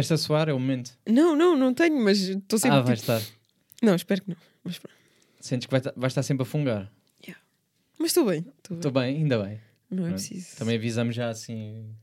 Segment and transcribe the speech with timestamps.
[0.00, 0.48] Queres-te a suar?
[0.48, 0.96] É o momento.
[1.06, 2.78] Não, não, não tenho, mas estou sempre.
[2.78, 3.32] Ah, vai tipo- estar.
[3.82, 4.36] Não, espero que não.
[4.64, 4.96] Mas, pronto.
[5.40, 6.90] Sentes que vai, vai estar sempre a fungar.
[7.98, 8.38] mas estou bem.
[8.38, 8.76] Estou bem.
[8.78, 9.60] Estou bem, ainda bem.
[9.90, 10.24] Não é Pronto.
[10.26, 10.56] preciso.
[10.56, 11.94] Também avisamos já assim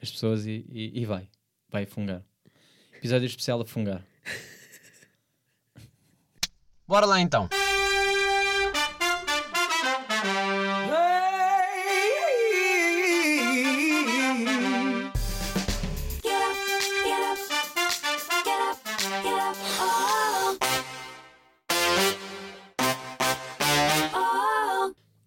[0.00, 1.28] as pessoas e, e, e vai.
[1.68, 2.22] Vai fungar.
[2.94, 4.04] Episódio especial a fungar.
[6.86, 7.48] Bora lá então.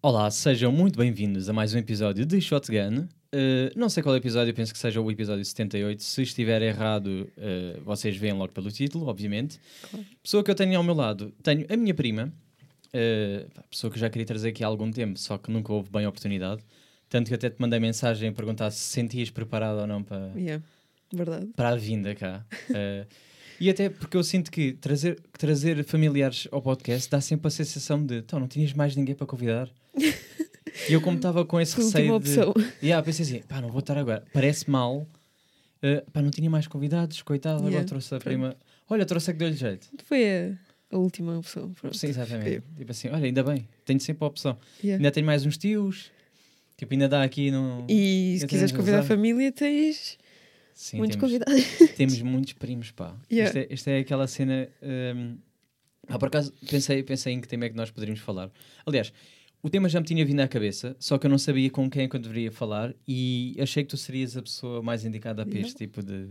[0.08, 3.08] Olá, sejam muito bem-vindos a mais um episódio de Shotgun.
[3.34, 6.00] Uh, não sei qual é episódio, penso que seja o episódio 78.
[6.00, 9.58] Se estiver errado, uh, vocês veem logo pelo título, obviamente.
[10.22, 12.32] Pessoa que eu tenho ao meu lado, tenho a minha prima,
[12.94, 16.04] uh, pessoa que já queria trazer aqui há algum tempo, só que nunca houve bem
[16.04, 16.62] a oportunidade.
[17.08, 20.64] Tanto que até te mandei mensagem a perguntar se sentias preparado ou não para, Yeah,
[21.12, 21.46] verdade.
[21.56, 22.46] para a vinda cá.
[22.72, 23.06] Eh,
[23.58, 28.04] e até porque eu sinto que trazer, trazer familiares ao podcast dá sempre a sensação
[28.04, 29.70] de então não tinhas mais ninguém para convidar.
[30.88, 32.30] E eu, como estava com esse receio de.
[32.82, 34.24] Yeah, pensei assim, pá, não vou estar agora.
[34.32, 35.06] Parece mal.
[35.82, 38.24] eh, pá, não tinha mais convidados, coitado, agora Yeah, trouxe a pronto.
[38.24, 38.56] prima.
[38.88, 39.88] Olha, trouxe a que deu-lhe jeito.
[40.04, 41.72] Foi a, a última opção.
[41.72, 41.96] Pronto.
[41.96, 42.62] Sim, exatamente.
[42.76, 44.58] Tipo assim, olha, ainda bem, tenho sempre a opção.
[44.82, 44.98] Yeah.
[45.00, 46.10] Ainda tenho mais uns tios.
[46.76, 47.86] Tipo, ainda dá aqui no.
[47.88, 50.18] E se quiseres convidar a família, tens
[50.74, 51.64] Sim, muitos temos- convidados.
[51.96, 53.16] temos muitos primos, pá.
[53.32, 53.48] Yeah.
[53.48, 54.68] Isto, é, isto é aquela cena.
[54.82, 55.38] hum,
[56.06, 58.50] Ah, por acaso pensei, pensei em que tema é que nós poderíamos falar.
[58.84, 59.10] Aliás,
[59.66, 62.04] o tema já me tinha vindo à cabeça, só que eu não sabia com quem
[62.04, 65.58] é que eu deveria falar e achei que tu serias a pessoa mais indicada para
[65.58, 66.28] este tipo de.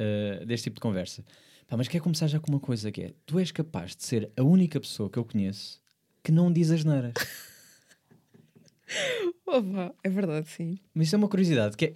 [0.00, 1.22] uh, deste tipo de conversa.
[1.66, 4.32] Pá, mas quer começar já com uma coisa que é: tu és capaz de ser
[4.34, 5.78] a única pessoa que eu conheço
[6.24, 7.12] que não diz as neiras.
[9.46, 10.78] Opa, é verdade, sim.
[10.94, 11.94] Mas isso é uma curiosidade que é.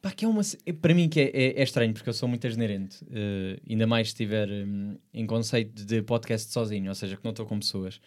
[0.00, 0.40] Pá, que é uma.
[0.64, 3.04] é- Para mim, que é, é, é estranho, porque eu sou muito asneirente.
[3.10, 7.32] eh, ainda mais se estiver hum, em conceito de podcast sozinho, ou seja, que não
[7.32, 8.00] estou com pessoas.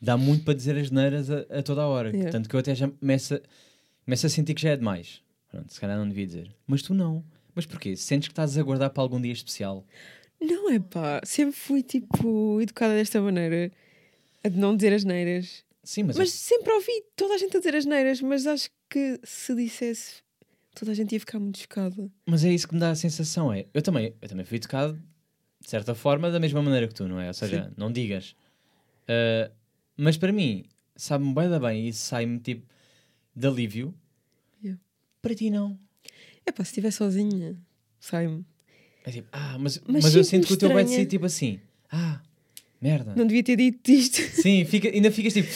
[0.00, 2.10] Dá muito para dizer as neiras a, a toda a hora.
[2.10, 2.30] Yeah.
[2.30, 3.40] Tanto que eu até já começo a,
[4.04, 5.22] começo a sentir que já é demais.
[5.50, 6.50] Pronto, se calhar não devia dizer.
[6.66, 7.24] Mas tu não.
[7.54, 7.96] Mas porquê?
[7.96, 9.84] Sentes que estás a guardar para algum dia especial?
[10.40, 13.70] Não é pá, sempre fui tipo educada desta maneira,
[14.42, 15.64] a de não dizer as neiras.
[15.82, 16.16] Sim, mas.
[16.16, 20.22] Mas sempre ouvi toda a gente a dizer as neiras, mas acho que se dissesse,
[20.74, 22.10] toda a gente ia ficar muito chocada.
[22.24, 23.66] Mas é isso que me dá a sensação, é.
[23.74, 24.98] Eu também, eu também fui educado,
[25.60, 27.28] de certa forma, da mesma maneira que tu, não é?
[27.28, 28.34] Ou seja, não digas.
[29.06, 29.50] Ah,
[30.00, 30.64] mas para mim,
[30.96, 32.66] sabe-me bem da bem e sai-me tipo
[33.34, 33.94] de alívio.
[34.62, 34.80] Yeah.
[35.22, 35.78] Para ti não.
[36.46, 37.56] É pá, se estiver sozinha,
[37.98, 38.44] sai-me.
[39.04, 41.58] É tipo, ah, mas, Mas mas, eu sinto que o teu vai ser tipo assim,
[41.90, 42.20] ah,
[42.80, 43.14] merda.
[43.16, 44.20] Não devia ter dito isto.
[44.42, 45.48] Sim, fica, ainda ficas tipo,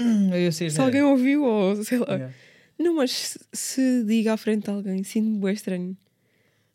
[0.00, 1.18] hum, eu sei as se alguém neiras.
[1.18, 2.06] ouviu, ou sei lá.
[2.14, 2.34] Yeah.
[2.78, 5.96] Não, mas se, se diga à frente de alguém, sinto-me bem estranho.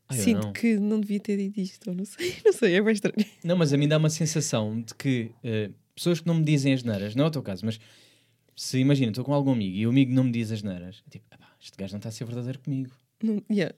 [0.10, 0.54] Ah, eu Sinto não.
[0.54, 3.26] que não devia ter dito isto, ou não sei, não sei, é bem estranho.
[3.44, 6.74] Não, mas a mim dá uma sensação de que eh, pessoas que não me dizem
[6.74, 7.80] as neiras, não é o teu caso, mas
[8.56, 11.10] se imagina, estou com algum amigo e o amigo não me diz as neiras, é
[11.10, 12.92] tipo, "Epá, este gajo não está a ser verdadeiro comigo.
[13.22, 13.76] Não, yeah.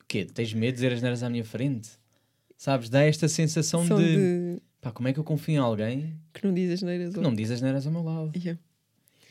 [0.00, 0.24] O quê?
[0.24, 1.90] Tens medo de dizer as neiras à minha frente?
[2.56, 2.88] Sabes?
[2.88, 3.94] Dá esta sensação de,
[4.56, 4.62] de...
[4.80, 7.10] pá, como é que eu confio em alguém que não diz as neiras.
[7.12, 8.32] que ou- não me diz as neiras ao meu lado?
[8.38, 8.60] Yeah.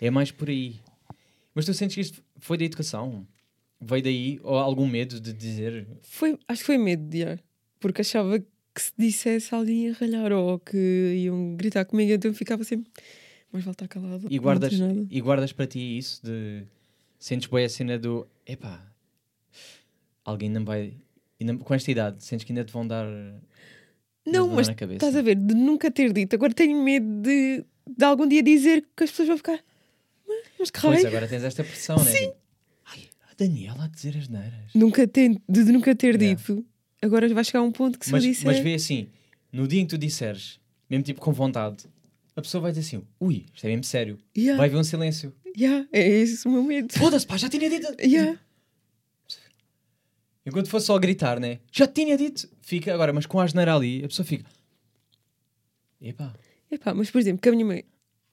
[0.01, 0.75] É mais por aí.
[1.55, 3.25] Mas tu sentes que isto foi da educação?
[3.79, 4.39] Veio daí?
[4.43, 5.87] Ou algum medo de dizer?
[6.01, 7.39] Foi, acho que foi medo de ar,
[7.79, 8.47] porque achava que
[8.79, 10.77] se dissesse alguém ia ralhar ou que
[11.25, 12.91] iam gritar comigo, então eu ficava sempre.
[13.51, 14.27] Mas estar calado.
[14.29, 16.63] E guardas, diz nada." e guardas para ti isso de...
[17.19, 18.25] Sentes bem a cena do...
[18.45, 18.81] Epá,
[20.23, 20.93] alguém não vai...
[21.39, 23.05] ainda- com esta idade, sentes que ainda te vão dar...
[24.25, 24.97] Não, mas na cabeça?
[24.97, 26.35] estás a ver, de nunca ter dito.
[26.35, 27.65] Agora tenho medo de,
[27.97, 29.59] de algum dia dizer que as pessoas vão ficar.
[30.27, 31.07] "Mas- Mas que Pois, raio?
[31.07, 32.11] agora tens esta pressão, né?
[32.11, 32.35] Tipo,
[32.85, 32.99] Ai,
[33.29, 34.71] a Daniela a dizer as neiras.
[34.75, 36.39] Nunca ter, de nunca ter Yeah.
[36.39, 36.63] dito.
[37.01, 38.45] Agora vai chegar a um ponto que se mas, eu disser.
[38.45, 39.07] mas vê assim,
[39.51, 41.85] no dia em que tu disseres, mesmo tipo com vontade,
[42.35, 44.19] a pessoa vai dizer assim, ui, isto é mesmo sério.
[44.37, 45.33] Yeah, Vai haver um silêncio.
[45.57, 46.93] yeah, é esse o meu medo.
[46.93, 47.87] Foda-se, pá, já tinha dito.
[48.01, 48.39] Yeah.
[50.45, 51.59] Enquanto fosse só gritar, né?
[51.71, 52.49] Já tinha dito.
[52.61, 54.45] Fica agora, mas com a asneira ali, a pessoa fica.
[56.01, 56.33] Epá.
[56.71, 57.83] Epá, mas por exemplo, com a minha mãe,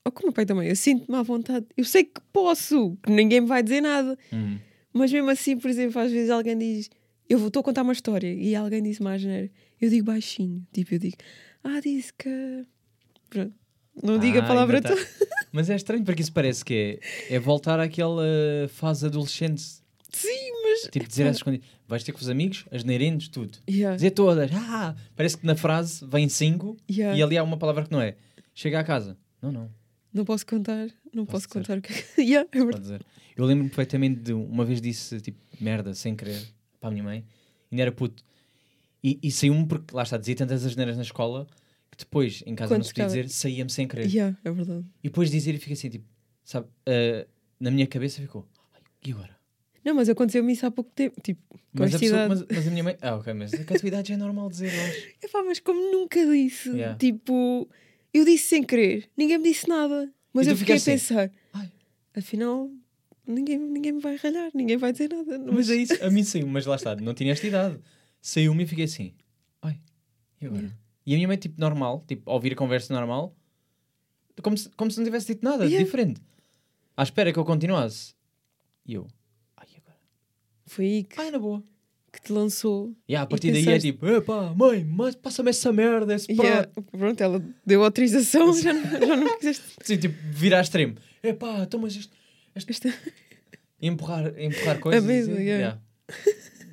[0.04, 1.66] ou com o meu pai também, eu sinto-me à vontade.
[1.76, 4.16] Eu sei que posso, que ninguém me vai dizer nada.
[4.32, 4.58] Hum.
[4.92, 6.90] Mas mesmo assim, por exemplo, às vezes alguém diz,
[7.28, 9.22] eu estou a contar uma história e alguém diz mais.
[9.24, 11.16] Eu digo baixinho, tipo, eu digo,
[11.64, 12.64] ah, disse que.
[13.30, 13.52] Pronto.
[14.02, 15.00] Não digo a Ah, palavra tá- toda.
[15.52, 18.22] Mas é estranho porque isso parece que é, é voltar àquela
[18.68, 19.62] fase adolescente.
[20.10, 20.90] Sim, mas.
[20.90, 21.66] Tipo, dizer essas escondidas.
[21.86, 23.58] Vais ter com os amigos, as neirentes, tudo.
[23.68, 24.50] Yeah, Dizer todas.
[24.54, 27.16] Ah, parece que na frase vem cinco yeah.
[27.18, 28.16] e ali há uma palavra que não é.
[28.54, 29.16] Chega à casa.
[29.40, 29.70] Não, não.
[30.12, 32.04] Não posso contar, não Posso posso, contar o que é.
[32.22, 32.58] yeah, é.
[33.36, 36.42] Eu lembro-me perfeitamente de uma vez disse tipo merda sem querer
[36.80, 37.24] para a minha mãe
[37.70, 38.24] ainda era puto.
[39.02, 41.46] E, e saiu-me porque, lá está, dizia tantas asneiras na escola
[41.90, 44.06] que depois, em casa Quando não se podia dizer, saía-me sem querer.
[44.12, 44.84] Yeah, é verdade.
[45.02, 46.04] E depois dizer e fica assim, tipo,
[46.44, 47.26] sabe, ah,
[47.60, 49.36] na minha cabeça ficou, "Ai, e agora?
[49.84, 51.20] Não, mas aconteceu-me isso há pouco tempo.
[51.22, 52.40] Tipo, com Mas a, esta pessoa, idade.
[52.48, 52.96] mas, mas a minha mãe.
[53.00, 55.08] Ah, ok, mas a tua idade já é normal dizer, eu acho.
[55.22, 56.96] Epá, mas como nunca disse, Yeah.
[56.98, 57.68] tipo,
[58.12, 60.12] eu disse sem querer, ninguém me disse nada.
[60.32, 61.70] Mas E tu eu fiquei a ficaste assim, pensar, "Ai."
[62.16, 62.70] afinal,
[63.28, 65.38] ninguém, ninguém me vai ralhar, ninguém vai dizer nada.
[65.52, 67.78] Mas é isso, a mim saiu, mas lá está, não tinha esta idade.
[68.20, 69.14] Saiu-me e fiquei assim,
[69.62, 69.78] ai,
[70.40, 70.62] e agora?
[70.62, 70.78] Yeah.
[71.06, 73.34] E a minha mãe, tipo, normal, tipo, ouvir a conversa normal,
[74.42, 75.84] como se, como se não tivesse dito nada, Yeah.
[75.84, 76.20] diferente.
[76.96, 78.14] À espera que eu continuasse.
[78.84, 79.06] E eu,
[79.56, 79.98] ai, e agora?
[80.66, 81.62] Foi aí que, Ai, na boa.
[82.12, 82.92] que te lançou.
[83.08, 86.30] E a E partir daí é pensaste- tipo, epá, mãe, mas passa-me essa merda, esse
[86.30, 86.72] E prato.
[86.78, 89.64] é- pronto, ela deu autorização, já não, já não quiseste.
[89.82, 90.96] Sim, tipo, virar extremo.
[91.22, 92.16] Epá, então, mas isto.
[92.66, 92.92] Esta...
[93.80, 95.04] Empurrar, empurrar coisas.
[95.04, 95.80] mesa, assim, yeah.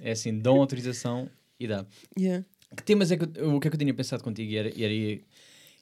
[0.01, 1.29] É assim, dão autorização
[1.59, 1.85] e dá.
[2.17, 2.45] Yeah.
[2.75, 4.69] Que temas é que eu, o que é que eu tinha pensado contigo e era,
[4.69, 5.23] e era,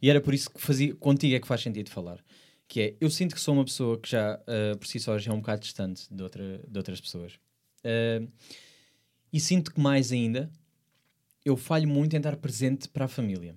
[0.01, 2.23] e era por isso que fazia contigo é que faz sentido falar.
[2.67, 5.31] Que é, eu sinto que sou uma pessoa que já ah, por si só já
[5.31, 7.33] é um bocado distante de, outra, de outras pessoas.
[7.83, 8.25] Ah,
[9.31, 10.51] e sinto que mais ainda
[11.45, 13.55] eu falho muito em estar presente para a família.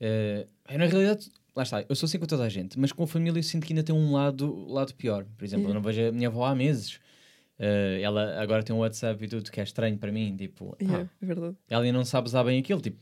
[0.00, 3.02] Ah, eu, na realidade, lá está, eu sou assim com toda a gente, mas com
[3.02, 5.24] a família eu sinto que ainda tem um lado, lado pior.
[5.36, 6.98] Por exemplo, eu não vejo a minha avó há meses.
[7.58, 7.64] Ah,
[8.00, 10.34] ela agora tem um WhatsApp e tudo que é estranho para mim.
[10.36, 11.56] Tipo, pá, Yeah, é verdade.
[11.68, 12.98] ela ainda não sabe usar bem aquilo, tipo,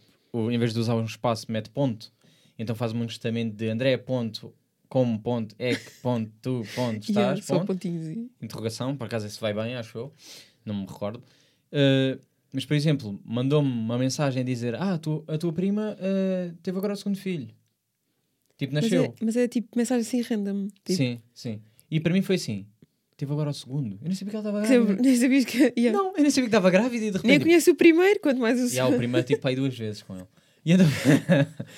[0.50, 2.12] em vez de usar um espaço, mete ponto.
[2.58, 4.53] Então faz um ajustamento de André, ponto,
[4.88, 7.67] como, ponto, é que, ponto, tu, ponto, estás, Yeah, só ponto.
[7.69, 8.29] pontinhos.
[8.43, 10.12] Interrogação, por acaso isso vai bem, acho eu,
[10.64, 11.23] não me recordo.
[11.73, 12.20] Uh,
[12.53, 16.76] mas, por exemplo, mandou-me uma mensagem a dizer: Ah, tu, a tua prima uh, teve
[16.76, 17.49] agora o segundo filho.
[18.61, 19.05] Tipo, Mas nasceu.
[19.05, 20.69] é, mas é tipo mensagem assim random.
[20.85, 21.62] Tipo, Sim, sim.
[21.91, 22.67] E para mim foi assim:
[23.17, 23.95] Teve agora o segundo.
[24.03, 24.87] Eu nem sabia que ela estava grávida.
[24.89, 25.73] sempre, nem sabias que.
[25.81, 25.99] yeah.
[25.99, 27.27] Não, eu nem sabia que estava grávida e de repente.
[27.27, 28.99] Nem conheço o primeiro, quanto mais o E há o segundo.
[28.99, 30.27] primeiro tipo aí duas vezes com ele.
[30.62, 30.87] E então,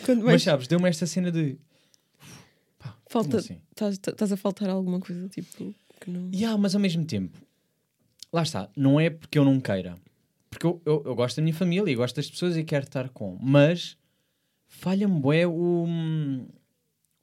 [0.05, 1.57] Quanto mas mais sabes, deu-me esta cena de.
[2.81, 3.37] Pá, falta.
[3.39, 3.61] assim?
[3.71, 6.29] Estás estás a faltar alguma coisa, tipo, que não.
[6.33, 7.39] E há, mas ao mesmo tempo,
[8.33, 9.95] lá está, não é porque eu não queira.
[10.51, 13.09] Porque eu, eu, eu gosto da minha família e gosto das pessoas e quero estar
[13.11, 13.39] com.
[13.41, 13.97] Mas
[14.67, 15.87] falha-me bué o.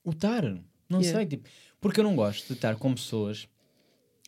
[0.04, 0.44] o estar.
[0.90, 1.19] Não Yeah.
[1.19, 1.48] sei, tipo,
[1.80, 3.48] porque eu não gosto de estar com pessoas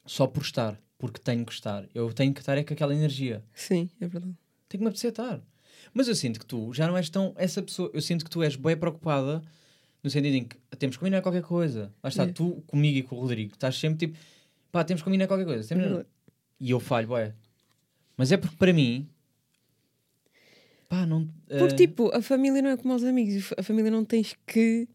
[0.05, 0.79] só por estar.
[0.97, 1.87] Porque tenho que estar.
[1.95, 3.43] Eu tenho que estar é com aquela energia.
[3.55, 4.35] Sim, é verdade.
[4.69, 5.41] Tem que me apetecer estar.
[5.93, 7.89] Mas eu sinto que tu já não és tão essa pessoa.
[7.93, 9.41] Eu sinto que tu és bem preocupada
[10.03, 11.91] no sentido em que temos que combinar qualquer coisa.
[12.03, 12.33] Lá está, Yeah.
[12.37, 14.19] tu comigo e com o Rodrigo, estás sempre tipo,
[14.71, 15.65] pá, temos que combinar qualquer coisa.
[15.65, 16.07] É Temos- verdade.
[16.59, 17.33] E eu falho, bué.
[18.15, 19.09] Mas é porque para mim,
[20.87, 21.27] pá, não.
[21.47, 23.51] Porque, eh, tipo, a família não é como os amigos.
[23.57, 24.87] A família não tens que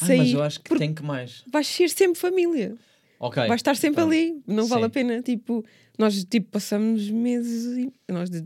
[0.00, 0.18] ai, sair.
[0.18, 1.42] mas eu acho que tem que mais.
[1.50, 2.74] Vais ser sempre família.
[3.18, 3.36] Ok.
[3.46, 4.10] Vais estar sempre pronto.
[4.12, 4.42] ali.
[4.46, 4.86] Não vale Sim.
[4.86, 5.22] a pena.
[5.22, 5.64] Tipo,
[5.98, 7.76] nós tipo, passamos meses.
[8.08, 8.42] E nós, de-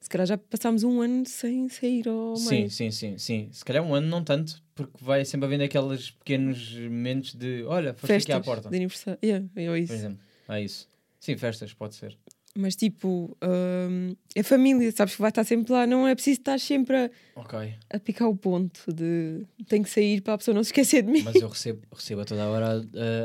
[0.00, 2.70] se calhar, já passámos um ano sem sair ao Sim, meio.
[2.70, 3.48] sim, sim, sim.
[3.52, 7.92] Se calhar um ano não tanto, porque vai sempre havendo aqueles pequenos momentos de olha,
[7.94, 8.68] foste aqui à Festas porta.
[8.70, 9.18] de aniversário.
[9.22, 9.92] Yeah, é Por isso.
[9.92, 10.18] exemplo.
[10.48, 10.88] É isso.
[11.20, 12.16] Sim, festas, pode ser.
[12.60, 14.90] Mas, tipo, hum, é família.
[14.90, 15.86] Sabes que vai estar sempre lá.
[15.86, 17.56] Não é preciso estar sempre a, Ok.
[17.88, 21.12] a picar o ponto de tenho que sair para a pessoa não se esquecer de
[21.12, 21.22] mim.
[21.22, 22.66] Mas eu recebo, recebo a toda a hora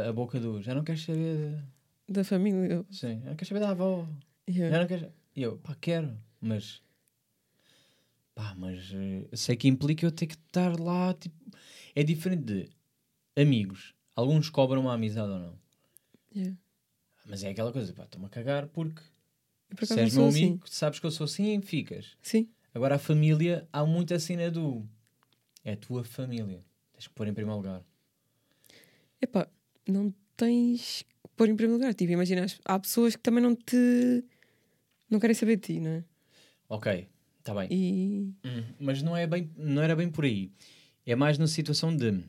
[0.06, 1.50] a, a boca do já não queres saber.
[1.50, 2.86] de- Da família.
[2.92, 4.08] Sim, já não queres saber da avó.
[4.48, 4.72] Yeah.
[4.76, 5.08] Já não queres.
[5.36, 6.84] E eu, pá, quero, mas.
[8.36, 11.14] Pá, mas eh, sei que implica eu ter que estar lá.
[11.16, 11.36] Tipo,
[11.96, 12.70] é diferente de
[13.42, 13.96] amigos.
[14.16, 15.60] Alguns cobram uma amizade ou não.
[16.36, 16.56] Yeah.
[17.26, 19.02] Mas é aquela coisa, pá, estou-me a cagar porque
[19.76, 20.74] por se és meu sou amigo, assim.
[20.74, 22.18] sabes que eu sou assim, ficas.
[22.22, 22.48] Sim.
[22.74, 24.84] Agora a família, há muita cena do.
[25.64, 26.64] É a tua família.
[26.94, 27.84] Tens que pôr em primeiro lugar.
[29.22, 29.48] Epá,
[29.88, 31.94] não tens que pôr em primeiro lugar.
[31.94, 34.24] Tipo, imagina, há pessoas que também não te.
[35.10, 36.04] não querem saber de ti, não é?
[36.68, 37.08] Ok,
[37.40, 37.68] está bem.
[37.72, 38.34] E.
[38.46, 40.52] Hum, mas não, é bem, não era bem por aí.
[41.06, 42.24] É mais na situação de,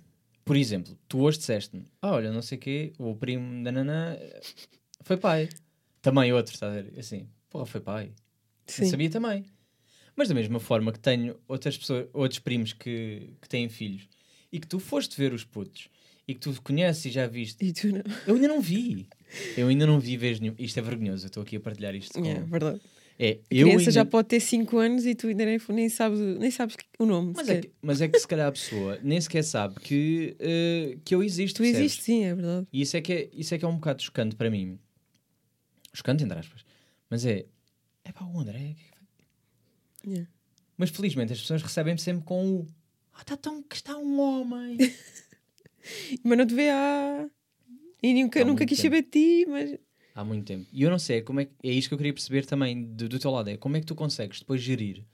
[0.44, 4.16] por exemplo, tu hoje disseste-me, ah, olha, não sei o quê, o primo da Nanã
[5.02, 5.48] foi pai.
[6.02, 6.98] Também outro, estás a ver?
[6.98, 8.10] Assim, porra, foi pai.
[8.66, 8.82] Sim.
[8.82, 9.44] Eu sabia também.
[10.16, 14.08] Mas da mesma forma que tenho outras pessoas, outros primos que, que têm filhos
[14.50, 15.88] e que tu foste ver os putos
[16.26, 18.02] e que tu conheces e já viste, E tu não.
[18.26, 19.06] eu ainda não vi.
[19.56, 20.54] Eu ainda não vi vez nenhum.
[20.58, 22.26] Isto é vergonhoso, eu estou aqui a partilhar isto com...
[22.28, 22.80] É verdade.
[23.16, 23.90] É, A criança ainda...
[23.92, 27.06] já pode ter 5 anos e tu ainda nem, nem sabes, o- nem sabes o
[27.06, 27.32] nome.
[27.36, 30.98] Mas é, que, mas é que se calhar a pessoa nem sequer sabe que, eh,
[31.04, 31.58] que eu existo.
[31.58, 31.80] Tu percebes?
[31.80, 32.66] existes, sim, é verdade.
[32.72, 34.80] E isso é, que é, isso é que é um bocado chocante para mim.
[35.92, 36.64] Chocante, entre aspas.
[37.10, 37.46] Mas é.
[38.04, 38.58] É pá, o André.
[38.70, 40.30] é que vai-" Yeah.
[40.76, 42.66] Mas felizmente as pessoas recebem-me sempre com o.
[43.12, 43.62] Ah, está tão.
[43.62, 44.76] que está um homem.
[46.22, 47.28] Mas não te vê há.
[48.02, 48.94] E nunca, Há nunca quis tempo.
[48.96, 49.78] saber de ti, mas.
[50.14, 50.66] Há muito tempo.
[50.72, 53.08] E eu não sei, como é, que- é isto que eu queria perceber também do,
[53.08, 53.48] do teu lado.
[53.48, 55.04] É como é que tu consegues depois gerir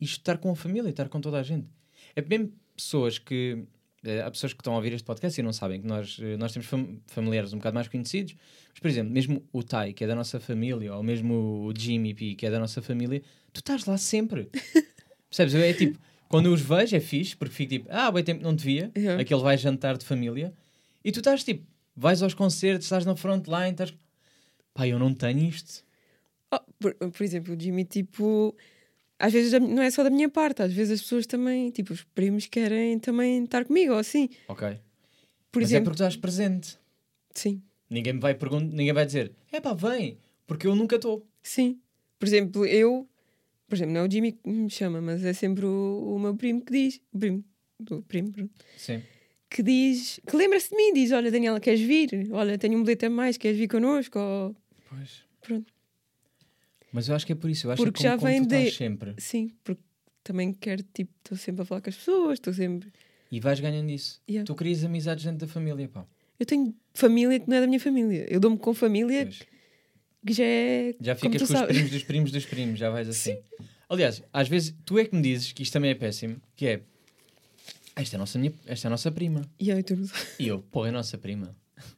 [0.00, 1.66] isto estar com a família, estar com toda a gente.
[2.14, 3.64] É mesmo pessoas que.
[4.06, 6.36] Eh, há pessoas que estão a ouvir este podcast e não sabem que nós, eh,
[6.36, 8.34] nós temos fam- familiares um bocado mais conhecidos.
[8.70, 12.14] Mas, por exemplo, mesmo o Tai, que é da nossa família, ou mesmo o Jimmy
[12.14, 13.22] P, que é da nossa família,
[13.52, 14.48] tu estás lá sempre.
[15.30, 15.54] Percebes?
[15.54, 15.98] É tipo,
[16.28, 18.90] quando eu os vejo é fixe, porque fico tipo, ah, bem tempo não te via,
[18.96, 19.20] Yeah.
[19.22, 20.52] aquele vai jantar de família,
[21.04, 23.94] e tu estás tipo, vais aos concertos, estás na frontline, estás.
[24.74, 25.82] Pá, eu não tenho isto.
[26.52, 28.54] Oh, por, por exemplo, o Jimmy, tipo,
[29.18, 32.02] às vezes não é só da minha parte, às vezes as pessoas também, tipo, os
[32.04, 34.28] primos querem também estar comigo, ou assim.
[34.48, 34.78] Ok.
[35.50, 36.78] Por Mas é exemplo, porque tu estás presente.
[37.34, 41.26] sim, Ninguém me vai perguntar, ninguém vai dizer, é pá, vem, porque eu nunca estou.
[41.42, 41.80] sim.
[42.18, 43.06] Por exemplo, eu,
[43.68, 46.34] por exemplo, não é o Jimmy que me chama, mas é sempre o, o meu
[46.34, 47.44] primo que diz, o primo,
[47.90, 49.02] o primo, pronto, Sim.
[49.50, 52.28] que diz, que lembra-se de mim, diz: Olha, Daniela, queres vir?
[52.32, 54.18] Olha, tenho um bilhete a mais, queres vir connosco?
[54.18, 54.56] Ou...
[54.88, 55.24] Pois.
[55.42, 55.72] Pronto.
[56.92, 57.66] Mas eu acho que é por isso.
[57.66, 59.14] Eu acho Porque que como, já vem de- sempre.
[59.18, 59.82] Sim, porque
[60.22, 62.90] também quero, tipo, estou sempre a falar com as pessoas, estou sempre.
[63.30, 64.20] E vais ganhando isso.
[64.28, 64.46] Yeah.
[64.46, 66.06] Tu crias amizades dentro da família, pá.
[66.38, 68.26] Eu tenho família que não é da minha família.
[68.28, 69.42] Eu dou-me com família Pois.
[70.26, 70.94] que já é.
[71.00, 71.74] Já ficas com os sabes.
[71.74, 73.36] primos dos primos dos primos, já vais assim.
[73.88, 76.80] Aliás, às vezes tu é que me dizes que isto também é péssimo, que é
[77.94, 79.42] "Ah, esta é a nossa, minha, esta é nossa prima.
[79.58, 80.12] E sabes.
[80.38, 81.54] E eu, porra, é a nossa prima.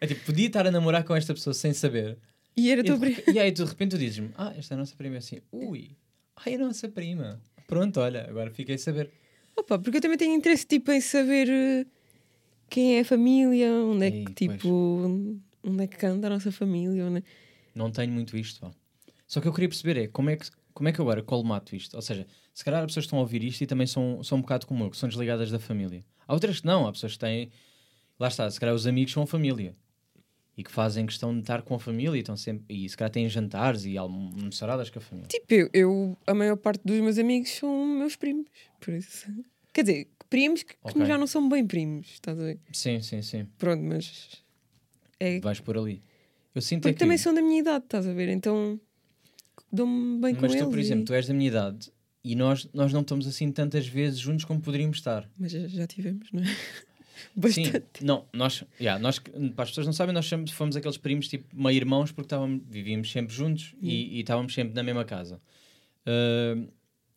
[0.00, 2.18] É tipo, podia estar a namorar com esta pessoa sem saber.
[2.56, 3.18] E era E, tua prima.
[3.32, 5.14] e aí tu de repente tu dizes-me, ah, esta é a nossa prima.
[5.14, 5.96] Eu assim, ui,
[6.36, 7.40] ai, é a nossa prima.
[7.66, 9.10] Pronto, olha, agora fiquei a saber.
[9.56, 11.86] Opa, porque eu também tenho interesse tipo, em saber eh,
[12.68, 15.38] quem é a família, onde é Ei, que tipo.
[15.64, 17.04] Onde é que anda a nossa família.
[17.06, 17.18] Onde...
[17.18, 17.22] é-
[17.74, 18.70] Não tenho muito isto, pá.
[19.26, 21.74] Só que eu queria perceber é como é que, como é que eu agora colmato
[21.76, 21.94] isto.
[21.94, 24.40] Ou seja, se calhar as pessoas estão a ouvir isto e também são, são um
[24.42, 26.04] bocado como eu, que são desligadas da família.
[26.26, 27.50] Há outras que não, há pessoas que têm.
[28.18, 29.74] Lá está, se calhar os amigos são a família.
[30.56, 33.10] E que fazem questão de estar com a família e, estão sempre, e se calhar
[33.10, 35.28] têm jantares e almoçaradas com a família.
[35.28, 38.46] Tipo, eu, eu- a maior parte dos meus amigos são meus primos.
[38.78, 39.26] Por isso.
[39.72, 41.06] Quer dizer, primos que, que Ok.
[41.06, 42.58] já não são bem primos, estás a ver?
[42.72, 43.46] Sim, sim, sim.
[43.56, 44.42] Pronto, mas.
[45.18, 46.02] É, Vais por ali.
[46.54, 46.98] Eu sinto é porque que.
[46.98, 48.28] também são da minha idade, estás a ver?
[48.28, 48.78] Então
[49.72, 50.64] dou-me bem com mas eles.
[50.66, 51.90] tu, por exemplo, e- tu és da minha idade
[52.22, 55.28] e nós, nós não estamos assim tantas vezes juntos como poderíamos estar.
[55.38, 56.46] Mas já, já tivemos, não é?
[57.50, 58.04] Sim, Bastante.
[58.04, 61.76] não, nós, yeah, nós, para as pessoas não sabem, nós fomos aqueles primos tipo meio
[61.76, 65.40] irmãos porque estávamos, vivíamos sempre juntos e, e estávamos sempre na mesma casa.
[66.06, 66.68] Uh,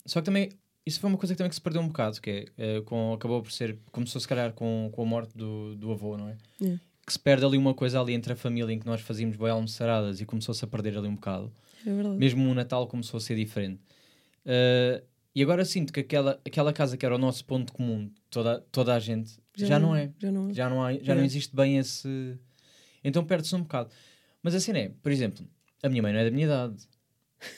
[0.04, 0.50] só que também,
[0.84, 3.12] isso foi uma coisa que também que se perdeu um bocado, que é, uh, com,
[3.12, 6.36] acabou por ser, começou se calhar com, com a morte do, do avô, não é?
[6.60, 6.80] Yeah.
[7.04, 9.48] Que se perde ali uma coisa ali entre a família em que nós fazíamos bem
[9.48, 11.52] almoçaradas e começou-se a perder ali um bocado.
[11.86, 12.16] É verdade.
[12.16, 13.80] Mesmo o Natal começou a ser diferente.
[14.44, 18.60] Uh, e agora sinto que aquela, aquela casa que era o nosso ponto comum, toda,
[18.72, 20.10] toda a gente, já, não é.
[20.18, 20.54] Já não é.
[20.54, 21.24] Já não, há, já não É.
[21.24, 22.38] existe bem esse.
[23.02, 23.90] Então perde-se um bocado.
[24.42, 25.46] Mas assim é, por exemplo,
[25.82, 26.76] a minha mãe não é da minha idade,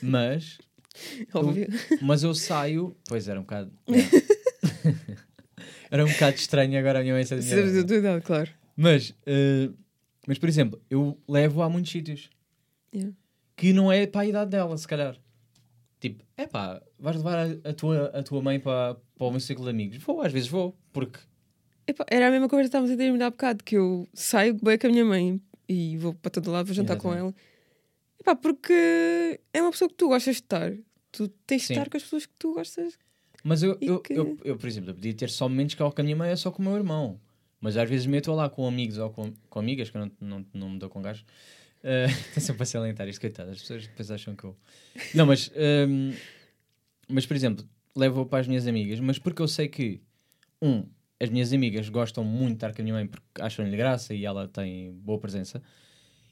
[0.03, 0.59] mas,
[1.35, 1.67] Óbvio.
[2.03, 2.97] mas eu saio.
[3.09, 3.73] Pois era um bocado.
[5.91, 7.89] era um bocado estranho agora a minha mãe ser da minha Sabes da idade.
[7.89, 8.51] tua idade, claro.
[8.77, 9.71] Mas, eh,
[10.27, 12.31] mas, por exemplo, eu levo a muitos sítios
[12.95, 13.15] Yeah.
[13.55, 15.15] que não é para a idade dela, se calhar.
[16.01, 19.41] Tipo, é pá, vais levar a, a tua, a tua mãe para, para o meu
[19.41, 19.99] ciclo de amigos?
[19.99, 21.19] Vou, às vezes vou, porque.
[21.89, 24.77] Epá, era a mesma conversa que estávamos a ter há bocado, que eu saio bem
[24.79, 27.35] com a minha mãe e vou para todo lado, vou jantar com ela.
[28.21, 30.73] Epá, porque é uma pessoa que tu gostas de estar.
[31.11, 31.73] Tu tens de Sim.
[31.75, 32.99] estar com as pessoas que tu gostas.
[33.43, 35.91] Mas eu, eu, que- eu, eu, por exemplo, eu podia ter só momentos que eu
[35.91, 37.19] com a minha mãe é só com o meu irmão.
[37.61, 40.47] Mas às vezes meto lá com amigos ou com, com amigas, que eu não, não,
[40.53, 41.23] não me dou com gajos.
[41.83, 43.51] Uh, Estou sempre a salientar isto, coitado.
[43.51, 44.55] As pessoas depois acham que eu.
[45.15, 45.51] Não, mas.
[45.89, 46.13] hum,
[47.09, 47.67] mas, por exemplo,
[47.97, 50.01] levo-a para as minhas amigas, mas porque eu sei que,
[50.61, 50.85] um,
[51.21, 54.25] as minhas amigas gostam muito de estar com a minha mãe porque acham-lhe graça e
[54.25, 55.63] ela tem boa presença.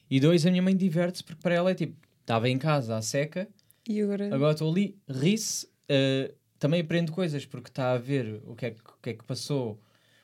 [0.09, 3.01] E dois, a minha mãe diverte-se porque para ela é tipo, estava em casa à
[3.01, 3.47] seca
[3.87, 4.33] E agora.
[4.33, 8.71] Agora estou ali, ri-se, eh, também aprendo coisas porque está a ver o que é
[8.71, 9.73] que, o que, é que passou,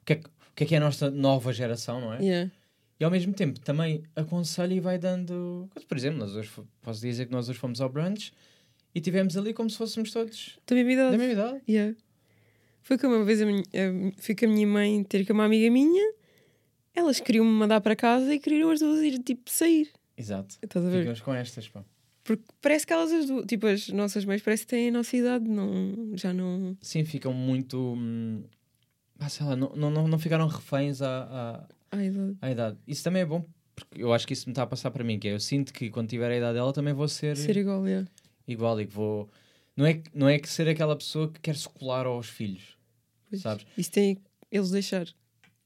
[0.02, 2.22] o que é que, o que é que é a nossa nova geração, não é?
[2.22, 2.52] Yeah.
[3.00, 5.70] E ao mesmo tempo também aconselha e vai dando.
[5.88, 6.50] Por exemplo, nós hoje,
[6.82, 8.32] posso dizer que nós hoje fomos ao brunch
[8.96, 11.12] e tivemos ali como se fôssemos todos Da mesma idade.
[11.12, 11.62] da mesma idade.
[11.68, 11.96] Yeah.
[12.84, 15.46] Foi que uma vez a minha, a- fui com a minha mãe ter com uma
[15.46, 16.14] amiga minha,
[16.94, 19.90] elas queriam me mandar para casa e queriam as duas ir tipo sair.
[20.18, 20.58] Exato.
[20.62, 21.00] Estás a ver?
[21.00, 21.84] Ficamos com estas, pá.
[22.24, 25.16] Porque parece que elas as duas, tipo, as nossas mães parece que têm a nossa
[25.16, 26.78] idade, não, já não.
[26.82, 27.78] Sim, ficam muito.
[27.98, 28.44] Hum,
[29.20, 32.38] ah, sei lá, não, não, não ficaram reféns à, à, à idade.
[32.42, 32.78] à idade.
[32.88, 33.44] Isso também é bom,
[33.76, 35.74] porque eu acho que isso me está a passar para mim, que é eu sinto
[35.74, 37.36] que quando tiver a idade dela também vou ser.
[37.36, 38.08] Ser igual, yeah.
[38.48, 39.30] igual e que vou.
[39.76, 42.78] Não é, que- não é que ser aquela pessoa que quer se colar aos filhos,
[43.30, 43.42] Pois.
[43.42, 43.66] sabes?
[43.78, 44.18] Isso tem
[44.52, 45.08] eles deixar.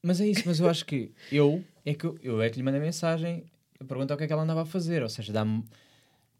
[0.02, 2.62] Mas é isso, mas eu acho que eu é que eu, eu é que lhe
[2.62, 3.44] mandei mensagem
[3.80, 5.62] a pergunta é o que é que ela andava a fazer, ou seja, dá-me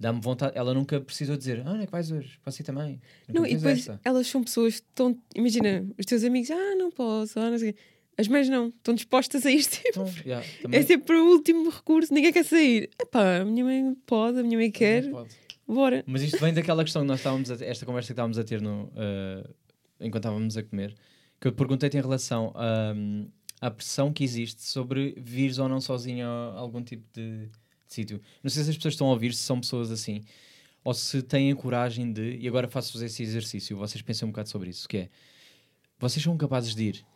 [0.00, 0.56] dá-me vontade.
[0.56, 2.38] Ela nunca precisou dizer, ah, onde é que vais hoje?
[2.44, 3.00] Posso ir também?
[3.28, 5.16] Nunca Não, e depois elas são pessoas que estão.
[5.36, 7.74] Imagina, os teus amigos, ah, não posso, ah, não sei.
[8.16, 9.90] As mães não, estão dispostas a ir sempre.
[9.90, 12.90] Então, yeah, também- É sempre o último recurso, ninguém quer sair.
[13.00, 15.36] Epá, a minha mãe pode, a minha mãe quer, também pode.
[15.74, 16.04] Bora.
[16.06, 18.60] Mas isto vem daquela questão que nós estávamos a, esta conversa que estávamos a ter
[18.60, 19.48] no, eh,
[20.00, 20.94] enquanto estávamos a comer,
[21.40, 22.52] que eu te perguntei-te em relação
[22.94, 23.28] hum,
[23.60, 27.50] à pressão que existe sobre vires ou não sozinho a algum tipo de, de
[27.86, 28.20] sítio.
[28.42, 30.22] Não sei se as pessoas estão a ouvir, se são pessoas assim,
[30.84, 34.48] ou se têm a coragem de, e agora faço-vos esse exercício, vocês pensem um bocado
[34.48, 35.08] sobre isso, que é,
[35.98, 37.06] vocês são capazes de ir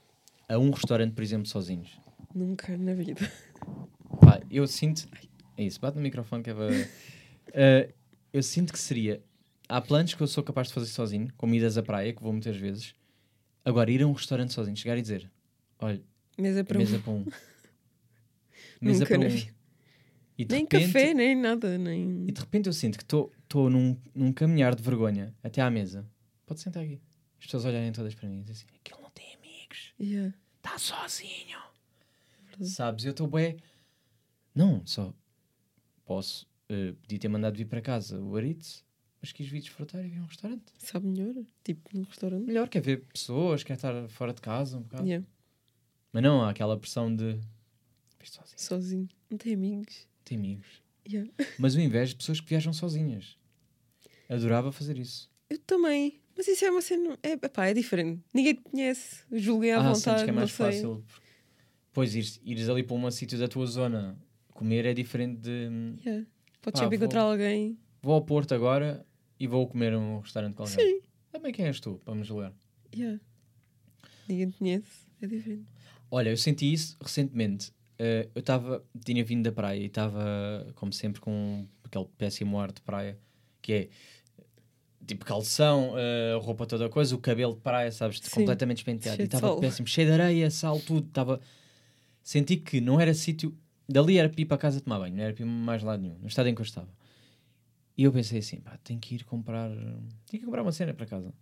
[0.49, 1.99] a um restaurante, por exemplo, sozinhos?
[2.35, 3.30] Nunca na vida.
[4.21, 5.06] Pá, eu sinto.
[5.56, 6.68] É isso, bate no microfone que é para.
[7.54, 7.92] Eh,
[8.32, 9.22] eu sinto que seria.
[9.68, 12.32] Há planos que eu sou capaz de fazer sozinho, como idas à praia, que vou
[12.32, 12.94] muitas vezes.
[13.64, 15.30] Agora, ir a um restaurante sozinho, chegar e dizer:
[15.78, 16.02] Olha,
[16.38, 17.00] Mesa para mesa um.
[17.00, 17.24] para um.
[18.80, 19.62] mesa Nunca para um.
[20.38, 22.26] E Nem repente, café, nem nada, nem.
[22.26, 26.08] E de repente eu sinto que estou num, num caminhar de vergonha até à mesa.
[26.46, 27.00] Pode sentar aqui.
[27.38, 29.92] As pessoas olharem todas para mim e dizem assim: Aquele não tem amigos.
[30.00, 30.34] Yeah.
[30.56, 31.58] Está sozinho.
[32.60, 33.56] Sabes, eu estou bem.
[34.54, 35.14] Não, só
[36.04, 36.46] posso.
[36.73, 38.85] Eh, podia ter mandado vir para casa o Aritz,
[39.21, 40.64] mas quis vir desfrutar e vir a um restaurante.
[40.79, 41.35] Sabe melhor?
[41.62, 42.45] Tipo, num restaurante.
[42.45, 45.07] Melhor quer ver pessoas, quer estar fora de casa um bocado.
[45.07, 45.26] Yeah.
[46.12, 47.38] Mas não, há aquela pressão de.
[48.25, 49.09] Sozinho, Sozinho.
[49.31, 50.07] Não tem amigos.
[50.25, 50.83] tem amigos.
[51.09, 51.31] Yeah.
[51.59, 53.37] Mas eu invejo de pessoas que viajam sozinhas.
[54.29, 55.31] Adorava fazer isso.
[55.50, 56.21] Eu também.
[56.37, 57.19] Mas isso é uma cena.
[57.23, 58.23] É, epá, é diferente.
[58.33, 59.25] Ninguém te conhece.
[59.33, 60.25] Julguei à ah, vontade.
[60.25, 60.67] que é mais não sei.
[60.67, 61.05] fácil.
[61.93, 64.19] Pois ires, ires ali para um sítio da tua zona
[64.52, 65.99] comer é diferente de.
[66.05, 66.26] Yeah.
[66.62, 67.78] Podes sempre vou- encontrar alguém.
[68.00, 69.04] Vou ao Porto agora
[69.38, 70.78] e vou comer a um restaurante com alguém.
[70.78, 71.00] Sim.
[71.31, 72.52] Também quem és tu para me julgar?
[72.95, 73.21] Yeah.
[74.28, 75.07] Ninguém te conhece.
[75.21, 75.66] É diferente.
[76.11, 77.73] Olha, eu senti isso recentemente.
[77.99, 82.73] Eh, eu estava, tinha vindo da praia e estava, como sempre, com aquele péssimo ar
[82.73, 83.19] de praia,
[83.61, 83.88] que é
[85.07, 88.31] tipo calção, eh, roupa toda coisa, o cabelo de praia, sabes, Sim.
[88.40, 89.16] completamente despenteado.
[89.16, 89.60] Cheio E de estava sol.
[89.60, 91.06] péssimo, cheio de areia, sal, tudo.
[91.08, 91.41] Estava.
[92.23, 93.56] Senti que não era sítio.
[93.93, 96.49] Dali era ir para casa tomar banho, não era ir mais lado nenhum, no estado
[96.49, 96.89] em que eu estava.
[97.97, 99.71] E eu pensei assim, pá, tenho que ir comprar.
[99.71, 101.33] Tenho que comprar uma cena para casa.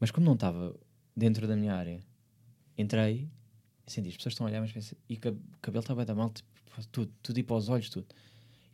[0.00, 0.74] Mas como não estava
[1.16, 2.00] dentro da minha área,
[2.76, 3.28] entrei
[3.86, 6.14] e senti, as pessoas estão a olhar, mas pensei, e o cab- cabelo estava da
[6.14, 6.48] mal, tipo,
[6.90, 8.06] tudo, tudo ir para os olhos, tudo.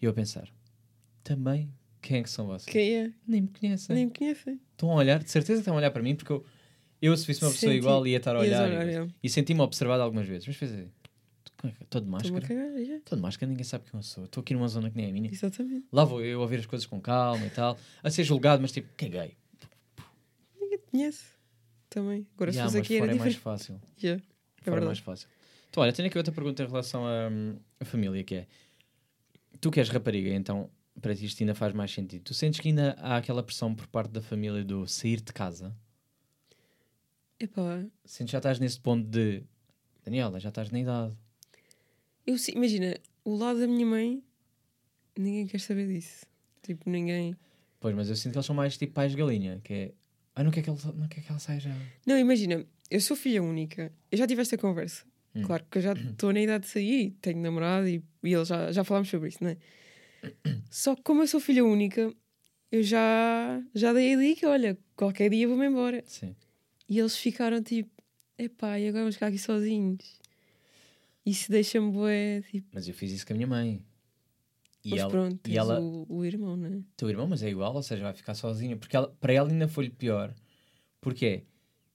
[0.00, 0.48] E eu a pensar,
[1.24, 2.72] também, quem é que são vocês?
[2.72, 3.12] Quem é?
[3.26, 3.94] Nem me conhecem.
[3.96, 4.60] Nem me conhecem.
[4.72, 6.44] Estão a olhar, de certeza que estão a olhar para mim, porque eu,
[7.02, 8.70] eu se visse uma pessoa Senti- igual, ia estar a olhar.
[8.88, 10.46] e, e senti-me observado algumas vezes.
[10.46, 10.88] Mas pensei,
[11.80, 12.40] estou de máscara.
[12.40, 12.66] cagar.
[12.76, 12.96] yeah.
[12.96, 14.24] Estou de máscara, ninguém sabe quem eu sou.
[14.24, 15.30] Estou aqui numa zona que nem é minha.
[15.30, 15.86] Exatamente.
[15.92, 18.72] Lá vou eu a ver as coisas com calma e tal, a ser julgado, mas
[18.72, 19.36] tipo, caguei.
[20.60, 21.24] Ninguém te conhece.
[21.90, 22.26] Também.
[22.34, 23.80] Agora se Yeah, fosse mas aqui era é mais fácil.
[24.02, 24.22] Yeah.
[24.22, 24.86] É Fora é verdade.
[24.86, 25.28] mais fácil.
[25.70, 27.28] Então, olha, tenho aqui outra pergunta em relação à
[27.80, 28.46] à família, que é...
[29.60, 32.22] Tu que és rapariga, então, para ti isto ainda faz mais sentido.
[32.22, 35.74] Tu sentes que ainda há aquela pressão por parte da família do sair de casa?
[37.40, 39.42] Epá, Sentes que já estás nesse ponto de...
[40.04, 41.16] Daniela, já estás na idade.
[42.28, 44.22] Eu imagina, o lado da minha mãe,
[45.16, 46.26] ninguém quer saber disso.
[46.62, 47.34] Tipo, ninguém.
[47.80, 49.92] Pois, mas eu sinto que eles são mais tipo pais de galinha, que é...
[50.34, 51.74] Ah, não quer que, ele, não quer que ela saia já.
[52.06, 53.90] Não, imagina, eu sou filha única.
[54.12, 55.06] Eu já tive esta conversa.
[55.34, 55.42] Hum.
[55.42, 58.70] Claro que eu já estou na idade de sair, tenho namorado e, e ele já,
[58.72, 59.56] já falámos sobre isso, não é?
[60.70, 62.12] Só que como eu sou filha única,
[62.70, 66.04] eu já, já dei a dica, olha, qualquer dia vou-me embora.
[66.06, 66.36] Sim.
[66.86, 67.90] E eles ficaram tipo,
[68.38, 70.20] epá, e agora vamos ficar aqui sozinhos.
[71.28, 73.82] Isso deixa-me bué, tipo, Mas eu fiz isso com a minha mãe.
[74.84, 76.80] E mas ela, pronto, e ela, o, o irmão, não é?
[76.96, 78.76] teu irmão, mas é igual, ou seja, vai ficar sozinha.
[78.76, 80.32] Porque ela, para ela ainda foi-lhe pior.
[81.00, 81.42] Porque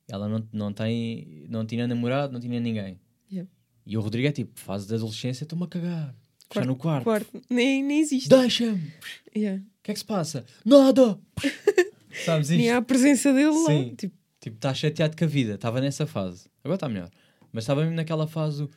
[0.08, 3.00] ela não, não, tem, não tinha namorado, não tinha ninguém.
[3.32, 3.50] Yeah.
[3.86, 6.16] E o Rodrigo é tipo, fase de adolescência, estou-me a cagar.
[6.40, 7.04] Está Quarto- no quarto.
[7.06, 8.30] Quarto, nem, nem existe.
[8.30, 8.92] Deixa-me!
[9.36, 9.64] O Yeah.
[9.82, 10.46] que é que se passa?
[10.64, 11.20] Nada!
[12.26, 12.60] Sabes isto?
[12.60, 13.90] Nem há a presença dele Sim.
[13.90, 13.96] lá.
[13.96, 15.54] Tipo, Tipo, está chateado com a vida.
[15.54, 16.50] Estava nessa fase.
[16.66, 17.10] Agora está melhor.
[17.54, 18.70] Mas estava mesmo naquela fase do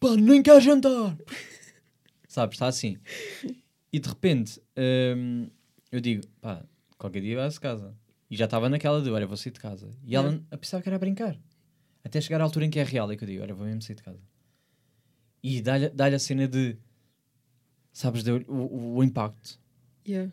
[0.00, 1.16] pá, nem quer jantar.
[2.28, 2.96] Sabes, está assim.
[3.92, 4.60] E de repente,
[5.16, 5.48] hum,
[5.90, 6.62] eu digo, pá,
[6.98, 7.96] qualquer dia vai-se casa.
[8.30, 9.90] E já estava naquela de, olha, vou sair de casa.
[10.04, 11.38] E ela a pensava que era a brincar.
[12.04, 13.82] Até chegar à altura em que é real e que eu digo, olha, vou mesmo
[13.82, 14.20] sair de casa.
[15.42, 16.76] E dá-lhe dá a cena de,
[17.92, 19.60] sabes, de- o, o, o impacto.
[20.06, 20.32] yeah.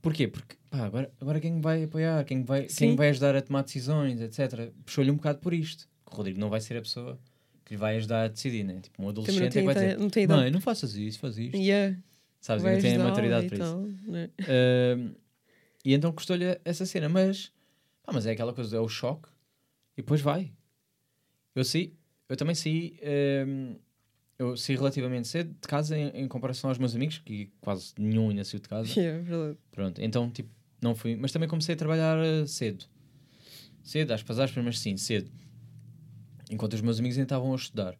[0.00, 0.26] Porquê?
[0.28, 2.76] Porque pá, agora, agora quem vai apoiar, quem vai, Sim.
[2.78, 4.72] quem vai ajudar a tomar decisões, etc.
[4.84, 5.88] Puxou-lhe um bocado por isto.
[6.06, 7.18] O Rodrigo não vai ser a pessoa
[7.64, 8.80] que lhe vai ajudar a decidir, né?
[8.80, 10.26] Tipo, um adolescente é que vai dizer: não tem.
[10.26, 11.56] Mãe, não faças isso, faz isto.
[11.56, 11.98] Yeah.
[12.40, 12.64] Sabes?
[12.64, 13.72] Ainda tem a maturidade para isso.
[13.72, 13.80] tal,
[14.12, 14.30] né?
[14.40, 15.14] Ahm,
[15.84, 17.52] e então custou-lhe essa cena, mas,
[18.02, 19.28] pá, mas é aquela coisa, é o choque
[19.96, 20.52] e depois vai.
[21.54, 21.94] Eu saí,
[22.28, 23.76] eu também saí, ahm,
[24.38, 28.30] eu saí relativamente cedo de casa em, em comparação aos meus amigos, que quase nenhum
[28.30, 28.90] ainda saiu de casa.
[28.98, 29.58] Yeah, verdade.
[29.70, 31.14] Pronto, então, tipo, não fui.
[31.14, 32.84] Mas também comecei a trabalhar eh, cedo.
[33.84, 35.30] Cedo, às passagens, mas sim, cedo.
[36.52, 37.96] Enquanto os meus amigos ainda estavam a estudar.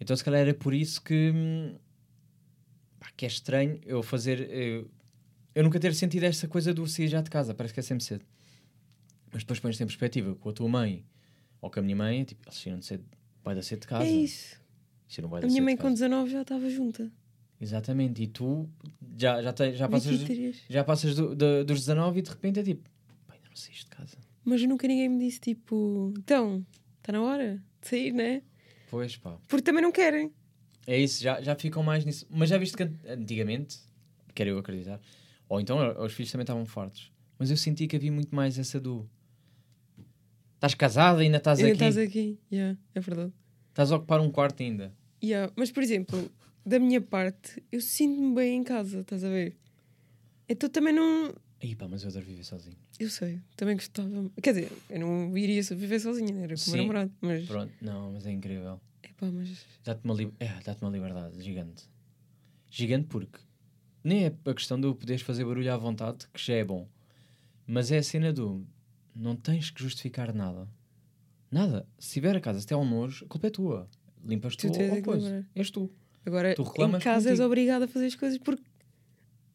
[0.00, 1.30] Então, se calhar era por isso que.
[1.34, 1.74] hum,
[2.98, 4.50] pá, que é estranho eu fazer.
[4.50, 4.90] Eu,
[5.54, 8.04] eu nunca ter sentido esta coisa do sair já de casa, parece que é sempre
[8.04, 8.24] cedo.
[9.32, 11.04] Mas depois pões-te em perspectiva com a tua mãe
[11.60, 13.04] ou com a minha mãe, tipo, eles saíram de cedo,
[13.42, 14.04] vai dar cedo de casa.
[14.04, 14.60] É isso.
[15.08, 15.94] Saíram bué A minha mãe com casa.
[15.94, 17.10] 19 já estava junta.
[17.58, 18.68] Exatamente, e tu
[19.16, 20.62] já, já, te- já passas, 23.
[20.68, 22.88] já passas do- do- dos 19 e de repente é tipo,
[23.30, 24.18] ainda não saíste de casa.
[24.44, 26.64] Mas nunca ninguém me disse tipo, então,
[26.98, 28.42] está na hora de sair, né?
[28.90, 30.32] Pois pá, Porque também não querem.
[30.86, 32.26] é isso, já, já ficam mais nisso.
[32.30, 33.78] Mas já viste que an- antigamente,
[34.34, 35.00] quero eu acreditar,
[35.48, 38.58] ou então eh, os filhos também estavam fortes, mas eu senti que havia muito mais
[38.58, 39.08] essa do
[40.54, 42.38] estás casada, ainda estás Ainda aqui, estás estás, aqui.
[42.52, 43.32] Yeah, é verdade.
[43.76, 44.94] a ocupar um quarto ainda.
[45.22, 45.52] Yeah.
[45.56, 46.30] Mas, por exemplo,
[46.64, 49.56] da minha parte, eu sinto-me bem em casa, estás a ver?
[50.48, 51.34] Então também não.
[51.62, 52.76] Aí pá, mas eu adoro viver sozinho.
[53.00, 54.30] Eu sei, também gostava.
[54.42, 57.12] Quer dizer, eu não iria viver sozinha, era com o meu namorado.
[57.20, 58.80] Mas, Pronto, não, mas é incrível.
[59.02, 61.84] epá, mas Dá-te uma, li é, dá uma liberdade gigante.
[62.70, 63.38] Gigante porque
[64.04, 66.86] nem é a questão de eu poderes fazer barulho à vontade, que já é bom,
[67.66, 68.66] mas é a cena do
[69.14, 70.68] não tens que justificar nada.
[71.50, 71.86] Nada.
[71.98, 73.88] Se tiver a casa, se tem um nojo, a culpa é tua.
[74.22, 75.46] Limpas tu, Tu ou é coisa.
[75.54, 75.90] És tu.
[76.24, 78.62] agora Tu em casa és obrigado a fazer as coisas porque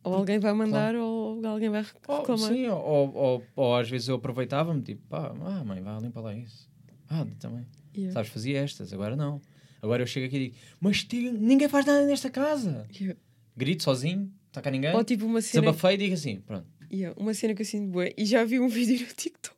[0.03, 2.51] ou alguém vai mandar ou alguém vai Ou, reclamar.
[2.51, 6.35] sim, ou, ou, ou- às vezes eu aproveitava-me, tipo, pá, ah, mãe, vai limpar lá
[6.35, 6.69] isso.
[7.09, 7.65] Ah, também.
[7.95, 8.13] Yeah.
[8.13, 9.41] Sabes, fazia estas, agora não.
[9.81, 11.05] Agora eu chego aqui e digo, mas
[11.39, 12.87] ninguém faz nada nesta casa.
[12.93, 13.19] Yeah.
[13.57, 14.95] Grito sozinho, está cá ninguém.
[14.95, 16.67] Ou tipo uma cena, Desabafei e digo assim, pronto.
[16.91, 18.13] yeah, uma cena que eu sinto bué.
[18.17, 19.57] E já vi um vídeo no TikTok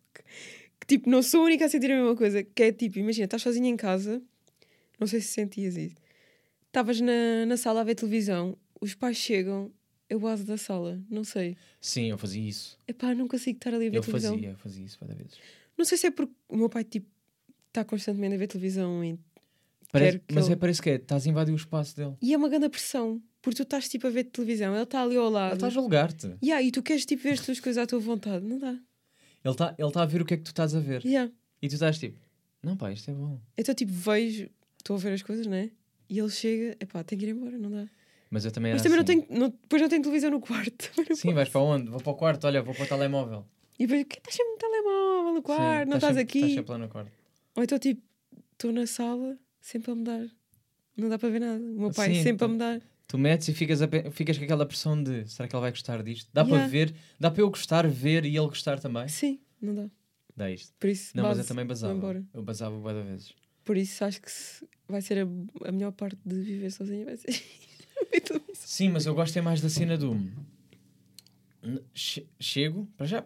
[0.79, 2.43] que tipo, não sou a única a sentir a mesma coisa.
[2.43, 4.21] Que é tipo, imagina, estás sozinha em casa,
[4.99, 5.95] não sei se sentias isso.
[6.67, 9.71] Estavas na, na sala a ver televisão, os pais chegam,
[10.13, 11.57] eu base da sala, não sei.
[11.81, 12.77] Sim, eu fazia isso.
[12.87, 14.33] Epá, não consigo estar ali a ver Eu televisão.
[14.35, 15.37] fazia, eu fazia isso várias vezes.
[15.77, 17.07] Não sei se é porque o meu pai tipo
[17.67, 19.17] está constantemente a ver televisão e,
[19.91, 22.15] Parece- mas ele- é, parece que é, estás a invadir o espaço dele.
[22.21, 23.21] e é uma grande pressão.
[23.41, 25.53] Porque tu estás tipo a ver televisão, ele está ali ao Ele lado.
[25.55, 26.33] está a julgar-te.
[26.41, 28.45] Yeah, e tu queres tipo ver as tuas coisas à tua vontade.
[28.45, 28.69] Não dá.
[29.43, 31.03] Ele está ele tá a ver o que é que tu estás a ver.
[31.05, 31.29] Yeah.
[31.61, 32.17] E tu estás tipo,
[32.63, 33.41] não pá, isto é bom.
[33.57, 35.71] Então tipo vejo, estou a ver as coisas, né?
[36.09, 37.87] E ele chega, epá, tenho que ir embora, não dá.
[38.33, 39.15] Mas eu também Mas também assim.
[39.15, 40.91] não tenho, não, depois não tenho televisão no quarto.
[41.15, 41.33] Sim, posso.
[41.35, 41.91] vais para onde?
[41.91, 43.45] Vou para o quarto, olha, vou para o telemóvel.
[43.77, 46.37] E depois, que estás sempre no telemóvel, no quarto, Sim, não estás sempre, aqui.
[46.39, 47.11] Estás sempre lá no quarto.
[47.55, 48.01] Ou então tipo,
[48.53, 50.25] estou na sala, sempre a mudar.
[50.97, 51.63] Não dá para ver nada.
[51.63, 52.53] O meu pai Sim, sempre a tá.
[52.53, 52.81] mudar.
[53.07, 56.01] Tu metes e ficas, a ficas com aquela pressão de será que ele vai gostar
[56.01, 56.27] disto?
[56.33, 56.71] Dá para Yeah.
[56.71, 59.07] ver, dá para eu gostar, ver e ele gostar também?
[59.09, 59.87] Sim, não dá.
[60.35, 60.73] Dá isto.
[60.79, 62.25] Por isso, Não, mas eu base, também basava.
[62.33, 63.33] Eu basava de vezes.
[63.63, 67.05] Por isso acho que se- vai ser a, a melhor parte de viver sozinha.
[67.05, 67.27] Vai ser.
[68.53, 70.15] Sim, mas eu gosto é mais da cena do.
[71.93, 73.25] Che- Chego, para já,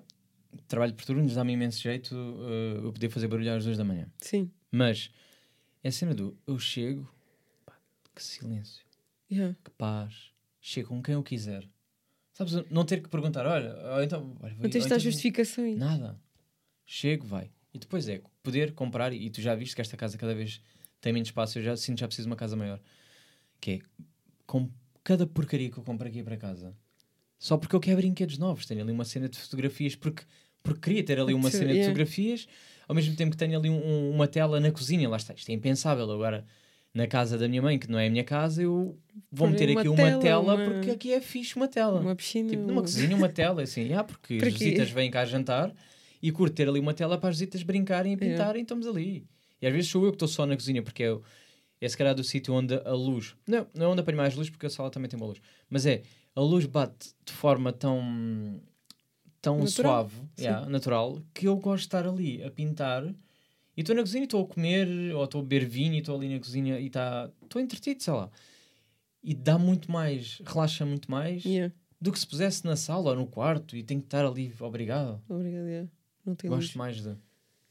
[0.68, 4.08] trabalho por turnos, dá-me imenso jeito uh, eu poder fazer barulho às duas da manhã.
[4.22, 4.52] Sim.
[4.72, 5.10] Mas
[5.84, 7.10] é a cena do eu chego,
[7.66, 7.74] pá,
[8.14, 8.86] que silêncio,
[9.30, 9.56] Yeah.
[9.64, 11.68] que paz, chego com quem eu quiser.
[12.32, 14.38] Sabes, não ter que perguntar, olha, ou então.
[14.42, 15.78] Olha, vou- Não tens de dar justificações.
[15.78, 16.20] Nada.
[16.86, 17.50] Chego, vai.
[17.74, 20.62] E depois é poder comprar, e tu já viste que esta casa cada vez
[21.02, 22.80] tem menos espaço, eu já sinto já preciso de uma casa maior.
[23.60, 23.80] Que é
[24.48, 24.68] com
[25.04, 26.74] cada porcaria que eu compro aqui para casa.
[27.38, 28.66] Só porque eu quero brinquedos novos.
[28.66, 30.24] Tenho ali uma cena de fotografias, porque,
[30.64, 31.88] porque queria ter ali uma cena de yeah.
[31.88, 32.48] fotografias,
[32.88, 35.08] ao mesmo tempo que tenho ali um- um- uma tela na cozinha.
[35.08, 36.10] Lá está, isto é impensável.
[36.12, 36.44] Agora,
[36.94, 38.98] na casa da minha mãe, que não é a minha casa, eu
[39.32, 42.00] vou meter uma aqui uma tela, tela, uma- porque aqui é fixe uma tela.
[42.00, 42.50] Uma piscina.
[42.50, 44.64] Tipo, numa um- cozinha, uma tela, assim, ah, porque Para as quê?
[44.66, 45.72] visitas vêm cá jantar
[46.22, 48.36] e curto ter ali uma tela para as visitas brincarem e Yeah.
[48.38, 49.28] pintarem e estamos ali.
[49.62, 51.22] E às vezes sou eu que estou só na cozinha, porque é, o-
[51.80, 53.36] é se calhar do sítio onde a luz.
[53.48, 55.40] Não, não é onde apanho mais luz, porque a sala também tem uma luz.
[55.70, 56.02] Mas é,
[56.36, 58.60] a luz bate de forma tão.
[59.42, 60.10] tão Natural.
[60.10, 63.04] suave, yeah, natural, que eu gosto de estar ali a pintar.
[63.76, 66.16] E estou na cozinha e estou a comer, ou estou a beber vinho e estou
[66.16, 67.30] ali na cozinha e está.
[67.44, 68.30] estou entretido, sei lá.
[69.24, 71.74] E dá muito mais, relaxa muito mais Yeah.
[72.02, 75.22] do que se pusesse na sala ou no quarto e tenho que estar ali, obrigado.
[75.30, 75.68] Obrigada.
[75.70, 75.90] yeah.
[76.26, 76.76] Não tem Gosto luz.
[76.76, 77.16] mais de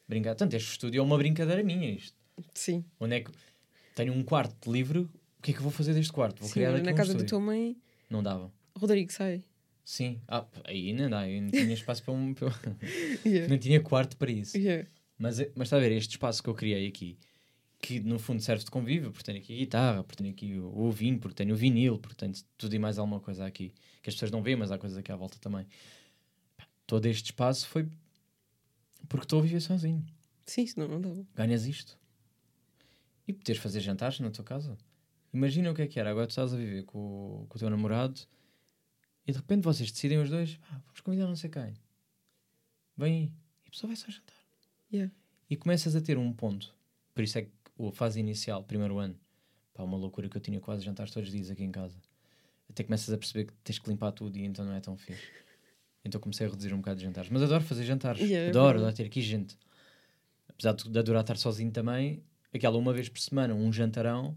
[0.08, 0.34] brincar.
[0.36, 1.90] Tanto este estúdio é uma brincadeira minha.
[1.90, 2.16] Isto.
[2.54, 2.84] Sim.
[3.00, 3.30] Onde é que
[3.96, 5.00] tenho um quarto livre?
[5.00, 6.38] O que é que eu vou fazer deste quarto?
[6.38, 7.76] Vou Sim, criar na casa da tua mãe,
[8.08, 8.52] Não dava.
[8.76, 9.42] Rodrigo sai.
[9.84, 10.20] Sim.
[10.28, 11.28] Ah, aí não dá.
[11.28, 12.34] Eu não tinha espaço para um.
[12.34, 12.52] para-
[13.24, 13.48] Yeah.
[13.48, 14.56] não tinha quarto para isso.
[14.56, 14.88] Yeah.
[15.18, 17.16] Mas, é- mas está a ver, este espaço que eu criei aqui,
[17.80, 20.76] que no fundo serve de convívio, porque tenho aqui a guitarra, porque tenho aqui o,
[20.86, 24.10] o vinho, porque tenho o vinil, porque tenho tudo e mais alguma coisa aqui, que
[24.10, 25.66] as pessoas não veem, mas há coisas aqui à volta também.
[26.86, 27.88] Todo este espaço foi
[29.08, 30.04] porque estou a viver sozinho.
[30.44, 31.24] Sim, senão não dava.
[31.34, 31.96] Ganhas isto.
[33.26, 34.76] E poderes fazer jantares na tua casa.
[35.32, 36.10] imagina o que é que era.
[36.10, 36.98] Agora tu estás a viver com,
[37.42, 38.18] o- com o teu namorado
[39.26, 41.74] e de repente vocês decidem os dois, "Ah, vamos convidar não sei quem.
[42.96, 43.32] Vem aí.
[43.64, 44.36] E a pessoa vai só jantar.
[44.92, 45.12] Yeah.
[45.50, 46.74] E começas a ter um ponto.
[47.14, 49.18] Por isso é que a fase inicial, primeiro ano,
[49.74, 52.00] pá, uma loucura que eu tinha quase jantares todos os dias aqui em casa.
[52.70, 55.22] Até começas a perceber que tens que limpar tudo e então não é tão fixe.
[56.04, 57.28] Então comecei a reduzir um bocado de jantares.
[57.30, 58.20] Mas adoro fazer jantares.
[58.22, 59.58] Yeah, é adoro, adoro ter aqui gente.
[60.48, 62.22] Apesar de adorar estar sozinho também,
[62.56, 64.36] aquela uma vez por semana, um jantarão,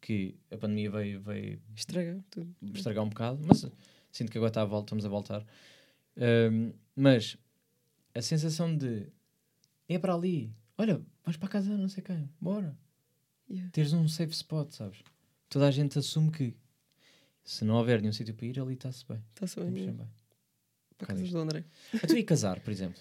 [0.00, 2.54] que a pandemia veio, veio Estraga tudo.
[2.74, 3.66] estragar um bocado, mas
[4.12, 5.44] sinto que agora está a volta, estamos a voltar.
[6.16, 7.36] Ahm, mas
[8.14, 9.06] a sensação de
[9.88, 12.76] é para ali, olha, vais para casa, não sei quem, bora.
[13.50, 13.70] Yeah.
[13.72, 14.98] Teres um safe spot, sabes?
[15.48, 16.54] Toda a gente assume que
[17.42, 19.22] se não houver nenhum sítio para ir, ali está-se bem.
[19.34, 19.96] Está-se bem.
[20.98, 21.64] Para casa do André.
[22.02, 23.00] A tu e casar, por exemplo.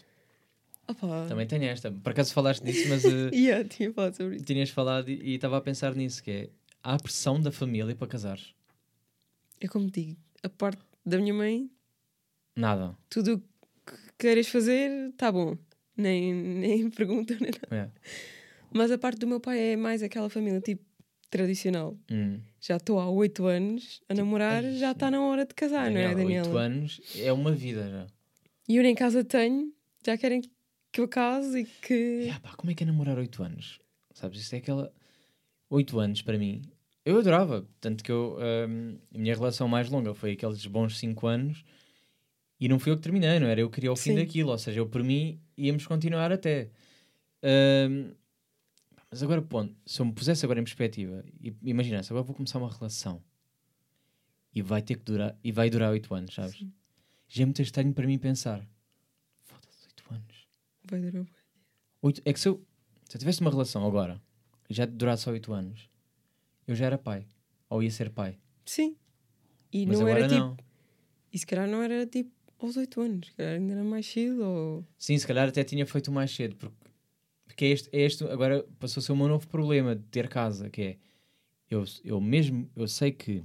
[0.87, 1.25] Opa.
[1.27, 1.91] Também tenho esta.
[1.91, 4.45] Por acaso falaste disso, mas eh, Yeah, tinha falado sobre isso.
[4.45, 6.49] tinhas falado e estava a pensar nisso, que é
[6.83, 8.53] há a pressão da família para casares.
[9.59, 11.69] É como digo, a parte da minha mãe,
[12.55, 12.95] Nada.
[13.09, 13.39] tudo o
[13.85, 15.57] que queiras fazer, tá bom.
[15.95, 17.75] Nem, nem pergunta, nem nada.
[17.75, 17.89] É.
[18.71, 20.85] Mas a parte do meu pai é mais aquela família tipo
[21.29, 21.97] tradicional.
[22.11, 22.39] Hum.
[22.61, 25.97] Já estou há oito anos a namorar, ai, já está na hora de casar, não
[25.99, 26.47] é, Daniela, Daniela?
[26.47, 28.07] oito anos é uma vida já.
[28.69, 29.73] E eu nem casa tenho,
[30.05, 30.41] já querem
[31.05, 32.23] que eu e que.
[32.25, 33.79] E, ah, pá, como é que é namorar 8 anos?
[34.13, 34.91] Sabes, isto é aquela.
[35.69, 36.61] 8 anos para mim.
[37.05, 37.67] Eu adorava.
[37.79, 38.37] Tanto que eu.
[38.69, 41.63] hum, a minha relação mais longa foi aqueles bons 5 anos
[42.59, 43.61] e não fui eu que terminei, não era?
[43.61, 44.15] Eu queria o fim Sim.
[44.15, 44.51] daquilo.
[44.51, 46.71] Ou seja, eu por mim íamos continuar até.
[47.43, 48.13] Hum,
[49.11, 52.59] mas agora, ponto, se eu me pusesse agora em perspectiva e imaginasse, agora vou começar
[52.59, 53.21] uma relação
[54.53, 56.57] e vai ter que durar, e vai durar 8 anos, sabes?
[56.57, 56.73] Sim.
[57.27, 58.67] Já é muito estranho para mim pensar.
[60.95, 61.01] 8.
[61.01, 61.25] Vai durar.
[62.01, 62.63] Oito, é que se eu,
[63.05, 64.21] se eu tivesse uma relação agora
[64.69, 65.89] já durasse só 8 anos,
[66.67, 67.25] eu já era pai.
[67.69, 68.37] Ou ia ser pai.
[68.65, 68.95] Sim.
[69.71, 70.39] E Mas não agora era tipo.
[70.39, 70.57] não.
[71.31, 74.43] E se calhar não era tipo aos oito anos, se calhar ainda era mais cedo
[74.43, 74.85] ou.
[74.97, 76.55] Sim, se calhar até tinha feito mais cedo.
[76.55, 76.75] Porque,
[77.45, 80.27] porque é este, é este, agora passou a ser o meu novo problema de ter
[80.27, 80.97] casa, que é
[81.69, 83.43] eu, eu mesmo, eu sei que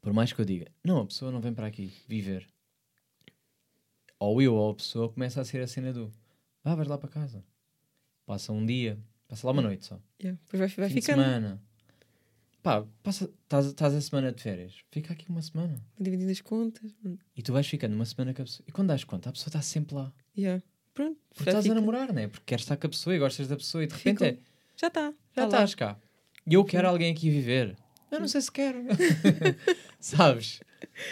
[0.00, 2.46] por mais que eu diga, não, a pessoa não vem para aqui viver.
[4.24, 6.12] Ou eu ou a pessoa começa a ser a cena do
[6.64, 7.44] ah, vais lá para casa.
[8.24, 10.00] Passa um dia, passa lá uma noite só.
[10.20, 10.40] Yeah.
[10.44, 11.62] Depois vai, vai fim de semana.
[12.62, 15.84] Pá, passa, estás estás a semana de férias, fica aqui uma semana.
[16.00, 16.96] Dividindo as contas.
[17.36, 18.64] E tu vais ficando uma semana com a pessoa.
[18.66, 20.10] E quando das conta, a pessoa está sempre lá.
[20.36, 20.62] Yeah.
[20.94, 21.18] Pronto.
[21.34, 21.76] Porque estás fica.
[21.76, 22.28] a namorar, não é?
[22.28, 24.38] Porque queres estar com a pessoa e gostas da pessoa e de repente é,
[24.74, 25.12] Já está.
[25.36, 26.00] já tá estás cá.
[26.46, 27.76] E eu quero alguém aqui viver.
[28.10, 28.78] Eu não sei se quero.
[30.00, 30.60] Sabes?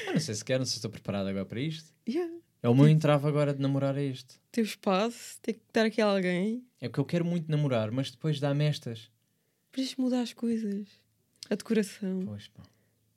[0.07, 1.92] Eu não sei se quero, não sei se estou preparado agora para isto.
[2.09, 2.33] Yeah.
[2.62, 4.40] É o meu entrave agora de namorar é este.
[4.53, 6.64] Ter espaço, ter que estar aqui alguém.
[6.81, 9.11] É porque eu quero muito namorar, mas depois dá-me estas.
[9.72, 10.87] Depois mudar as coisas.
[11.51, 12.22] A decoração.
[12.25, 12.62] Pois, pá.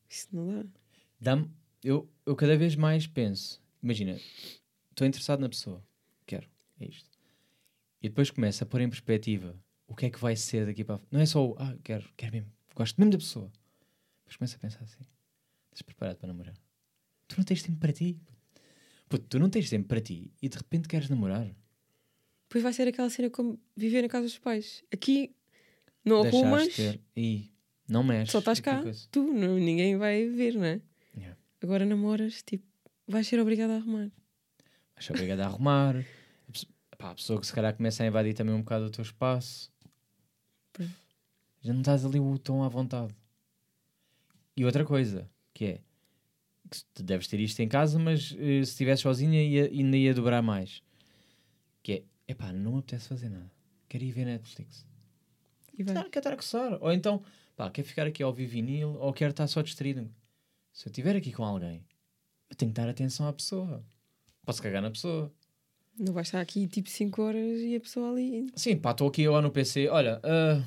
[0.09, 0.65] Isso não dá.
[1.21, 1.51] Dá-me.
[1.83, 3.61] Eu, eu cada vez mais penso.
[3.83, 4.19] Imagina,
[4.89, 5.85] estou interessado na pessoa.
[6.25, 6.49] Quero.
[6.79, 7.07] É isto.
[8.01, 9.55] E depois começo a pôr em perspectiva
[9.85, 11.11] o que é que vai ser daqui para a frente.
[11.11, 12.51] Não é só o, ah, quero, quero mesmo.
[12.73, 13.51] Gosto mesmo da pessoa.
[14.23, 15.05] Depois começo a pensar assim:
[15.65, 16.55] estás preparado para namorar?
[17.27, 18.19] Tu não tens tempo para ti.
[19.07, 21.47] Puto, tu não tens tempo para ti e de repente queres namorar.
[22.47, 24.83] Depois vai ser aquela cena como viver na casa dos pais.
[24.91, 25.35] Aqui
[26.03, 27.01] não Deixaste arrumas, ter.
[27.15, 27.51] E
[27.87, 28.31] não mexes.
[28.31, 28.91] só estás aquela cá.
[29.11, 30.81] Tu, não, ninguém vai ver, não é?
[31.15, 31.37] Yeah.
[31.61, 32.65] Agora namoras, tipo,
[33.07, 34.11] vais ser obrigada a arrumar.
[34.95, 36.05] Vais ser obrigado a arrumar.
[36.97, 39.71] Pá, a pessoa que se calhar começa a invadir também um bocado o teu espaço.
[40.71, 40.89] Pois.
[41.61, 43.13] Já não estás ali o tom à vontade.
[44.55, 45.81] E outra coisa, que é
[46.93, 50.41] tu deves ter isto em casa, mas eh, se estivesse sozinha ia, ainda ia dobrar
[50.41, 50.81] mais.
[51.81, 53.51] Que é, epá, não me apetece fazer nada.
[53.87, 54.85] Quero ir ver Netflix.
[55.77, 55.93] E vai.
[55.93, 56.77] Não, quero estar a coçar.
[56.81, 57.21] Ou então,
[57.55, 60.09] pá, quero ficar aqui ao ouvir vinil, ou quero estar só distraído.
[60.73, 61.85] Se eu estiver aqui com alguém,
[62.49, 63.83] eu tenho que dar atenção à pessoa.
[64.45, 65.31] Posso cagar na pessoa.
[65.97, 68.47] Não vais estar aqui tipo 5 horas e a pessoa ali.
[68.55, 69.87] Sim, pá, estou aqui eu lá no PC.
[69.87, 70.61] Olha, ah,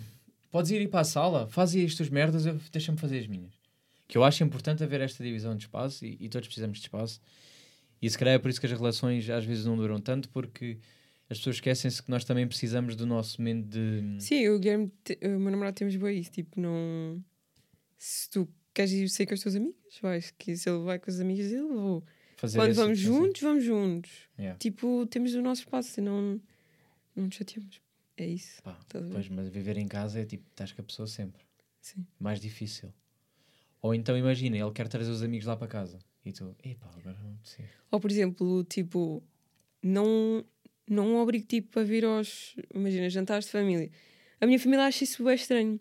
[0.50, 3.57] podes ir, ir para a sala, faz aí as tuas merdas, deixa-me fazer as minhas.
[4.08, 7.20] Que eu acho importante haver esta divisão de espaço e, e todos precisamos de espaço.
[8.00, 10.78] E se calhar é por isso que as relações às vezes não duram tanto, porque
[11.28, 14.16] as pessoas esquecem-se que nós também precisamos do nosso momento de.
[14.24, 16.30] Sim, o Guilherme, te- o meu namorado temos bem isso.
[16.30, 17.22] Tipo, não.
[17.98, 20.30] Se tu queres ir sair com as tuas amigas, vais.
[20.38, 22.04] Que se ele vai com as amigas dele, vou.
[22.36, 24.10] Fazer Quando vamos esse- juntos, vamos juntos.
[24.38, 24.56] Yeah.
[24.58, 26.40] Tipo, temos o nosso espaço e não,
[27.16, 27.80] não nos chateamos.
[28.16, 28.62] É isso.
[28.62, 31.42] Pá, pois, mas viver em casa é tipo, estás com a pessoa sempre.
[31.80, 32.06] Sim.
[32.18, 32.92] Mais difícil.
[33.80, 35.98] Ou então imagina, ele quer trazer os amigos lá para casa.
[36.24, 37.68] E tu, epá, agora não precisa.
[37.90, 39.22] Ou, por exemplo, tipo,
[39.82, 40.44] não,
[40.88, 43.90] não obrigo tipo a vir aos, imagina, jantares de família.
[44.40, 45.80] A minha família acha isso bem estranho.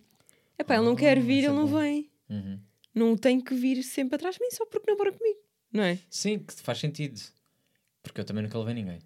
[0.57, 2.09] É pá, ele não quer Ah, vir, isso é ele não vem.
[2.29, 2.59] Uhum.
[2.93, 5.39] Não tem que vir sempre atrás de mim só porque namora comigo.
[5.71, 5.99] Não é?
[6.09, 7.19] Sim, que faz sentido.
[8.01, 8.99] Porque eu também nunca levei ninguém.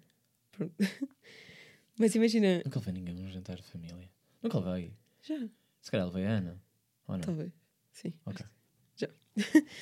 [1.98, 4.08] Mas imagina, Nunca levei ninguém num jantar de família.
[4.42, 4.92] Nunca levei.
[5.22, 5.36] já,
[5.80, 6.62] Se calhar levei a Ana.
[7.06, 7.22] Ou não?
[7.24, 7.52] talvez.
[7.90, 8.12] Sim.
[8.24, 8.44] Ok.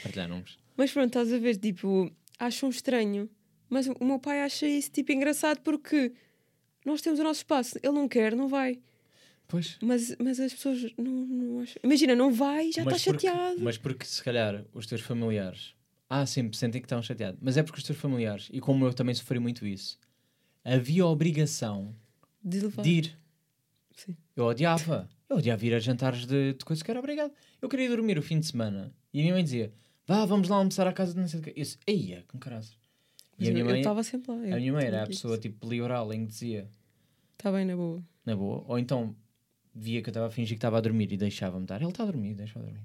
[0.03, 0.59] Partilhar nomes.
[0.77, 3.29] Mas pronto, estás a ver, tipo, acham estranho.
[3.69, 6.13] Mas o meu pai acha isso, tipo, engraçado porque
[6.85, 7.79] nós temos o nosso espaço.
[7.83, 8.81] Ele não quer, não vai.
[9.47, 9.77] Pois.
[9.83, 11.77] Mas, mas as pessoas não, não acham.
[11.83, 13.61] Imagina, não vai já está chateado.
[13.61, 15.75] Mas porque se calhar os teus familiares.
[16.09, 17.39] Ah, sempre sentem que estão chateados.
[17.43, 19.99] Mas é porque os teus familiares, e como eu também sofri muito isso,
[20.65, 21.95] havia a obrigação
[22.43, 22.83] De levar.
[22.83, 23.19] de ir.
[24.05, 24.17] Sim.
[24.35, 25.09] Eu odiava.
[25.29, 27.33] Eu odiava ir a jantares de, de coisas que era obrigado.
[27.61, 28.95] Eu queria dormir o fim de semana.
[29.13, 29.73] E a minha mãe dizia:
[30.07, 31.51] Vá, vamos lá almoçar à casa de não sei o quê.
[31.51, 32.79] Eu disse: Eia, com caras.
[33.39, 34.39] E a eu- minha eu mãe, estava sempre lá.
[34.57, 36.69] a minha mãe era a pessoa Está tipo liberal em que dizia:
[37.45, 38.03] bem na boa.
[38.25, 38.65] Na boa.
[38.67, 39.15] Ou então
[39.75, 41.81] via que eu estava a fingir que estava a dormir e deixava-me estar.
[41.81, 42.81] Ele está a dormir, deixa-o dormir.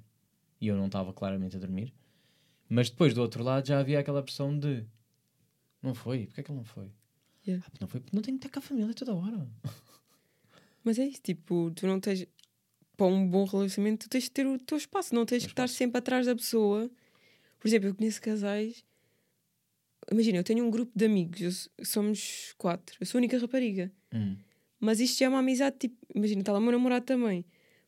[0.60, 1.93] E eu não estava claramente a dormir.
[2.67, 4.84] Mas depois do outro lado já havia aquela pressão de
[5.82, 6.91] não foi, porque é que ele não foi?
[7.47, 7.63] Yeah.
[7.67, 9.47] Ah, não foi, porque não tenho que estar com a família toda hora.
[10.86, 12.28] Mas é isso, tipo, tu não tens.
[12.95, 15.67] Para um bom relacionamento, tu tens de ter o teu espaço, não tens que estar
[15.67, 16.89] sempre atrás da pessoa.
[17.60, 18.86] Por exemplo, eu conheço casais.
[20.10, 23.91] Imagina, eu tenho um grupo de amigos, eu somos quatro, eu sou a única rapariga.
[24.13, 24.38] Hum.
[24.80, 27.43] Mas isto já é uma amizade, tipo, imagina, está lá o meu namorado também.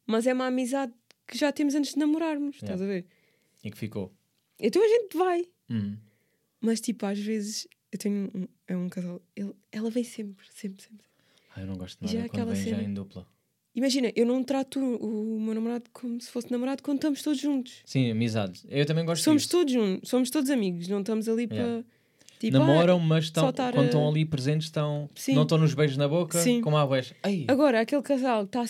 [0.05, 0.91] Mas é uma amizade
[1.27, 3.05] que já temos antes de namorarmos, estás a ver?
[3.63, 4.11] E que ficou.
[4.59, 5.45] Então a gente vai.
[5.69, 5.97] Hum.
[6.59, 10.81] Mas tipo, às vezes, eu tenho um, é um casal, ele, ela vem sempre, sempre,
[10.83, 11.06] sempre.
[11.57, 13.27] Ah, eu não gosto de já nada quando aquela vem já cena- em dupla.
[13.73, 17.81] Imagina, eu não trato o, meu namorado como se fosse namorado quando estamos todos juntos.
[17.85, 18.61] Sim, amizade.
[18.69, 19.51] Eu também gosto somos disso.
[19.51, 21.83] todos juntos, somos todos amigos, não estamos ali Yeah.
[21.83, 21.97] para.
[22.39, 25.33] Tipo, Namoram, mas estão, só estar quando a- estão ali presentes, estão, Sim.
[25.33, 26.61] não estão nos beijos na boca, Sim.
[26.61, 27.13] como há boés.
[27.23, 28.63] Ai, ah, agora, aquele casal, tá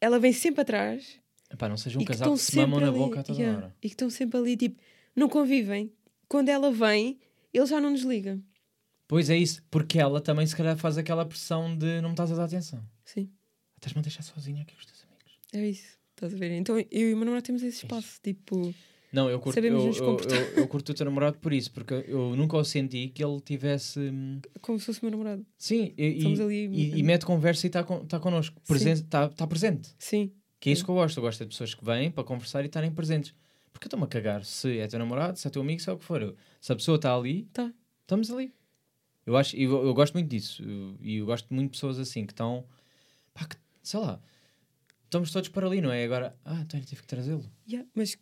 [0.00, 1.18] ela vem sempre atrás
[1.50, 3.74] epá, não seja um que casal que se mamam na boca a toda yeah, hora.
[3.82, 4.80] e que estão sempre ali, tipo,
[5.16, 5.90] não convivem.
[6.28, 7.18] Quando ela vem,
[7.52, 8.38] ele já não desliga.
[9.08, 12.30] Pois é isso, porque ela também se calhar faz aquela pressão de não me estás
[12.30, 12.84] a dar atenção.
[13.04, 13.30] Sim,
[13.76, 15.38] Estás-me a deixar sozinha aqui com os teus amigos.
[15.52, 15.98] é isso.
[16.14, 16.50] Estás a ver?
[16.52, 18.74] Então eu e o meu namorado temos esse espaço, tipo,
[19.12, 20.38] Não, eu curto, Sabemos eu, nos eu, comportar.
[20.38, 23.40] eu, eu curto o teu namorado por isso, porque eu nunca o senti que ele
[23.40, 23.98] tivesse.
[24.00, 25.46] hum, como se fosse o meu namorado.
[25.56, 28.60] Sim, e, Somos e, ali- e- e mete conversa e está con, tá connosco.
[28.68, 29.90] Está tá presente.
[29.98, 31.16] Sim, Que é isso que eu gosto.
[31.16, 33.32] Eu gosto de pessoas que vêm para conversar e estarem presentes.
[33.72, 35.92] Porque eu estou-me a cagar se é teu namorado, se é teu amigo, se é
[35.92, 36.34] o que for.
[36.60, 37.72] Se a pessoa está ali, tá.
[38.02, 38.52] estamos ali.
[39.28, 40.62] Eu, acho, eu, eu gosto muito disso.
[40.62, 42.64] Eu- E eu, gosto muito de pessoas assim que estão.
[43.34, 44.18] Pá, que, sei lá.
[45.04, 46.02] Estamos todos para ali, não é?
[46.04, 47.44] Agora, ah, então eu tive que trazê-lo.
[47.68, 48.16] Yeah, mas.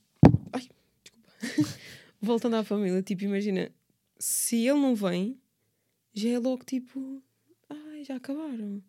[0.52, 0.68] Ai,
[1.04, 1.30] desculpa.
[2.20, 3.70] Voltando à família, tipo, imagina,
[4.18, 5.38] se ele não vem,
[6.12, 7.22] já é logo tipo.
[7.70, 8.82] Ai, já acabaram.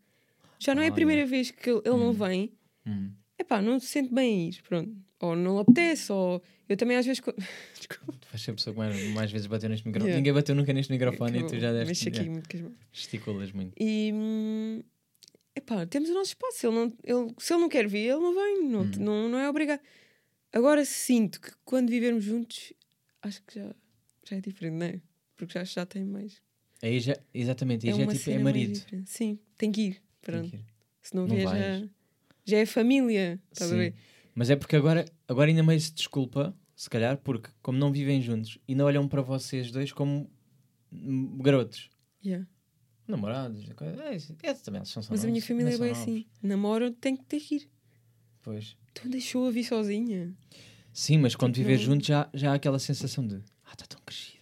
[0.58, 0.96] Já não é a Olha.
[0.96, 2.14] primeira vez que ele ele não Hum.
[2.14, 2.52] vem.
[2.86, 3.12] Hum.
[3.38, 4.96] Epá, não se sente bem a ir, pronto.
[5.20, 6.42] Ou não apetece, ou.
[6.70, 7.22] Eu também às vezes.
[7.76, 8.14] Desculpa.
[8.20, 10.10] Tu vais ser a pessoa que mais, mais vezes bateu neste microfone.
[10.12, 10.20] Yeah.
[10.20, 12.08] Ninguém bateu nunca neste microfone que e tu já deste.
[12.10, 12.76] aqui yeah, muito com as mãos.
[12.92, 13.74] Gesticulas muito.
[13.82, 14.12] E.
[14.14, 14.84] hum,
[15.56, 16.68] Epá, temos o nosso espaço.
[16.68, 18.64] Ele não, ele, se ele não quer vir, ele não vem.
[18.70, 18.92] Não, Hum.
[19.00, 19.82] não, não é obrigado.
[20.54, 22.74] Agora sinto que quando vivermos juntos,
[23.24, 23.76] acho que já,
[24.30, 25.02] já é diferente, não é?
[25.36, 26.42] Porque já, já tem mais.
[26.82, 28.80] Aí já, exatamente, aí já é tipo, é marido.
[29.06, 29.94] Sim, tem que ir.
[29.94, 30.50] Tem Pronto.
[30.50, 30.66] que ir.
[31.02, 31.88] Se não, Não vier, já,
[32.46, 33.40] já é família.
[33.52, 33.96] Estás a ver?
[34.38, 38.22] Mas é porque agora, agora ainda meio se desculpa, se calhar, porque como não vivem
[38.22, 40.30] juntos, ainda olham para vocês dois como
[41.42, 41.90] garotos.
[42.24, 42.48] Yeah.
[43.08, 43.66] Namorados,
[44.00, 44.36] é, isso.
[44.44, 46.12] é, também são só Mas a minha novos, família é bem são assim.
[46.18, 46.28] novos.
[46.44, 47.70] Namoro, tem que ter que ir.
[48.44, 48.78] Pois.
[48.92, 50.36] Então deixou-a vir sozinha.
[50.94, 53.86] Sim, mas quando Tipo, viver não- juntos já, já há aquela sensação de ah, está
[53.88, 54.38] tão crescida.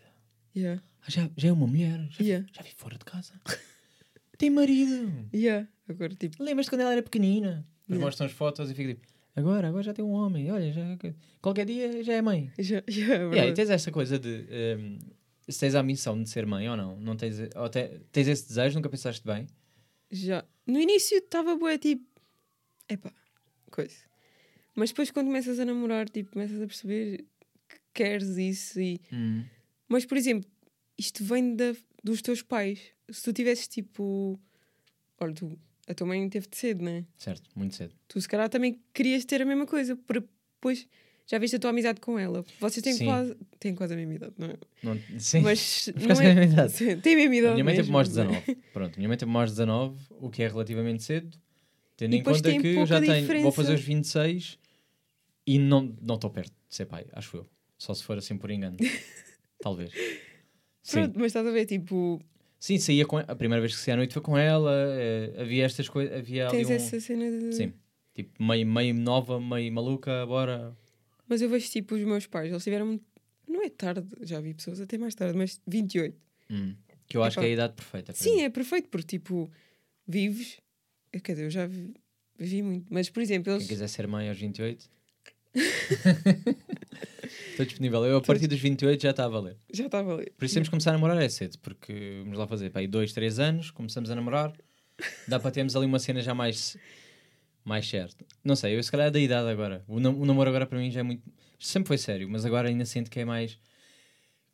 [0.54, 0.84] Yeah.
[1.02, 2.48] Ah, já, já é uma mulher, já, Yeah.
[2.52, 3.34] já vi fora de casa.
[4.38, 5.30] Tem marido.
[5.34, 5.68] Yeah.
[5.88, 7.66] Agora, tipo, Lembras-te quando ela era pequenina?
[7.84, 8.06] Depois Yeah.
[8.06, 10.82] mostram as fotos e fica tipo, agora, agora já tem um homem, olha, já,
[11.42, 12.52] qualquer dia já é mãe.
[12.60, 14.98] já, já, é Yeah, e tens essa coisa de ehm,
[15.48, 18.48] se tens a missão de ser mãe ou não, não tens, ou te- tens esse
[18.48, 19.48] desejo, nunca pensaste bem.
[20.12, 20.44] Já.
[20.66, 22.04] No início estava boa, tipo.
[22.90, 23.12] Epá,
[23.72, 23.96] coisa.
[24.76, 27.26] Mas depois quando começas a namorar, tipo, começas a perceber
[27.68, 29.00] que queres isso e.
[29.88, 30.50] Mas, por exemplo,
[30.98, 32.80] isto vem da, dos teus pais.
[33.10, 34.40] Se tu tivesses tipo.
[35.20, 35.58] Olha, tu,
[35.88, 37.06] a tua mãe teve de cedo, né?
[37.18, 37.94] Certo, muito cedo.
[38.08, 39.96] Tu se calhar também querias ter a mesma coisa.
[39.96, 40.20] Para
[40.56, 40.88] depois
[41.28, 42.46] já viste a tua amizade com ela.
[42.60, 43.06] Vocês têm Sim.
[43.06, 43.36] quase.
[43.60, 44.56] Têm quase a mesma idade, não é?
[44.84, 45.90] Não, sim, Mas.
[45.98, 46.72] Não é a mesma idade.
[46.72, 47.52] Sim, Tem a mesma idade.
[47.52, 48.40] a minha mãe teve mais de não é?
[48.42, 48.56] 19.
[48.74, 51.38] Pronto, minha mãe teve mais de 19, o que é relativamente cedo.
[51.98, 53.52] Tendo em conta que eu já pouca tenho, vou diferença.
[53.52, 54.60] fazer os 26
[55.48, 57.48] e não não estou perto de ser pai, acho eu.
[57.78, 58.78] Só se for assim por engano.
[59.62, 59.92] Talvez.
[60.84, 60.92] Sim.
[61.00, 62.22] Pronto, mas estás a ver, tipo.
[62.66, 65.66] Sim, saía com a primeira vez que saí à noite foi com ela, eh, havia
[65.66, 66.74] estas coisas, havia ali Tens um...
[66.74, 67.54] essa cena de.
[67.54, 67.74] Sim.
[68.16, 70.76] Tipo, meio, meio nova, meio maluca, bora.
[71.28, 73.00] Mas eu vejo tipo os meus pais, eles tiveram.
[73.48, 76.18] Não é tarde, já vi pessoas até mais tarde, mas 28.
[76.50, 76.74] Hum.
[77.08, 78.14] Que eu acho que é a idade perfeita.
[78.14, 78.42] Sim, mim.
[78.42, 79.48] é perfeito, porque tipo,
[80.08, 80.58] vives.
[81.14, 81.94] eh, Quer dizer, eu já vi,
[82.36, 82.88] vivi muito.
[82.90, 83.68] Mas, por exemplo, Quem eles.
[83.68, 84.90] quiser ser mãe aos 28.
[87.56, 88.06] Estou disponível.
[88.06, 89.58] Eu a partir dos 28 já está a valer.
[89.74, 90.34] Já estava a ler.
[90.38, 92.88] Por isso temos que começar a namorar é cedo, porque vamos lá fazer, pá, aí
[92.88, 94.54] 2, 3 anos, começamos a namorar,
[95.28, 96.78] dá para termos ali uma cena já mais,
[97.64, 98.26] mais certa.
[98.44, 99.84] Não sei, eu se calhar é da idade agora.
[99.88, 101.24] O, nam- o namoro agora para mim já é muito.
[101.60, 103.58] Sempre foi sério, mas agora ainda sinto que é mais.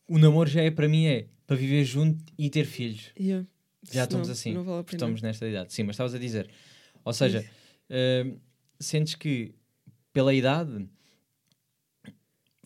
[0.07, 3.11] O namoro já é para mim é para viver junto e ter filhos.
[3.19, 3.45] Yeah.
[3.91, 5.73] Já estamos assim, Não vale estamos nesta idade.
[5.73, 6.49] Sim, mas estavas a dizer.
[7.03, 7.43] Ou seja,
[7.89, 8.37] hum,
[8.79, 9.55] sentes que
[10.13, 10.87] pela idade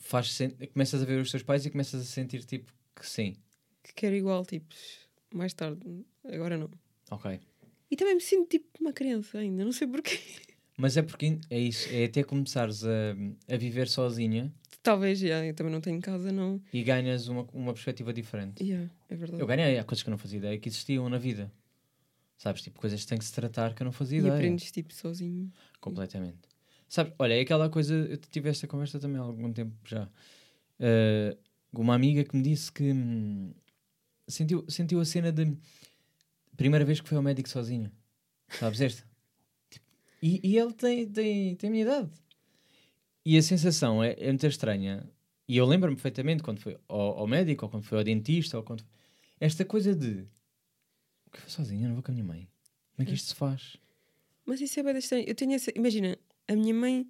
[0.07, 0.37] faz
[0.73, 3.35] começas a ver os teus pais e começas a sentir tipo que sim.
[3.83, 4.73] Que quero igual, tipo,
[5.33, 5.81] mais tarde.
[6.23, 6.69] Agora não.
[7.11, 7.39] Ok.
[7.91, 10.19] E também me sinto tipo uma criança ainda, não sei porquê.
[10.77, 13.15] Mas é porque é isso, é até começares a,
[13.47, 14.53] a viver sozinha
[14.83, 16.61] Talvez, já, eu também não tenho casa, não.
[16.71, 18.61] e ganhas uma, uma perspectiva diferente.
[18.63, 19.41] Yeah, é verdade.
[19.41, 21.51] Eu ganhei, há coisas que eu não fazia ideia que existiam na vida.
[22.37, 24.35] Sabes, tipo, coisas que têm que se tratar que eu não fazia E ideia.
[24.35, 25.51] aprendes tipo sozinho.
[25.79, 26.37] Completamente.
[26.87, 30.07] Sabes, olha, é aquela coisa, eu tive esta conversa também há algum tempo já.
[30.79, 31.37] Uh,
[31.73, 33.53] uma amiga que me disse que hum,
[34.27, 35.57] sentiu, sentiu a cena de
[36.55, 37.91] primeira vez que foi ao médico sozinha.
[38.49, 39.03] Sabes esta?
[39.69, 39.85] Tipo,
[40.21, 42.11] e, e ele tem, tem, tem a minha idade.
[43.25, 45.09] E a sensação é, é muito estranha.
[45.47, 48.63] E eu lembro-me perfeitamente quando foi ao, ao médico, ou quando foi ao dentista, ou
[48.63, 48.83] quando.
[49.39, 50.27] Esta coisa de.
[51.25, 51.85] O que foi sozinha?
[51.85, 52.47] Eu não vou com a minha mãe.
[52.95, 53.77] Como é que isto se faz?
[54.45, 55.25] Mas isso é bem estranho.
[55.27, 55.71] Eu tenho essa.
[55.75, 56.17] Imagina,
[56.47, 57.07] a minha mãe.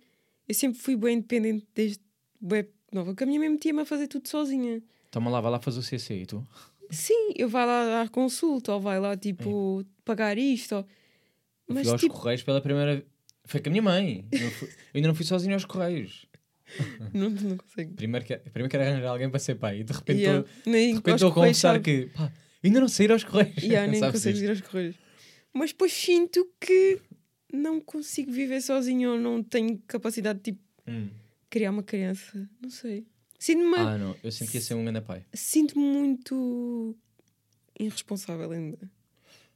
[0.47, 1.99] Eu sempre fui bem independente desde
[2.39, 4.81] bem nova, que a minha mãe metia-me a fazer tudo sozinha.
[5.11, 6.45] Toma lá, vai lá fazer o CC e tu?
[6.91, 10.75] Sim, eu vai lá à consulta, ou vai lá tipo pagar isto.
[10.75, 10.81] Ou...
[11.67, 13.03] Eu Mas fui aos tipo, Correios pela primeira
[13.45, 14.25] Foi com a minha mãe.
[14.31, 16.27] Fui- eu ainda não fui sozinho aos Correios.
[17.13, 17.93] não, não consigo.
[17.95, 19.79] Primeiro, que, primeiro quero arranjar alguém para ser pai.
[19.79, 20.47] E de repente Yeah.
[20.65, 22.31] estou estou a confessar que pá,
[22.63, 23.63] ainda não saí aos Correios.
[23.63, 24.95] Yeah, nem consigo ir aos correios.
[25.53, 26.99] Mas depois sinto que
[27.55, 31.09] não consigo viver sozinho ou não tenho capacidade de tipo, Hum.
[31.49, 32.47] criar uma criança.
[32.61, 33.05] Não sei.
[33.39, 34.15] Sinto-me Ah, não.
[34.23, 35.25] Eu sinto que ia ser um grande pai.
[35.33, 36.95] sinto muito
[37.79, 38.89] irresponsável ainda.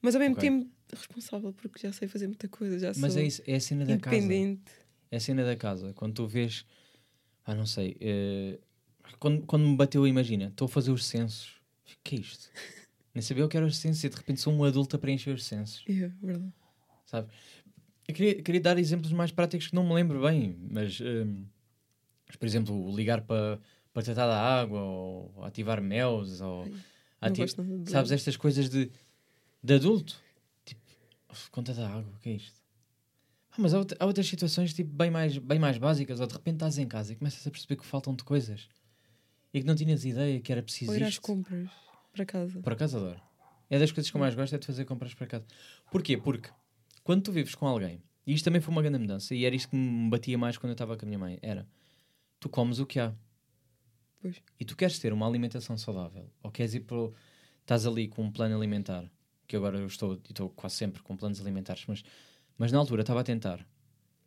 [0.02, 0.50] Mas ao mesmo Ok.
[0.50, 3.42] tempo responsável porque já sei fazer muita coisa, já Mas sou é isso.
[3.46, 4.16] É a cena da casa.
[4.18, 4.72] independente.
[5.12, 5.94] É a cena da casa.
[5.94, 6.66] Quando tu vês.
[7.46, 7.96] Ah, não sei.
[8.00, 8.60] eh,
[9.20, 11.58] quando, quando me bateu, imagina, estou a fazer os censos.
[11.86, 12.50] O que é isto?
[13.14, 15.32] Nem sabia o que era os censos e de repente sou um adulto a preencher
[15.32, 15.84] os censos.
[15.88, 16.54] É verdade.
[17.06, 17.32] sabe?
[18.10, 21.00] Eu queria, queria dar exemplos mais práticos que não me lembro bem, mas,
[22.28, 23.60] mas, por exemplo, ligar para
[23.94, 26.68] para tratar da água, ou ativar meus, ou
[27.22, 28.92] ati- de sabes, estas coisas de,
[29.64, 30.20] de adulto.
[30.66, 30.82] Tipo,
[31.32, 32.60] "Uf, conta da água, o que é isto?
[33.52, 36.56] Ah, mas há, há outras situações tipo, bem, mais, bem mais básicas, ou de repente
[36.56, 38.68] estás em casa e começas a perceber que faltam-te coisas
[39.54, 41.22] e que não tinhas ideia que era preciso Ou ir às isto.
[41.22, 41.70] compras
[42.14, 42.60] para casa.
[42.62, 43.22] Por acaso adoro.
[43.70, 45.46] É das coisas que eu mais gosto é de fazer compras para casa.
[45.92, 46.18] Porquê?
[46.18, 46.50] Porque
[47.10, 49.70] quando tu vives com alguém, e isto também foi uma grande mudança, e era isto
[49.70, 51.68] que me batia mais quando eu estava com a minha mãe, era
[52.40, 53.12] tu comes o que há.
[54.22, 54.40] Pois.
[54.60, 57.10] E tu queres ter uma alimentação saudável, ou queres ir para.
[57.62, 59.10] estás ali com um plano alimentar,
[59.48, 62.04] que agora eu estou, e estou quase sempre com planos alimentares, mas,
[62.56, 63.66] mas na altura estava a tentar.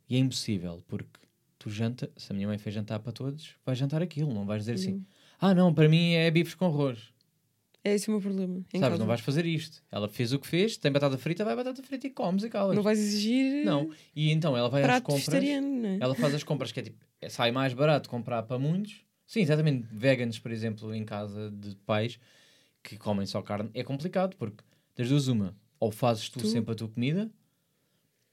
[0.09, 1.21] E é impossível, porque
[1.61, 4.63] tu janta, se a minha mãe fez jantar para todos, vais jantar aquilo, não vais
[4.63, 5.05] dizer assim, Uhum.
[5.39, 7.13] ah não, para mim é bifes com arroz.
[7.85, 8.59] É esse o meu problema.
[8.73, 8.99] Em Sabes, casa.
[8.99, 9.83] não vais fazer isto.
[9.91, 12.77] Ela fez o que fez, tem batata frita, vai batata frita e comes e calas.
[12.77, 13.91] Não vais exigir Não.
[14.15, 15.27] E então ela vai às compras.
[15.29, 15.99] né?
[16.01, 19.01] Ela faz as compras que é tipo, é- sai mais barato comprar para muitos.
[19.27, 19.87] Sim, exatamente.
[19.91, 22.21] Veganos, por exemplo, em casa de pais
[22.83, 24.63] que comem só carne, é complicado porque
[24.97, 26.47] das duas uma, ou fazes tu, Tu.
[26.49, 27.31] sempre a tua comida,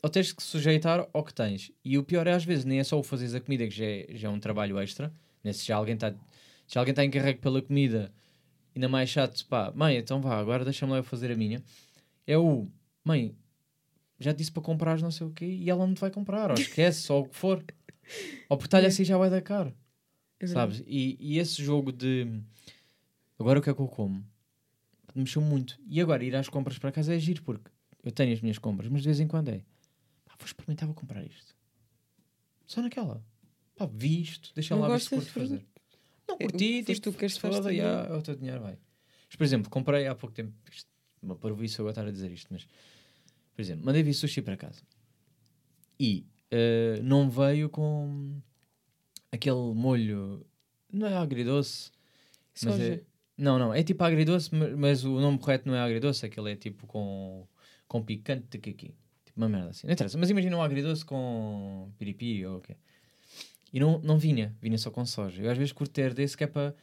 [0.02, 1.72] ou tens que sujeitar ao que tens.
[1.84, 3.86] E o pior é às vezes nem é só o fazeres a comida, que já
[3.86, 5.12] é, já é um trabalho extra.
[5.44, 5.54] Né?
[5.54, 6.14] Se já alguém está
[6.68, 8.12] se alguém está encarregue pela comida,
[8.76, 11.64] ainda mais chato, pá, mãe, então vá, agora deixa-me lá eu fazer a minha.
[12.26, 12.68] É o,
[13.04, 13.36] mãe,
[14.20, 16.58] já disse para comprar não sei o quê e ela não te vai comprar, ou
[16.58, 17.64] esquece, ou o que for.
[18.50, 18.90] Ou porque está-lhe É.
[18.90, 19.74] assim já vai dar caro,
[20.40, 20.84] É sabes?
[20.88, 22.42] E, e esse jogo de
[23.38, 24.24] agora o que é que eu como
[25.16, 25.80] mexeu muito.
[25.88, 27.70] E agora ir às compras para casa é giro, porque
[28.04, 29.60] eu tenho as minhas compras, mas de vez em quando é
[30.26, 31.56] pá, vou experimentar, vou comprar isto.
[32.66, 33.24] Só naquela.
[33.76, 35.66] Pá, vi isto, deixa lá ver se curto fazer.
[36.30, 37.90] Não É, curti, foste tipo, tu que se gastaste foda, dinheiro.
[37.92, 38.78] já, é o teu dinheiro vai.
[39.28, 40.88] Mas, por exemplo, comprei há pouco tempo, isto,
[41.22, 42.66] uma parvoíce eu agora estar a dizer isto, mas,
[43.56, 44.82] por exemplo, mandei vir sushi para casa
[46.00, 48.40] e eh, não veio com
[49.32, 50.46] aquele molho,
[50.92, 51.92] não é agridoce,
[52.64, 52.94] mas Soja.
[52.96, 53.04] é,
[53.38, 56.56] não, não, é tipo agridoce, ma- mas o nome correto não é agridoce, aquele é
[56.56, 57.48] tipo com,
[57.88, 59.88] com picante de caqui, tipo Uma merda assim.
[59.88, 60.18] Não interessa.
[60.18, 62.76] Mas imagina um agridoce com piripi ou o quê.
[63.72, 64.56] E não, não vinha.
[64.62, 65.42] Vinha só com soja.
[65.44, 66.76] Eu às vezes curto ter desse que é para...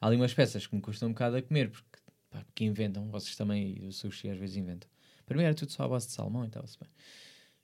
[0.00, 1.70] Há ali umas peças que me custam um bocado a comer.
[1.70, 1.98] Porque,
[2.30, 3.08] pá, inventam.
[3.10, 4.88] Vocês também, o sushi às vezes inventam.
[5.26, 6.66] Para mim era tudo só à base de salmão e tal.
[6.66, 6.88] se bem.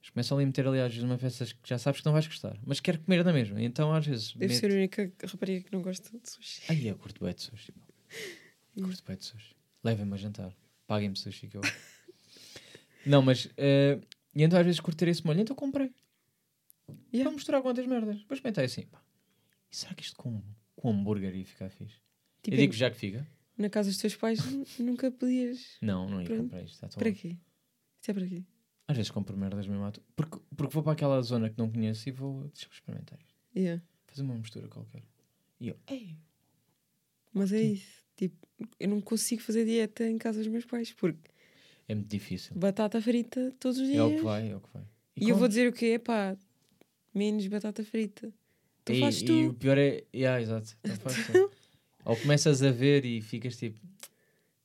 [0.00, 2.12] Mas começam ali a meter ali às vezes uma peças que já sabes que não
[2.12, 2.56] vais gostar.
[2.64, 3.60] Mas quero comer na mesma.
[3.62, 4.32] Então às vezes...
[4.34, 6.62] Deve meto- ser a única rapariga que não gosta de sushi.
[6.68, 7.72] Ai, eu curto bem de sushi.
[8.78, 9.56] Curto bem de sushi.
[9.82, 10.54] Levem-me a jantar.
[10.86, 11.62] Paguem-me sushi que eu...
[13.06, 13.48] Não, mas...
[13.56, 13.98] eh,
[14.34, 15.40] e então às vezes curto ter esse molho.
[15.40, 15.90] Então comprei.
[17.12, 17.24] Yeah.
[17.30, 18.18] Para misturar com outras merdas.
[18.18, 19.02] Depois experimentei assim, pá.
[19.70, 20.42] E será que isto com,
[20.76, 21.96] com hambúrguer ia ficar fixe?
[22.42, 23.26] Tipo, eu digo já que fica.
[23.58, 25.76] na casa dos teus pais nu- nunca podias.
[25.82, 26.86] Não, não ia comprar isto.
[26.98, 27.36] Para quê?
[28.00, 28.44] Isto é para quê?
[28.88, 30.04] Às vezes compro merdas mesmo à toa.
[30.14, 32.42] porque, porque vou para aquela zona que não conheço e vou...
[32.48, 33.34] Deixa-me experimentar isto.
[33.56, 33.82] Yeah.
[34.06, 35.02] Fazer uma mistura qualquer.
[35.58, 35.76] E eu...
[35.88, 36.16] Ei,
[37.32, 38.04] Mas é isso.
[38.14, 38.36] Tipo,
[38.78, 41.30] eu não consigo fazer dieta em casa dos meus pais porque
[41.88, 42.56] é muito difícil.
[42.56, 43.98] batata frita todos os dias.
[43.98, 44.82] É o que vai, é o que vai.
[45.16, 45.38] E, eu como?
[45.40, 45.98] vou dizer o quê?
[45.98, 46.36] Pá,
[47.16, 48.32] menos batata frita.
[48.84, 49.48] Tu e, fazes e tu.
[49.48, 50.04] o pior é.
[50.14, 50.76] Yeah, exato.
[50.84, 51.50] Então tu.
[52.04, 53.80] Ou começas a ver e ficas tipo.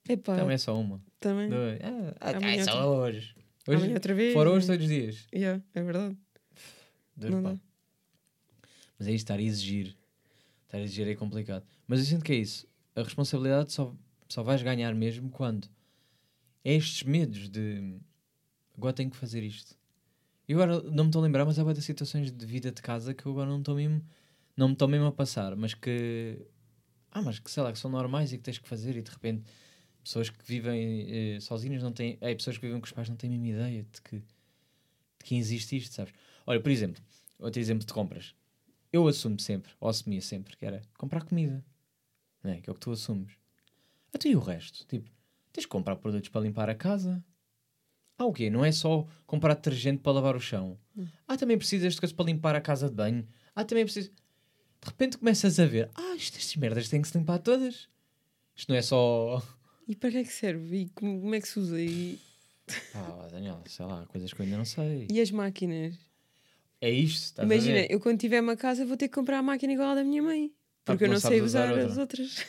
[0.07, 1.01] Epá, Também é só uma.
[1.19, 1.49] também.
[1.49, 1.79] Duas.
[1.81, 3.35] Ah, ah, é outra- só hoje.
[3.67, 4.33] Hoje Amanhã outra vez.
[4.33, 5.27] fora hoje todos os dias.
[5.33, 6.17] Yeah, é verdade.
[7.15, 7.53] Duro, Não pá.
[7.53, 7.59] dá.
[8.97, 9.95] Mas é isso, estar a exigir.
[10.65, 11.63] Estar a exigir é complicado.
[11.87, 12.67] Mas eu sinto que é isso.
[12.95, 13.95] A responsabilidade só,
[14.27, 15.67] só vais ganhar mesmo quando
[16.63, 17.95] é estes medos de
[18.77, 19.75] agora tenho que fazer isto.
[20.51, 23.13] E agora não me estou a lembrar, mas há várias situações de vida de casa
[23.13, 24.05] que eu agora não estou mesmo,
[24.57, 26.45] não me estou mesmo a passar, mas que
[27.09, 29.09] ah, mas que sei lá, que são normais e que tens que fazer e de
[29.09, 29.49] repente
[30.03, 33.15] pessoas que vivem eh, sozinhas não têm, é, pessoas que vivem com os pais não
[33.15, 36.13] têm a mesma ideia de que, de que existe isto, sabes?
[36.45, 37.01] Olha, por exemplo,
[37.39, 38.35] outro exemplo de compras.
[38.91, 41.63] Eu assumo sempre, ou assumia sempre, que era comprar comida.
[42.43, 42.59] Não é?
[42.59, 43.31] Que é o que tu assumes.
[44.13, 44.85] A tu e o resto?
[44.85, 45.09] Tipo,
[45.53, 47.23] tens que comprar produtos para limpar a casa.
[48.21, 48.49] Ah, o quê?
[48.51, 50.77] Não é só comprar detergente para lavar o chão.
[51.27, 53.27] Ah, também precisas de coisas para limpar a casa de banho.
[53.55, 54.09] Ah, também precisas...
[54.11, 57.87] De repente começas a ver, ah, isto- estas merdas têm que se limpar todas.
[58.55, 59.41] Isto não é só...
[59.87, 60.75] E para que é que serve?
[60.83, 61.81] E como, como é que se usa?
[61.81, 62.19] E,
[62.93, 65.07] Ah, Daniel, sei lá, coisas que eu ainda não sei.
[65.11, 65.95] e as máquinas?
[66.79, 69.89] É isto, Imagina, eu quando tiver uma casa vou ter que comprar a máquina igual
[69.89, 70.51] à da minha mãe.
[70.53, 72.45] Ah, Porque eu não não sei usar usar, as outras.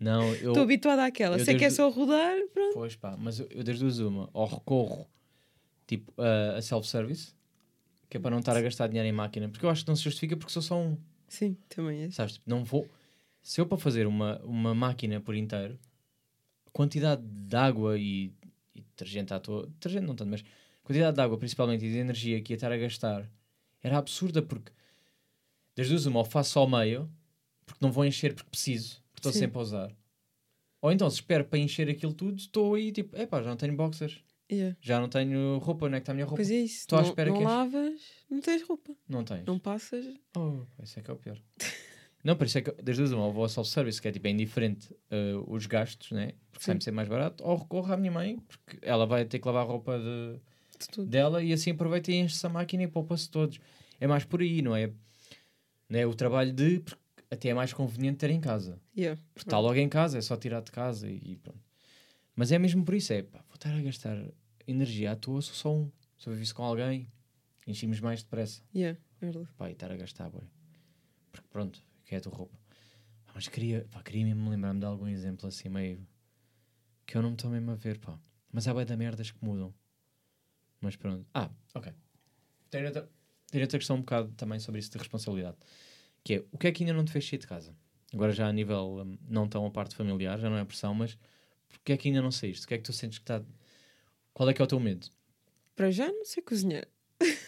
[0.00, 0.50] Não, eu...
[0.50, 1.38] Estou habituada àquela.
[1.38, 2.74] Sei que é desde- só rodar, pronto.
[2.74, 5.08] Pois pá, mas eu, eu das duas uma, ou recorro
[5.86, 7.34] tipo a, a self-service,
[8.08, 9.96] que é para não estar a gastar dinheiro em máquina, porque eu acho que não
[9.96, 10.96] se justifica porque sou só um,
[11.26, 12.10] Sim, também é.
[12.10, 12.34] sabes?
[12.34, 12.88] Tipo, não vou.
[13.42, 15.78] Se eu para fazer uma, uma máquina por inteiro,
[16.72, 18.32] quantidade de água e,
[18.74, 21.98] e detergente à toa, detergente não tanto, mas a quantidade de água principalmente e de
[21.98, 23.28] energia que ia estar a gastar
[23.82, 24.70] era absurda porque
[25.74, 27.10] das duas uma, ou faço só ao meio,
[27.64, 29.96] porque não vou encher porque preciso, porque estou sempre a usar.
[30.80, 33.76] Ou então, se espero para encher aquilo tudo, estou aí tipo, epá, já não tenho
[33.76, 34.74] boxers, Yeah.
[34.80, 36.36] já não tenho roupa, onde é que está a minha roupa?
[36.36, 36.78] Pois é isso.
[36.78, 38.00] Estou à não espera não que este- lavas,
[38.30, 38.96] não tens roupa.
[39.06, 39.44] Não tens.
[39.44, 40.06] Não passas.
[40.34, 41.38] Oh, isso é que é o pior.
[42.24, 44.26] não, por isso é que das duas uma, ou vou ao self-service, que é tipo,
[44.26, 46.32] é indiferente uh, os gastos, né?
[46.50, 49.46] Porque sempre ser mais barato, ou recorro à minha mãe, porque ela vai ter que
[49.46, 50.40] lavar a roupa de,
[50.96, 53.60] de dela e assim aproveita e enche-se a máquina e poupa-se todos.
[54.00, 54.90] É mais por aí, não é?
[55.90, 56.80] Não é o trabalho de.
[56.80, 58.80] Porque até é mais conveniente ter em casa.
[58.96, 59.20] Yeah.
[59.34, 61.60] Porque está logo em casa, é só tirar de casa e, e pronto.
[62.34, 64.16] Mas é mesmo por isso, é pá, vou estar a gastar
[64.66, 65.90] energia à toa, sou só um.
[66.16, 67.10] Se eu vivesse com alguém,
[67.66, 68.62] enchimos mais depressa.
[68.74, 69.48] Yeah, é verdade.
[69.56, 70.42] Pá, e estar a gastar, bué.
[71.30, 72.58] Porque pronto, que é a tua roupa.
[73.26, 76.06] Pá, mas queria, pá, queria mesmo lembrar-me de algum exemplo assim meio.
[77.06, 78.18] que eu não me estou mesmo a ver, pá.
[78.52, 79.74] Mas há bué da merdas que mudam.
[80.80, 81.26] Mas pronto.
[81.34, 81.92] Ah, ok.
[82.70, 83.10] Tenho outra,
[83.50, 85.56] tenho outra questão um bocado também sobre isso de responsabilidade.
[86.28, 87.74] Que é, o que é que ainda não te fez sair de casa?
[88.12, 91.16] Agora já a nível, hum, não tão a parte familiar, já não é pressão, mas
[91.70, 92.66] porque é que ainda não saíste?
[92.66, 93.42] O que é que tu sentes que está...
[94.34, 95.06] Qual é que é o teu medo?
[95.74, 96.86] Para já não sei cozinhar.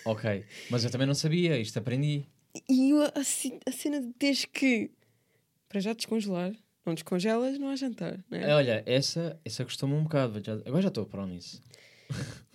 [0.03, 2.25] Ok, mas eu também não sabia, isto aprendi.
[2.67, 4.91] E eu, a, ci- a cena de teres que.
[5.69, 6.53] Para já descongelar.
[6.87, 8.17] Não descongelas, não há jantar.
[8.31, 8.49] Né?
[8.51, 10.43] É, Olha, essa, essa custou-me um bocado.
[10.43, 11.61] já- agora já estou pronto nisso.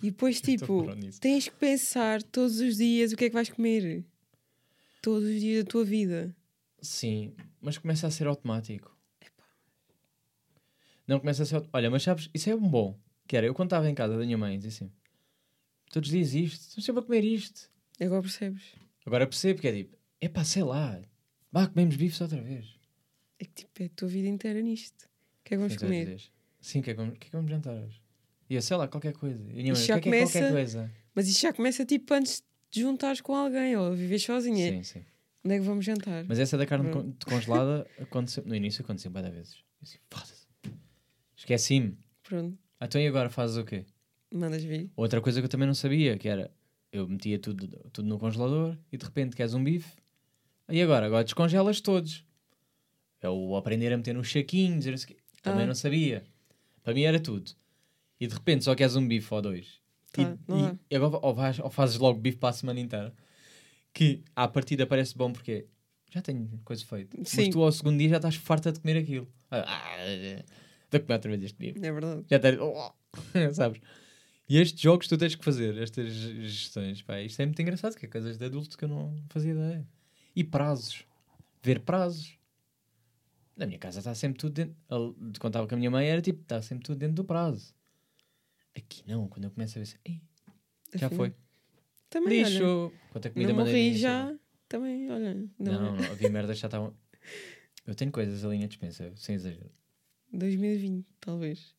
[0.02, 0.86] E depois, tipo,
[1.20, 4.04] tens que pensar todos os dias o que é que vais comer.
[5.06, 6.34] Todos os dias da tua vida.
[6.82, 8.92] Sim, mas começa a ser automático.
[11.06, 11.54] Não começa a ser.
[11.54, 12.98] auto- Olha, mas sabes, isso é um bom.
[13.24, 14.92] Que era, eu quando estava em casa da minha mãe, dizia assim:
[15.92, 17.70] todos os dias isto, estou sempre a comer isto.
[18.00, 18.74] Agora percebes?
[19.06, 21.00] Agora percebo que é tipo, epá, sei lá,
[21.52, 22.76] vá, comemos bifes outra vez.
[23.38, 25.04] É que tipo, é a tua vida inteira nisto.
[25.04, 26.20] O que é que vamos Sim, comer?
[26.60, 28.02] Sim, o que é que vamos, que é que vamos jantar hoje?
[28.50, 29.40] E eu, sei lá, qualquer coisa.
[29.44, 30.92] E a minha mãe, já que é que é qualquer começa- coisa?
[31.14, 34.70] Mas isto já começa tipo antes de juntares com alguém ou viver sozinha.
[34.70, 35.04] Sim, sim.
[35.44, 36.24] Onde é que vamos jantar?
[36.24, 39.54] Mas essa da carne con- congelada aconteceu, no início aconteceu várias vezes.
[39.80, 40.46] Eu assim, foda-se.
[41.36, 41.96] Esqueci-me.
[42.22, 42.58] Pronto.
[42.80, 43.84] Ah, Então e agora fazes o quê?
[44.32, 44.90] Mandas vir.
[44.96, 46.50] Outra coisa que eu também não sabia, que era,
[46.90, 49.92] eu metia tudo, tudo no congelador e de repente queres um bife,
[50.68, 51.06] e agora?
[51.06, 52.24] Agora descongelas todos.
[53.20, 54.84] É o aprender a meter nos saquinhos,
[55.42, 55.66] também Ah.
[55.68, 56.24] não sabia.
[56.82, 57.52] Para mim era tudo.
[58.20, 59.80] E de repente só queres um bife ou dois.
[60.16, 60.78] Tá, e, não e- dá.
[60.90, 63.14] e agora ou, vais- ou fazes logo bife para a semana inteira.
[63.92, 65.66] Que à partida parece bom porque
[66.10, 67.16] já tenho coisa feita.
[67.18, 67.50] Mas Sim.
[67.50, 69.26] tu ao segundo dia já estás farta de comer aquilo.
[69.50, 70.42] Ah, ah,
[70.90, 71.78] vou comer outra vez este bife.
[71.84, 72.24] É verdade.
[72.28, 72.56] Já estás.
[73.56, 73.80] Sabes?
[74.48, 77.02] E estes jogos tu tens que fazer, estas gestões.
[77.02, 79.86] Pá, isto é muito engraçado, que é coisas de adulto que eu não fazia ideia.
[80.36, 81.04] E prazos.
[81.62, 82.36] Ver prazos.
[83.56, 84.76] Na minha casa está sempre tudo dentro.
[85.32, 87.74] De Contava com a minha mãe, era tipo, está sempre tudo dentro do prazo.
[88.76, 90.20] Aqui não, quando eu começo a ver assim, "Ei,
[90.94, 91.34] já foi.
[92.10, 92.92] Também, olha, Lixo.
[93.10, 94.36] Quanto a comida não morri já.
[94.68, 95.34] Também, olha.
[95.34, 96.94] Não, Não, não, não, havia merdas que já estavam.
[97.86, 99.70] Eu tenho coisas ali na dispensa, sem exagero.
[100.32, 101.74] 2020, talvez.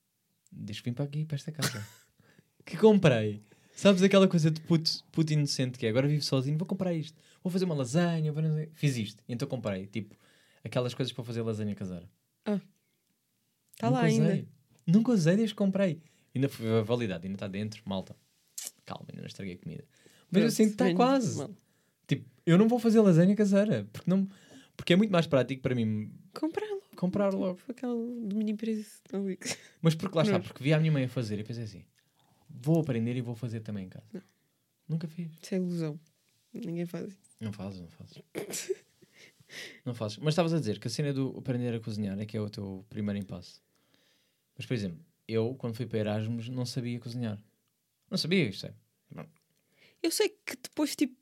[0.51, 1.85] Desde que vim para aqui, para esta casa.
[2.65, 3.43] que comprei.
[3.75, 5.89] Sabes aquela coisa de puto, puto inocente que é?
[5.89, 7.17] Agora vivo sozinho, vou comprar isto.
[7.43, 9.23] Vou fazer uma lasanha, vou não sei- Fiz isto.
[9.27, 10.15] E então comprei, tipo,
[10.63, 12.09] aquelas coisas para fazer lasanha caseira.
[13.73, 14.31] Está lá Nunca usei.
[14.31, 14.47] ainda.
[14.87, 16.01] Nunca usei desde que comprei.
[16.37, 18.15] Ainda foi a validade, ainda está dentro, malta.
[18.85, 19.83] Calma, ainda não estraguei a comida.
[20.31, 21.37] Mas eu sinto que está quase.
[21.37, 21.49] mal.
[22.07, 23.87] Tipo, eu não vou fazer lasanha caseira.
[23.91, 24.27] Porque, não,
[24.75, 26.83] porque é muito mais prático para mim Comprar logo.
[26.95, 27.57] comprar logo.
[27.57, 29.01] Foi aquele do mini preço.
[29.81, 31.83] Mas porque lá está, porque vi a minha mãe a fazer e pensei assim:
[32.49, 34.05] vou aprender e vou fazer também em casa.
[34.13, 34.21] Não.
[34.87, 35.29] Nunca fiz.
[35.41, 35.99] Isso é ilusão.
[36.53, 37.35] Ninguém faz isso.
[37.41, 38.21] Não fazes, não fazes.
[39.85, 40.17] não fazes.
[40.17, 42.49] Mas estavas a dizer que a cena do aprender a cozinhar é que é o
[42.49, 43.59] teu primeiro impasse.
[44.57, 47.41] Mas, por exemplo, eu, quando fui para Erasmus, não sabia cozinhar.
[48.09, 48.65] Não sabia isto.
[48.65, 48.73] É,
[50.01, 51.15] Eu sei que depois, tipo,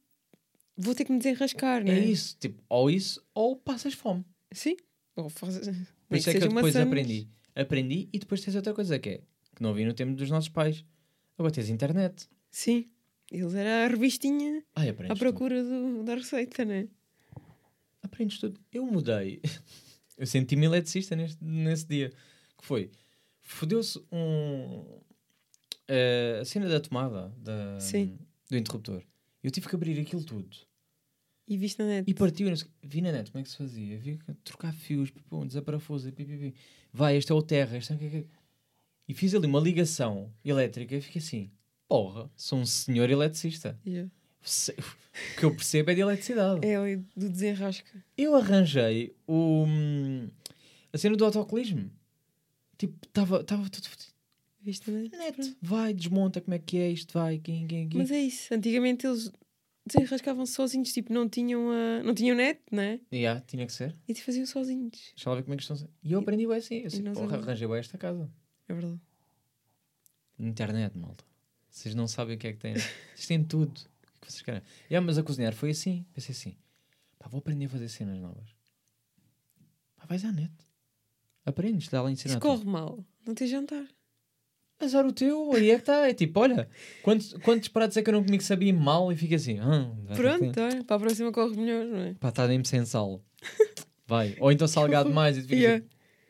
[0.77, 2.05] vou ter que me desenrascar, não é é?
[2.05, 2.37] isso.
[2.39, 4.23] Tipo, ou isso, ou passas fome.
[4.51, 4.77] Sim.
[5.15, 5.59] Ou faz...
[6.07, 7.27] Por isso é que eu depois aprendi.
[7.55, 9.21] Aprendi e depois tens outra coisa que é
[9.55, 10.83] que não vi no tempo dos nossos pais.
[11.37, 12.27] Agora tens internet.
[12.51, 12.89] Sim.
[13.31, 16.87] Eles era a revistinha Ai, à procura do, da receita, né?
[18.03, 18.59] aprendes tudo.
[18.71, 19.41] Eu mudei.
[20.17, 22.09] Eu senti-me eletricista neste, nesse dia.
[22.57, 22.89] Que foi?
[23.45, 24.99] Fodeu-se um.
[25.87, 28.17] eh, a cena da tomada da, Sim.
[28.49, 29.03] do interruptor.
[29.43, 30.49] Eu tive que abrir aquilo tudo.
[31.47, 32.09] E viste na net.
[32.09, 32.51] E partiu.
[32.81, 33.99] Vi na net como é que se fazia.
[33.99, 36.55] Vi trocar fios, pum, desaparafusa, pi, pi, pi.
[36.91, 37.77] Vai, este é o terra.
[37.77, 38.25] Este é o que é que é.
[39.07, 41.51] E fiz ali uma ligação elétrica e fiquei assim:
[41.87, 43.79] porra, sou um senhor eletricista.
[43.85, 44.09] Yeah.
[45.35, 46.65] O que eu percebo é de eletricidade.
[46.65, 48.03] É do desenrasca.
[48.17, 49.65] Eu arranjei o,
[50.91, 51.91] a cena do autocolismo.
[52.77, 54.13] Tipo, estava tudo fodido.
[54.61, 55.15] Viste na net.
[55.17, 55.57] net.
[55.61, 57.97] Vai, desmonta como é que é isto, vai, aqui, aqui, aqui.
[57.97, 58.51] Mas é isso.
[58.53, 59.31] Antigamente eles
[59.85, 60.91] desenrascavam sozinhos.
[60.91, 62.01] Tipo, não tinham, a...
[62.03, 62.99] não tinham net, né?
[63.13, 63.95] Yeah, tinha que ser.
[64.07, 65.13] E te faziam sozinhos.
[65.15, 65.89] Deixa lá ver como é que estão.
[66.03, 66.77] E eu aprendi bem assim.
[66.77, 68.27] Eu sei, nós porra, arranjei bem esta casa.
[68.67, 68.99] É verdade.
[70.39, 71.23] Internet, malta.
[71.69, 72.73] Vocês não sabem o que é que têm.
[72.73, 73.71] Vocês têm tudo.
[73.71, 74.63] O que vocês querem.
[74.89, 76.05] Yeah, mas a cozinhar foi assim.
[76.11, 76.57] Pensei assim.
[77.19, 78.49] Pá, vou aprender a fazer cenas novas.
[79.95, 80.51] Pá, vais à net.
[81.45, 82.35] Aprendes, dá lá ensinar.
[82.35, 83.85] Se corre mal, não tens jantar.
[84.79, 86.09] Azar o teu, aí é que está.
[86.09, 86.67] É tipo, olha,
[87.01, 89.89] quantos, quantos pratos é que eu não comi que sabia mal e fica assim, ah,
[90.15, 92.13] Pronto, olha, para a próxima corre melhor, não é?
[92.15, 93.23] Pá, está mesmo sem sal.
[94.05, 94.35] Vai.
[94.39, 95.85] Ou então salgado mais e tu ficas Yeah.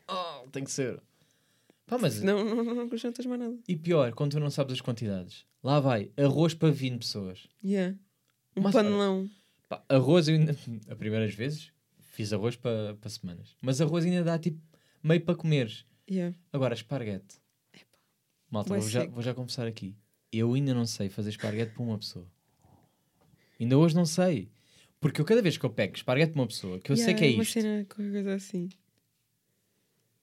[0.07, 1.01] assim, oh, tem que ser.
[1.87, 2.21] Pá, mas.
[2.21, 3.57] Não, não, não, não jantas mais nada.
[3.67, 5.45] E pior, quando tu não sabes as quantidades.
[5.63, 7.47] Lá vai, arroz para 20 pessoas.
[7.63, 7.95] Yeah.
[8.55, 9.27] Um Mas, panelão.
[9.67, 10.55] Pá, arroz, eu ainda,
[10.87, 11.71] a primeiras vezes,
[12.11, 13.55] fiz arroz para para semanas.
[13.61, 14.59] Mas arroz ainda dá tipo
[15.05, 15.85] meio para comeres.
[16.09, 16.35] Yeah.
[16.51, 17.35] Agora, esparguete.
[18.49, 19.95] Malta, Bué vou já, vou já confessar aqui.
[20.31, 22.27] Eu ainda não sei fazer esparguete para uma pessoa.
[23.59, 24.49] Ainda hoje não sei.
[24.99, 27.19] Porque eu cada vez que eu pego esparguete para uma pessoa, que eu sei Yeah,
[27.19, 28.69] que é uma isto, cena, qualquer coisa assim.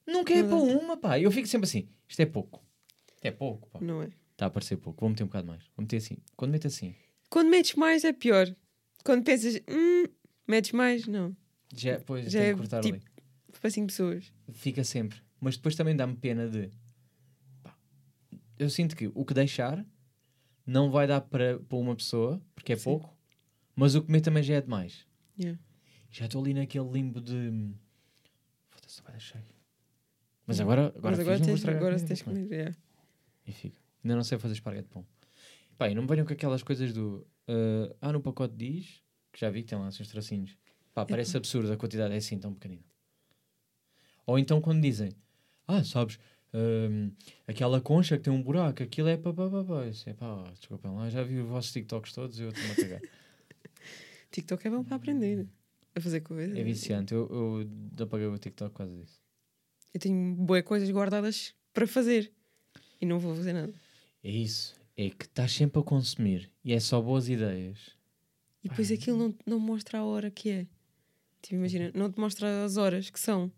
[0.06, 1.18] nunca é Não para dá uma, pá.
[1.20, 2.62] Eu fico sempre assim, isto é pouco.
[3.14, 3.80] Isto é pouco, pá.
[3.80, 4.10] Não é?
[4.32, 5.00] Está a parecer pouco.
[5.00, 5.62] Vou meter um bocado mais.
[5.76, 6.16] Vou meter assim.
[6.36, 6.94] Quando meto assim,
[7.30, 8.54] Quando metes mais é pior.
[9.04, 10.04] Quando pensas, hum,
[10.46, 11.36] metes mais, não.
[11.74, 13.04] já, pois, Já é que cortar tipo- ali.
[13.60, 14.32] Para 5 pessoas.
[14.52, 15.20] Fica sempre.
[15.40, 16.70] Mas depois também dá-me pena de.
[17.62, 17.76] pá,
[18.58, 19.84] eu sinto que o que deixar
[20.66, 22.84] não vai dar para, para uma pessoa, porque é Sim.
[22.84, 23.16] pouco,
[23.74, 25.06] mas o comer também já é demais.
[25.38, 25.58] Yeah.
[26.10, 27.74] Já estou ali naquele limbo de.
[28.68, 29.44] Foda-se, vai cheio.
[30.46, 32.52] Mas agora, agora, Mas agora fiz, tens, agora tens vou comer.
[32.52, 32.76] yeah.
[33.46, 33.80] E fica.
[34.04, 35.06] Ainda não sei fazer esparguete de pão.
[35.78, 37.26] Pá, e não me venham com aquelas coisas do.
[37.48, 40.56] ah, ah, no pacote diz, que já vi que tem lá esses tracinhos.
[40.94, 42.84] Pá, parece absurdo a quantidade, é assim tão pequenina.
[44.32, 45.10] Ou então quando dizem,
[45.68, 46.18] ah, sabes,
[46.54, 47.12] hum,
[47.46, 49.86] aquela concha que tem um buraco, aquilo é pá, pá, pá, pá.
[49.86, 52.76] Isso é pá, desculpem lá, já vi os vossos TikToks todos e eu estou-me a
[52.76, 53.00] cagar.
[54.32, 55.46] TikTok é bom para aprender.
[55.94, 56.56] A fazer coisas.
[56.56, 59.20] É viciante, eu, eu apaguei o TikTok por causa disso.
[59.92, 62.32] Eu tenho boas coisas guardadas para fazer.
[63.02, 63.74] E não vou fazer nada.
[64.24, 64.74] É isso.
[64.96, 67.90] É que estás sempre a consumir e é só boas ideias.
[68.64, 70.66] E depois aquilo não, não mostra a hora que é.
[71.42, 73.52] Tipo, imagina, não te mostra as horas que são.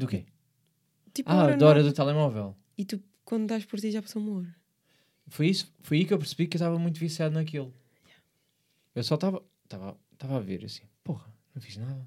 [0.00, 0.24] Do quê?
[1.12, 2.56] Tipo, Ah, hora da hora não- do telemóvel.
[2.78, 4.56] E tu, quando dás por ti, já passou uma hora.
[5.28, 7.74] Foi isso, foi aí que eu percebi que eu estava muito viciado naquilo.
[8.94, 9.42] Eu só estava
[10.18, 12.02] a ver assim, porra, não fiz nada.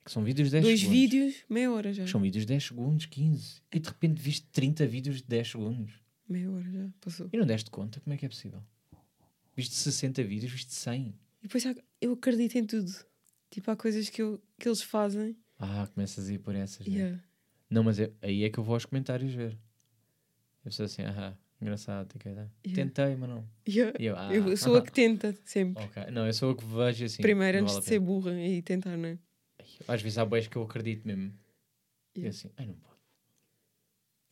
[0.00, 0.98] É que são vídeos de 10 Dois segundos.
[1.00, 2.06] vídeos, meia hora já.
[2.06, 3.60] São vídeos de 10 segundos, 15.
[3.72, 5.92] E de repente viste 30 vídeos de 10 segundos.
[6.26, 7.28] Meia hora já passou.
[7.32, 8.00] E não deste conta?
[8.00, 8.62] Como é que é possível?
[9.54, 11.14] Viste 60 vídeos, viste 100.
[11.42, 11.62] E depois
[12.00, 12.90] eu acredito em tudo.
[13.50, 15.36] Tipo, há coisas que, eu, que eles fazem.
[15.58, 16.86] Ah, começas a ir por essas.
[16.86, 16.94] né?
[16.96, 17.22] Yeah.
[17.70, 19.58] Não, mas é- aí é que eu vou aos comentários ver.
[20.64, 22.28] Eu sou assim, ah, engraçado, que.
[22.28, 22.50] Yeah.
[22.74, 23.48] Tentei, mas não.
[23.68, 23.96] Yeah.
[24.00, 25.82] E eu, ah, Eu sou a que tenta, sempre.
[25.82, 26.10] ok.
[26.12, 27.22] Não, eu sou a que vejo assim.
[27.22, 29.18] Primeiro, antes vale de ser burra e tentar, não é?
[29.86, 31.32] Às vezes há boés que eu acredito mesmo.
[32.14, 32.36] E Yeah.
[32.36, 32.96] assim, ai não pode.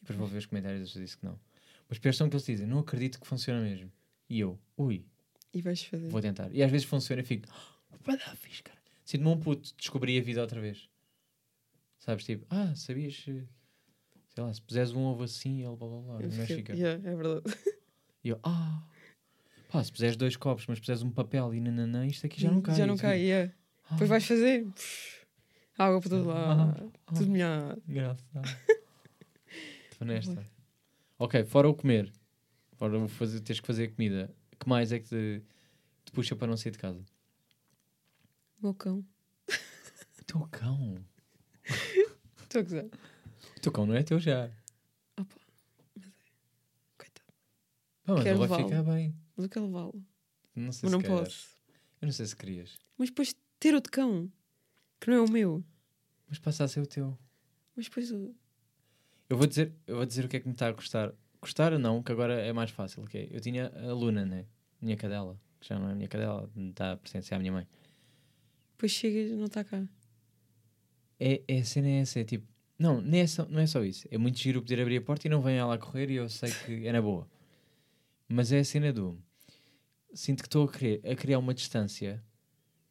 [0.00, 1.38] Depois vou ver os comentários e pessoas dizem que não.
[1.88, 3.90] Mas pior são que eles dizem, não acredito que funciona mesmo.
[4.28, 5.04] E eu, ui,
[5.52, 6.08] E vais fazer.
[6.08, 6.52] vou tentar.
[6.52, 8.78] E às vezes funciona e fico, oh, vai dar fixe, cara.
[9.04, 10.88] Sinto-me um puto, descobri a vida outra vez.
[12.07, 13.44] Sabes, tipo, ah, sabias, sei
[14.38, 16.12] lá, se puseres um ovo assim, ele blá blá blá.
[16.22, 16.72] Eu o gajo fiquei- fica.
[16.74, 17.42] Yeah, é verdade.
[18.24, 18.82] E eu, ah,
[19.68, 22.61] pá, se puseres dois copos, mas puseres um papel e nananã, isto aqui já não
[22.61, 22.74] cai.
[22.74, 23.52] Já não cai, yeah.
[23.84, 24.64] ah, Depois vais fazer.
[24.72, 25.26] pff,
[25.78, 26.92] água por todo lado.
[27.07, 27.80] ah, Tudo molhado.
[27.88, 28.42] Engraçado.
[29.92, 30.44] Estou nesta.
[31.20, 32.12] Ok, fora o comer,
[32.72, 35.42] fora o fazer, teres que fazer comida, que mais é que te,
[36.04, 37.00] te puxa para não sair de casa?
[38.61, 39.04] O meu cão.
[40.20, 40.96] O teu cão.
[42.61, 43.00] Estou a gozar.
[43.57, 44.50] O teu cão não é teu já.
[45.18, 45.34] Opa.
[45.94, 46.11] Mas é.
[46.96, 47.32] Coitado.
[48.04, 49.14] Pá, mas Quero ele vai ficar bem.
[49.36, 50.04] Mas eu quero levá-lo.
[50.54, 51.18] Não sei Mas se não queres.
[51.18, 51.57] posso.
[52.00, 52.78] Eu não sei se querias.
[52.96, 54.30] Mas depois ter outro cão,
[55.00, 55.64] que não é o meu.
[56.28, 57.18] Mas passa a ser o teu.
[57.74, 58.34] Mas depois o.
[59.28, 61.12] Eu vou dizer, eu vou dizer o que é que me está a custar.
[61.40, 63.04] Custar ou não, que agora é mais fácil.
[63.04, 64.46] Que é, eu tinha a Luna, né?
[64.80, 65.38] Minha cadela.
[65.61, 67.66] Que já não é minha cadela, está a pertencer à minha mãe.
[68.72, 69.86] Depois chegas não está cá.
[71.18, 72.46] É, é a cena é essa, é tipo,
[72.78, 74.06] não, nem é só, não é só isso.
[74.10, 76.28] É muito giro poder abrir a porta e não vem ela a correr e eu
[76.28, 77.26] sei que é na boa.
[78.28, 79.18] Mas é a cena do.
[80.12, 82.22] Sinto que estou a, a criar uma distância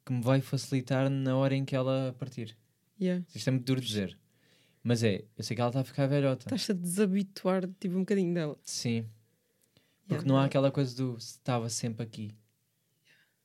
[0.06, 2.58] que me vai facilitar na hora em que ela partir.
[3.00, 3.26] Yeah.
[3.34, 4.18] Isto é muito duro de dizer.
[4.84, 6.46] Mas é, eu sei que ela está a ficar velhota.
[6.46, 8.58] Estás-te a desabituar tipo, um bocadinho dela.
[8.64, 9.06] Sim.
[10.08, 10.28] Porque Yeah.
[10.28, 12.32] não há aquela coisa do estava sempre aqui.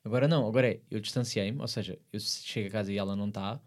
[0.04, 3.28] Agora não, agora é, eu distanciei-me, ou seja, eu chego a casa e ela não
[3.28, 3.60] está,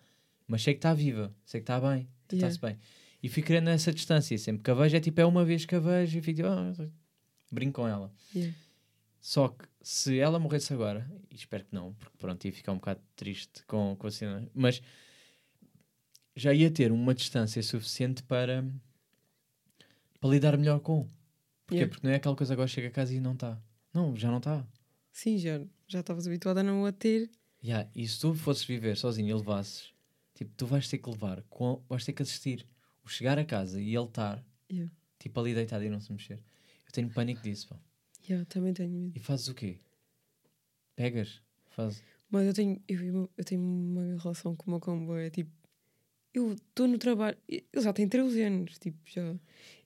[0.53, 2.77] mas sei que está viva, sei que está bem, está-se bem.
[3.23, 5.73] E fico criando essa distância, sempre que a vejo é tipo, é uma vez que
[5.73, 6.71] a vejo e fico tipo, ah,
[7.51, 8.13] brinco com ela.
[8.35, 8.55] Yeah.
[9.19, 12.75] Só que se ela morresse agora, e espero que não, porque pronto, ia ficar um
[12.75, 14.79] bocado triste com, com a cena, mas
[16.35, 18.63] já ia ter uma distância suficiente para,
[20.21, 21.07] para lidar melhor com.
[21.65, 21.77] Porquê?
[21.77, 21.91] Yeah.
[21.91, 23.59] Porque não é aquela coisa agora chega a casa e não está.
[23.91, 24.63] Não, já não está.
[25.11, 27.31] Sim, já já estavas habituada a não a ter.
[27.63, 29.92] Yeah, e se tu fosses viver sozinho e levasses,
[30.33, 32.65] tipo, tu vais ter que levar, com, vais ter que assistir
[33.03, 34.91] o chegar a casa e ele estar, Yeah.
[35.19, 36.39] tipo, ali deitado e não se mexer.
[36.85, 37.77] Eu tenho pânico disso, pá.
[38.27, 39.13] Yeah, também tenho medo.
[39.15, 39.79] E fazes o quê?
[40.95, 41.41] Pegas?
[41.71, 42.01] Fazes.
[42.29, 45.15] Mas eu tenho, eu, eu tenho uma relação com o meu combo.
[45.15, 45.51] É tipo,
[46.33, 47.37] eu estou no trabalho.
[47.47, 48.79] Ele já tem 13 anos.
[48.79, 49.21] Tipo, já.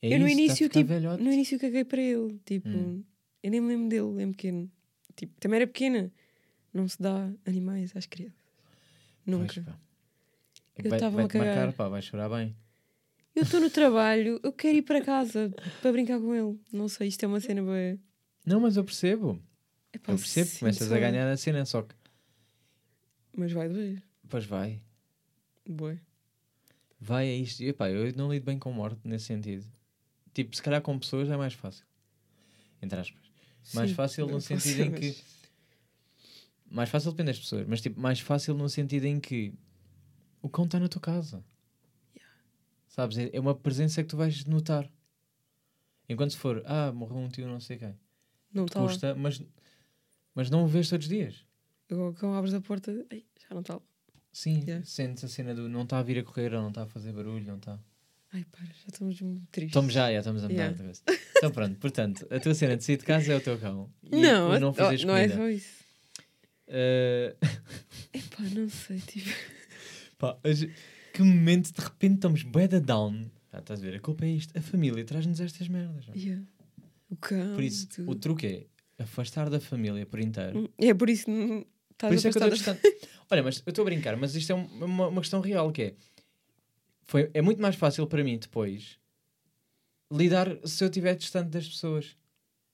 [0.01, 1.23] É eu no isso, tá a início, tipo, velhote.
[1.23, 2.39] no início caguei para ele.
[2.45, 3.03] Tipo, Hum.
[3.43, 4.71] eu nem me lembro dele, é pequeno.
[5.15, 6.11] Tipo, também era pequena.
[6.73, 8.37] Não se dá animais às crianças.
[9.25, 9.61] Nunca.
[9.61, 9.75] Pois.
[10.83, 11.73] Eu Vai- estava-me a Vai-te marcar, cagar.
[11.73, 12.55] pá, vais chorar bem.
[13.35, 16.59] Eu estou no trabalho, eu quero ir para casa para brincar com ele.
[16.71, 17.97] Não sei, isto é uma cena boa.
[18.45, 19.41] Não, mas eu percebo.
[19.93, 21.11] Epá, Eu percebo, sinto começas a saudade.
[21.11, 21.95] ganhar a cena, só que.
[23.35, 24.01] Mas vai doer.
[24.27, 24.81] Pois vai.
[25.67, 25.99] Boa.
[26.99, 27.61] Vai a isto.
[27.61, 29.65] E, epá, eu não lido bem com morte nesse sentido.
[30.33, 31.85] Tipo, se calhar com pessoas é mais fácil.
[32.81, 33.21] Entre aspas.
[33.73, 35.15] Mais Sim, fácil não no sentido em que.
[36.69, 39.53] Mais fácil depende das pessoas, mas tipo, mais fácil no sentido em que
[40.41, 41.43] o cão está na tua casa.
[42.87, 43.17] Sabes?
[43.17, 44.89] É uma presença que tu vais notar.
[46.09, 47.95] Enquanto se for, ah, morreu um tio, não sei quem.
[48.53, 49.15] Não está lá.
[49.15, 49.43] Mas,
[50.33, 51.45] mas não o vês todos os dias.
[51.91, 53.81] Agora quando abres a porta, ei, já não está lá.
[54.31, 54.85] Sim, Yeah.
[54.85, 57.11] sentes a cena do não está a vir a correr, ou não está a fazer
[57.11, 57.79] barulho, não está.
[58.33, 59.71] Ai, para, já estamos muito tristes.
[59.71, 60.71] Estamos já, já estamos a mudar Yeah.
[60.71, 61.03] outra vez.
[61.37, 63.91] Então pronto, portanto, a tua cena de sair de casa é o teu cão.
[64.03, 65.83] E Não, o não oh, não é só isso.
[66.67, 67.35] Eh,
[68.13, 69.29] Epá, não sei, tipo.
[70.17, 70.37] Pá,
[71.13, 73.29] que momento de repente estamos da down.
[73.51, 73.95] Ah, estás a ver?
[73.95, 74.57] A culpa é isto.
[74.57, 76.05] A família traz-nos estas merdas.
[76.09, 76.17] é?
[76.17, 76.43] Yeah.
[77.09, 77.53] O cão.
[77.55, 78.11] Por isso, tudo.
[78.11, 80.69] o truque é afastar da família por inteiro.
[80.77, 82.75] É por isso que estás Por isso é que eu estou.
[83.31, 85.81] Olha, mas eu estou a brincar, mas isto é um- uma, uma questão real que
[85.81, 85.95] é.
[87.03, 88.99] Foi, é muito mais fácil para mim depois
[90.11, 92.15] lidar se eu estiver distante das pessoas.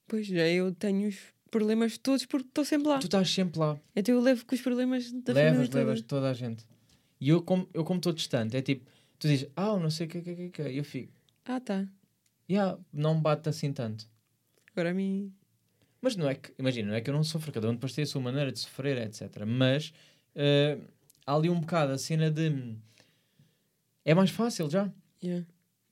[0.06, 1.16] Pois, já eu tenho os
[1.50, 2.98] problemas todos porque estou sempre lá.
[2.98, 3.78] Tu estás sempre lá.
[3.94, 5.78] Então eu levo com os problemas da levas, família toda.
[5.84, 6.64] levas toda a gente.
[7.24, 8.84] E eu, como eu como estou distante, é tipo,
[9.18, 11.10] tu dizes, ah, não sei o que, que, que, que, e eu fico,
[11.46, 11.88] Ah, tá.
[12.50, 14.06] yeah, não me bate assim tanto.
[14.72, 15.32] Agora a mim...
[16.02, 18.04] Mas não é que, imagina, não é que eu não sofro, cada um depois tem
[18.04, 19.42] a sua maneira de sofrer, etc.
[19.46, 19.94] Mas
[20.34, 20.76] eh,
[21.26, 22.76] há ali um bocado a cena de.
[24.04, 24.92] É mais fácil já.
[25.22, 25.46] Yeah.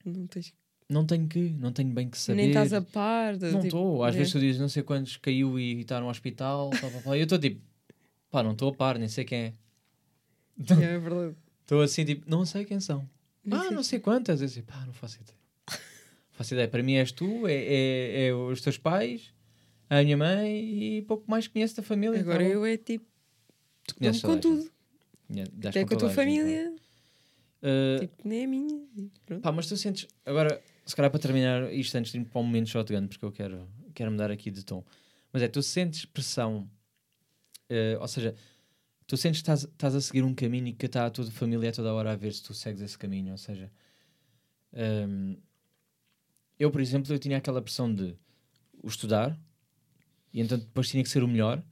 [0.04, 0.52] Não tens...
[0.86, 2.36] Não tenho que, não tenho bem que saber.
[2.36, 3.38] Nem estás a par.
[3.38, 4.04] De, Não tipo, estou.
[4.04, 4.18] Às é.
[4.18, 6.68] vezes tu dizes não sei quantos caiu e está no hospital.
[6.68, 7.16] Pá, pá, pá.
[7.16, 7.62] E eu estou tipo,
[8.30, 9.54] pá, não estou a par, nem sei quem é.
[10.58, 11.36] Yeah, é verdade.
[11.62, 13.08] Estou assim tipo, não sei quem são.
[13.44, 13.70] Nem ah, sei.
[13.70, 14.40] não sei quantas.
[14.40, 15.38] Eu assim, pá, não faço ideia.
[15.68, 15.78] Não
[16.32, 16.68] faço ideia.
[16.68, 19.32] Para mim és tu, é, é, é os teus pais,
[19.88, 22.20] a minha mãe e pouco mais conheço da família.
[22.20, 22.50] Agora tá bom?
[22.50, 23.06] eu é tipo...
[23.86, 24.70] Tu conheces com tudo.
[25.66, 26.64] Até com a tua família.
[26.64, 26.82] claro.
[27.62, 28.80] Uh, Tipo, nem a minha.
[29.24, 29.40] Pronto.
[29.42, 30.08] pá, mas tu sentes.
[30.26, 33.30] Agora, se calhar para terminar isto antes de ir para o momento shotgun, porque eu
[33.30, 34.84] quero, quero mudar aqui de tom.
[35.32, 36.68] Mas é, tu sentes pressão,
[37.70, 38.34] uh, ou seja,
[39.12, 41.72] tu sentes que estás, a seguir um caminho e que está a tua família a
[41.72, 43.32] toda hora a ver se tu segues esse caminho.
[43.32, 43.70] Ou seja,
[44.72, 45.36] um,
[46.58, 48.16] eu, por exemplo, eu tinha aquela pressão de
[48.82, 49.38] estudar
[50.32, 51.62] e então depois tinha que ser o melhor.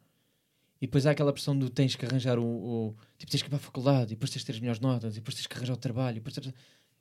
[0.83, 3.51] E depois há aquela pressão de tens que arranjar o, o- Tipo, tens que ir
[3.51, 5.57] para a faculdade, e depois tens de ter as melhores notas, e depois tens que
[5.57, 6.53] arranjar o trabalho, e depois tens...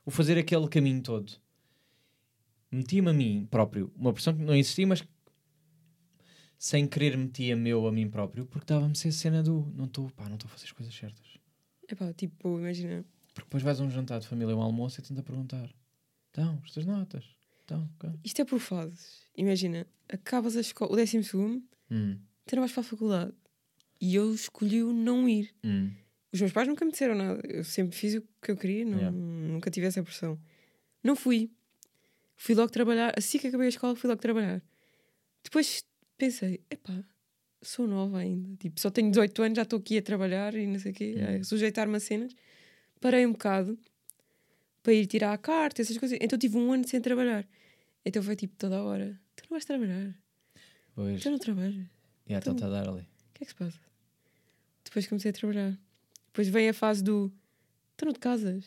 [0.05, 1.33] O fazer aquele caminho todo.
[2.71, 5.03] Metia-me a mim próprio uma pressão que não existia, mas
[6.59, 10.09] sem querer metia-me eu a mim próprio, porque dava-me ser a cena do não estou,
[10.11, 11.25] pá, não estou a fazer as coisas certas.
[11.89, 13.03] Epá, tipo, imagina.
[13.33, 15.73] Porque depois vais a um jantar de família, um almoço, e tenta perguntar:
[16.29, 17.23] então, as tuas notas?
[17.63, 18.09] Então, ok.
[18.23, 19.21] Isto é por fases.
[19.37, 23.33] Imagina, acabas a escola, o décimo segundo, Hum, tu não vais para a faculdade.
[24.01, 25.53] E eu escolhi o não ir.
[25.63, 25.91] hum,
[26.31, 27.41] Os meus pais nunca me disseram nada.
[27.47, 29.17] Eu sempre fiz o que eu queria, não, Yeah.
[29.17, 30.39] nunca tive essa pressão.
[31.03, 31.49] Não fui.
[32.35, 33.13] Fui logo trabalhar.
[33.17, 34.61] Assim que acabei a escola, fui logo trabalhar.
[35.43, 35.83] Depois
[36.19, 37.03] pensei, epá,
[37.61, 38.55] sou nova ainda.
[38.57, 41.15] Tipo, só tenho 18 anos, já estou aqui a trabalhar e não sei o quê,
[41.39, 42.35] a sujeitar-me a cenas.
[42.99, 43.79] Parei um bocado
[44.83, 46.17] para ir tirar a carta, essas coisas.
[46.21, 47.47] Então tive um ano sem trabalhar.
[48.05, 50.13] Então foi tipo toda a hora: tu não vais trabalhar,
[50.93, 51.23] pois.
[51.23, 51.87] tu não trabalhas.
[52.27, 53.01] E então está a dar ali.
[53.01, 53.79] O que é que se passa?
[54.83, 55.79] Depois comecei a trabalhar.
[56.27, 57.31] Depois vem a fase do
[57.95, 58.65] tu não te casas.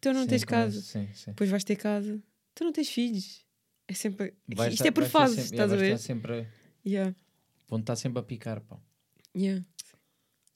[0.00, 0.80] Tu não Sim, tens casa.
[0.80, 1.30] Sim, sim.
[1.30, 2.22] Depois vais ter casa.
[2.54, 3.44] Tu não tens filhos.
[3.88, 4.34] É sempre.
[4.54, 5.94] Vais Isto estar- é por fases, sempre- estás a vais ver?
[5.94, 6.46] estar sempre,
[6.86, 7.14] Yeah.
[7.66, 8.78] vão estar sempre a picar, pá.
[9.36, 9.64] Yeah.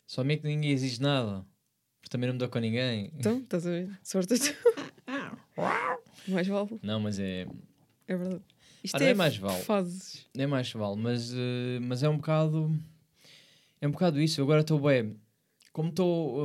[0.06, 1.44] Só meio que ninguém exige nada.
[2.00, 3.10] Porque também não me dou com ninguém.
[3.16, 3.88] Então, estás a ver?
[4.04, 4.34] Sorte
[6.28, 6.78] Mais vale.
[6.82, 7.46] Não, mas é,
[8.06, 8.42] É verdade.
[8.84, 9.62] Isto Ah, não é é mais vale.
[9.62, 10.26] fases.
[10.34, 12.76] é mais vale, mas, eh, mas é um bocado.
[13.80, 14.40] É um bocado isso.
[14.40, 15.16] Eu agora estou bem.
[15.72, 16.36] Como estou.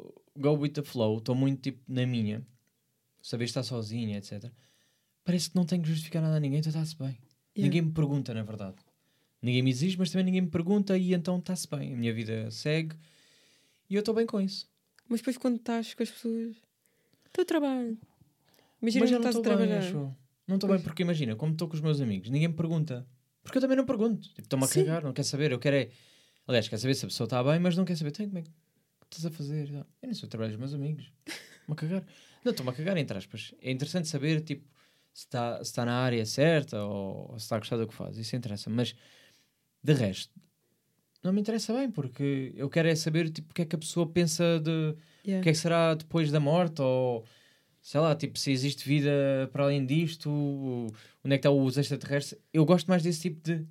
[0.00, 2.44] uh, go with the flow, estou muito tipo na minha.
[3.22, 4.50] Saber estar sozinha, etc.
[5.24, 7.18] Parece que não tenho que justificar nada a ninguém, então está-se bem.
[7.56, 7.62] Yeah.
[7.62, 8.76] Ninguém me pergunta, na verdade.
[9.40, 11.94] Ninguém me exige, mas também ninguém me pergunta e então está-se bem.
[11.94, 12.96] A minha vida segue
[13.88, 14.68] e eu estou bem com isso.
[15.08, 16.56] Mas depois quando estás com as pessoas.
[17.32, 17.98] Teu trabalho.
[18.80, 19.78] Imagina mas que não estás a bem, trabalhar.
[19.78, 20.16] acho.
[20.46, 23.06] Não estou bem porque imagina, como estou com os meus amigos, ninguém me pergunta.
[23.42, 24.28] Porque eu também não pergunto.
[24.28, 25.52] Tipo, estou-me a cagar, não quer saber.
[25.52, 25.90] Eu quero é.
[26.46, 28.10] Aliás, quer saber se a pessoa está bem, mas não quer saber.
[28.10, 28.50] Tem como é que
[29.10, 29.70] estás a fazer?
[29.70, 31.12] Eu nem sou trabalho dos meus amigos.
[31.26, 32.06] Estou-me a cagar.
[32.44, 33.54] Não, estou-me a cagar, entre aspas.
[33.60, 34.66] É interessante saber, tipo,
[35.14, 37.94] se está, se está na área certa ou, ou se está a gostar do que
[37.94, 38.18] faz.
[38.18, 38.68] Isso interessa.
[38.68, 38.94] Mas,
[39.82, 40.32] de resto,
[41.22, 43.78] não me interessa bem, porque eu quero é saber, tipo, o que é que a
[43.78, 44.94] pessoa pensa de,
[45.26, 45.40] Yeah.
[45.40, 47.24] o que é que será depois da morte ou
[47.80, 49.10] sei lá, tipo, se existe vida
[49.52, 50.28] para além disto,
[51.24, 52.38] onde é que está os extraterrestres.
[52.52, 53.64] Eu gosto mais desse tipo de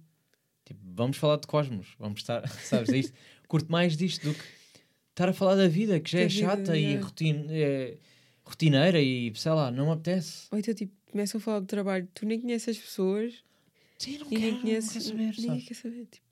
[0.65, 3.13] tipo, vamos falar de cosmos, vamos estar, sabes, é isto.
[3.47, 4.43] Curto mais disto do que
[5.11, 7.05] estar a falar da vida, que já Da é vida, chata e yeah.
[7.05, 7.97] rotin- é
[8.43, 10.47] rotineira e sei lá, não me apetece.
[10.51, 13.33] Ou então, tipo, começam a falar de trabalho, tu nem conheces as pessoas,
[13.97, 14.87] Sim, não ninguém quero, conhece.
[14.87, 15.61] não quero saber, ninguém sabe?
[15.61, 16.05] quer saber.
[16.07, 16.27] Tipo,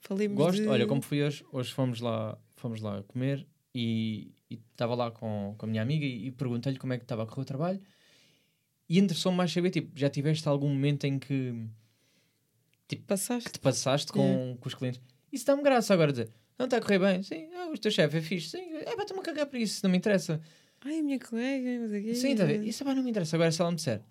[0.00, 0.68] falemos Gosto, de...
[0.68, 5.54] olha, como fui hoje, hoje fomos lá, fomos lá comer e e estava lá com,
[5.58, 7.80] com a minha amiga e, e perguntei-lhe como é que estava a correr o trabalho
[8.88, 11.52] e interessou-me mais saber, tipo, já tiveste algum momento em que,
[12.88, 13.52] que Passaste.
[13.52, 15.02] te passaste com, com os clientes?
[15.30, 17.22] Isso dá-me graça agora dizer, não está a correr bem?
[17.22, 19.90] Sim, ah, o teu chefe é fixe, sim, é para me cagar para isso, não
[19.90, 20.40] me interessa.
[20.84, 22.14] Ai, a minha colega, mas aqui.
[22.14, 22.62] Sim, tá a ver?
[22.62, 23.36] Isso pá, não me interessa.
[23.36, 24.02] Agora se ela me disser,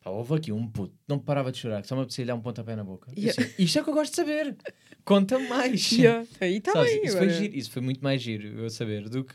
[0.00, 2.34] pá, houve aqui um puto, não parava de chorar, que só me apetecia lhe dar
[2.34, 3.10] um pontapé na boca.
[3.16, 3.40] Yeah.
[3.42, 4.56] assim, Isto é o que eu gosto de saber.
[5.04, 5.90] Conta mais.
[5.92, 6.26] Yeah.
[6.40, 7.04] Aí está bem.
[7.04, 7.30] isso, agora.
[7.30, 9.34] foi giro, isso foi muito mais giro eu saber do que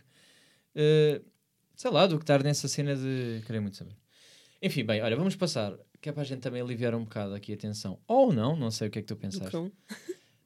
[0.76, 1.22] eh,
[1.76, 3.96] sei lá, do que estar nessa cena de querer muito saber.
[4.62, 7.54] Enfim, bem, olha, vamos passar, que é para a gente também aliviar um bocado aqui
[7.54, 8.00] a tensão.
[8.08, 9.50] Ou não, não sei o que é que tu Do pensaste.
[9.50, 9.72] cão.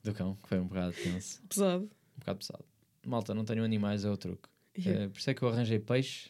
[0.03, 1.83] Do cão, que foi um bocado tenso, Pesado.
[1.83, 2.65] um bocado pesado.
[3.05, 4.47] Malta, não tenho animais, é o truque.
[4.77, 5.03] Yeah.
[5.03, 6.29] Eh, por isso é que eu arranjei peixe.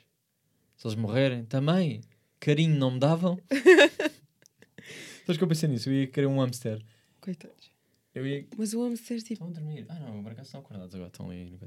[0.78, 2.02] Se eles morrerem, também
[2.40, 3.40] carinho não me davam.
[5.26, 5.90] Sabes que eu pensei nisso?
[5.90, 6.82] Eu ia querer um hamster.
[7.20, 7.72] Coitados.
[8.14, 8.46] Eu ia.
[8.58, 9.34] Mas o hamster, tipo.
[9.34, 9.86] Estão a dormir.
[9.90, 11.10] Ah, não, por acaso estão acordados agora.
[11.10, 11.58] Estão ali.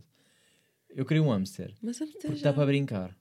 [0.90, 1.74] Eu queria um hamster.
[1.82, 2.50] Mas hamster Porque já.
[2.50, 3.16] dá para brincar.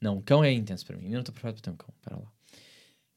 [0.00, 1.06] Não, cão é intenso para mim.
[1.06, 1.92] Eu não estou preparado para ter um cão.
[1.98, 2.32] Espera lá.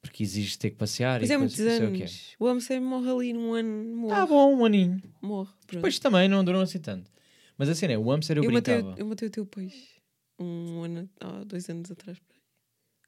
[0.01, 2.05] Porque exige ter que passear Mas e é muitos é o que é.
[2.05, 2.35] anos.
[2.39, 3.95] O hamster morre ali num ano.
[3.97, 4.15] Morre.
[4.15, 5.01] Tá bom, um aninho.
[5.21, 5.51] Morre.
[5.67, 5.75] Pronto.
[5.75, 7.11] Depois também não duram assim tanto.
[7.57, 8.95] Mas a cena é, o hamster eu, eu, matei, brincava.
[8.95, 9.98] o- eu matei o teu peixe.
[10.39, 11.09] Um ano.
[11.19, 12.17] Há dois anos atrás.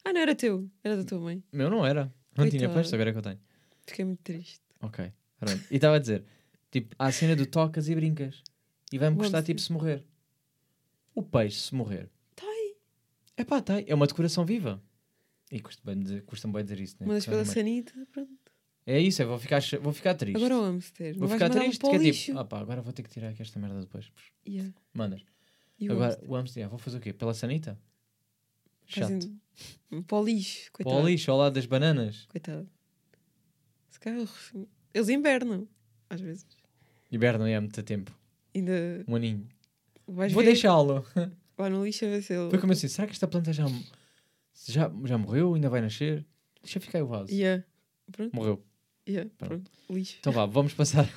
[0.04, 0.70] Ah, não era teu.
[0.84, 1.44] Era da tua mãe.
[1.52, 2.14] Meu não era.
[2.36, 3.40] Não tinha peixe, agora é que eu tenho.
[3.86, 4.62] Fiquei muito triste.
[4.82, 5.12] Ok.
[5.40, 5.62] Pronto.
[5.70, 6.24] E estava a dizer,
[6.70, 8.44] tipo, há a cena do tocas e brincas.
[8.92, 10.04] E vai-me O custar, tipo, se morrer.
[11.14, 12.10] O peixe, se morrer.
[12.36, 12.76] Tá aí.
[13.38, 13.76] É pá, tá.
[13.76, 13.86] aí.
[13.88, 14.82] É uma decoração viva.
[15.52, 17.06] E custa bem dizer, custa-me bem dizer isso, né?
[17.08, 18.32] Mas Porque pela é- sanita, pronto.
[18.86, 20.38] É isso, eu vou ficar, vou ficar triste.
[20.38, 21.16] Agora o hamster.
[21.18, 22.26] vou vais ficar triste, para que é lixo.
[22.26, 24.12] tipo, ah pá, agora vou ter que tirar aqui esta merda depois.
[24.48, 24.74] Yeah.
[24.94, 25.24] Mandas.
[25.82, 27.12] E Agora, o hamster, yeah, vou fazer o quê?
[27.12, 27.78] Pela sanita?
[28.86, 29.10] Chato.
[29.10, 29.40] Fazem-
[30.08, 30.72] Para o lixo.
[30.72, 31.04] Para Coitado.
[31.04, 32.26] o lixo, ao lado das bananas.
[32.30, 32.70] Coitado.
[33.90, 34.54] Se calhar eles-
[34.94, 35.68] eles invernam.
[36.10, 36.46] Às vezes.
[37.12, 38.16] Hibernam é há muito tempo.
[38.56, 39.48] Ainda Um aninho.
[40.08, 40.50] vais Vou ver.
[40.52, 41.04] deixá-lo.
[41.58, 42.50] Vai no lixo a ver se ele.
[42.50, 43.66] Foi como assim, será que esta planta já,
[44.68, 45.54] já, já morreu?
[45.54, 46.26] Ainda vai nascer?
[46.62, 47.32] Deixa ficar aí o vaso.
[47.32, 47.64] Yeah.
[48.12, 48.34] Pronto.
[48.36, 48.64] Morreu.
[49.08, 49.30] Yeah.
[49.38, 49.70] Pronto.
[49.70, 49.72] Pronto.
[49.94, 50.18] Lixo.
[50.20, 51.08] Então vá, vamos passar.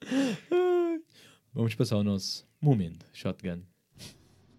[1.56, 3.62] vamos passar ao nosso momento shotgun.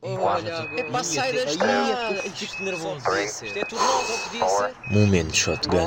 [0.01, 2.15] É para sair da estrada.
[2.23, 3.05] Fico nervoso.
[3.19, 4.93] Isto é tudo novo, não podia ser.
[4.93, 5.77] Momento shotgun.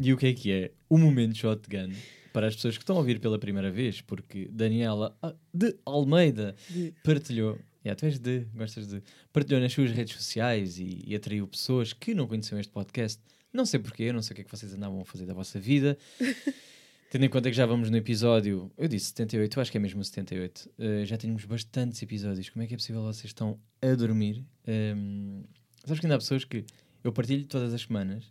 [0.00, 1.92] E o que é que é o momento shotgun?
[2.32, 6.56] Para as pessoas que estão a ouvir pela primeira vez, porque Daniela ah, de Almeida
[7.04, 9.00] partilhou, yeah, tu és de, gostas de,
[9.32, 13.22] partilhou nas suas redes sociais e, e atraiu pessoas que não conheciam este podcast.
[13.52, 15.60] Não sei porquê, não sei o que é que vocês andavam a fazer da vossa
[15.60, 15.96] vida.
[17.14, 19.80] Tendo em conta que já vamos no episódio, eu disse 78, eu acho que é
[19.80, 20.68] mesmo o 78.
[20.76, 22.50] eh, já temos bastantes episódios.
[22.50, 24.44] Como é que é possível vocês estão a dormir?
[24.66, 25.44] Ehm,
[25.84, 26.64] sabes que ainda há pessoas que
[27.04, 28.24] eu partilho todas as semanas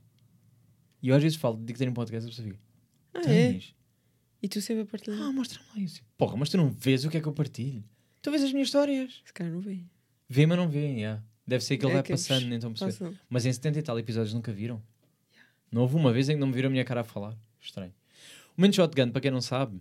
[1.01, 2.59] e eu às vezes falo, digo que tenho um podcast, a pessoa fica,
[3.13, 3.51] Ah, é?
[3.53, 3.73] tens?
[4.41, 5.17] E tu sempre a partilhar.
[5.21, 6.03] Ah, mostra-me lá isso.
[6.17, 7.85] Porra, mas tu não vês o que é que eu partilho.
[8.21, 9.21] Tu vês as minhas histórias.
[9.23, 9.89] Se calhar não vem.
[10.27, 11.23] Vê, mas não vê, yeah.
[11.47, 13.17] Deve ser que ele É vai que passando, eles então perceber.
[13.29, 14.83] Mas em 70 e tal episódios nunca viram?
[15.71, 17.33] Não houve uma vez em que não me viram a minha cara a falar.
[17.61, 17.93] Estranho.
[18.57, 19.79] O momento shotgun, para quem não sabe,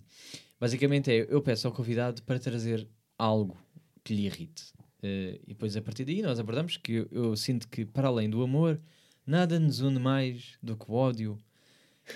[0.59, 3.57] basicamente é eu peço ao convidado para trazer algo
[4.03, 4.73] que lhe irrite.
[5.03, 8.31] Eh, e depois a partir daí nós abordamos que eu, eu sinto que para além
[8.31, 8.81] do amor,
[9.27, 11.39] nada nos une mais do que o ódio.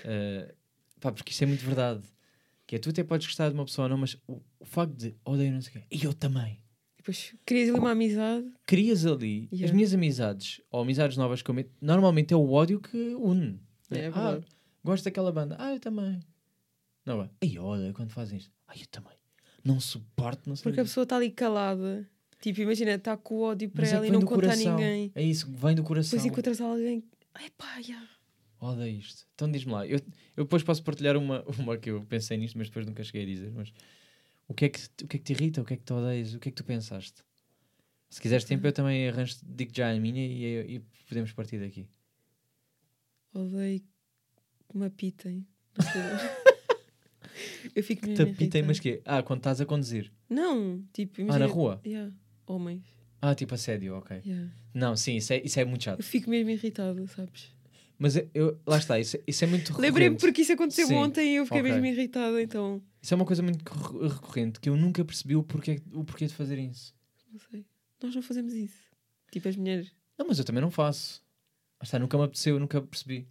[0.04, 0.54] Eh,
[1.00, 2.02] pá, porque isto é muito verdade.
[2.66, 4.94] Que é tu até podes gostar de uma pessoa ou não, mas o, o facto
[4.94, 6.60] de odeio não sei o quê, e eu também.
[6.96, 8.50] Depois querias ali uma amizade.
[8.66, 9.74] Crias ali as Yeah.
[9.74, 13.60] minhas amizades ou amizades novas que eu meto, normalmente é o ódio que une.
[13.88, 14.40] É, é ah,
[14.82, 15.54] gosto daquela banda.
[15.60, 16.18] Ah, eu também.
[17.06, 17.30] Não é?
[17.42, 18.50] Ai, olha, quando fazem isto.
[18.66, 19.12] Ai, eu também.
[19.64, 20.64] Não suporto, não sei.
[20.64, 22.08] Porque a o pessoa está ali calada.
[22.40, 24.76] Tipo, imagina, está com ódio para Mas é ela que e não conta a coração.
[24.76, 25.12] ninguém.
[25.14, 26.18] É isso, vem do coração.
[26.18, 27.04] Depois encontras alguém.
[27.34, 28.08] Ai pá, já.
[28.60, 29.26] Odeio isto.
[29.34, 29.86] Então diz-me lá.
[29.86, 30.00] Eu,
[30.36, 33.26] eu depois posso partilhar uma, uma que eu pensei nisto, mas depois nunca cheguei a
[33.26, 33.52] dizer.
[33.52, 33.72] Mas
[34.48, 35.62] o que, é que, o que é que te irrita?
[35.62, 36.34] O que é que tu odeias?
[36.34, 37.24] O que é que tu pensaste?
[38.08, 41.88] Se quiseres tempo, eu também arranjo, digo já a minha e, e podemos partir daqui.
[43.34, 43.80] Odeio
[44.68, 45.46] que me apitem.
[47.74, 48.66] Eu fico irritada.
[48.66, 49.00] mas quê?
[49.04, 50.12] Ah, quando estás a conduzir.
[50.28, 51.46] Não, tipo, Ah, imagina.
[51.46, 51.80] na rua?
[51.84, 52.12] Yeah,
[52.46, 52.84] Homens.
[53.20, 54.20] Ah, tipo assédio, ok.
[54.24, 54.50] yeah.
[54.74, 55.98] Não, sim, isso é, isso é muito chato.
[56.00, 57.52] Eu fico mesmo irritada, sabes?
[57.98, 59.86] Mas eu, eu- lá está, isso, isso é muito recorrente.
[59.90, 61.72] Lembrei-me porque isso aconteceu Sim, ontem e eu fiquei ok.
[61.72, 62.82] mesmo irritada, então.
[63.00, 66.26] Isso é uma coisa muito recor- recorrente que eu nunca percebi o porquê, o porquê
[66.26, 66.94] de fazer isso.
[67.32, 67.64] Não sei.
[68.02, 68.76] Nós não fazemos isso.
[69.32, 69.90] Tipo, as mulheres.
[70.18, 71.22] Não, mas eu também não faço.
[71.80, 73.26] Lá está, nunca me apeteceu, nunca percebi.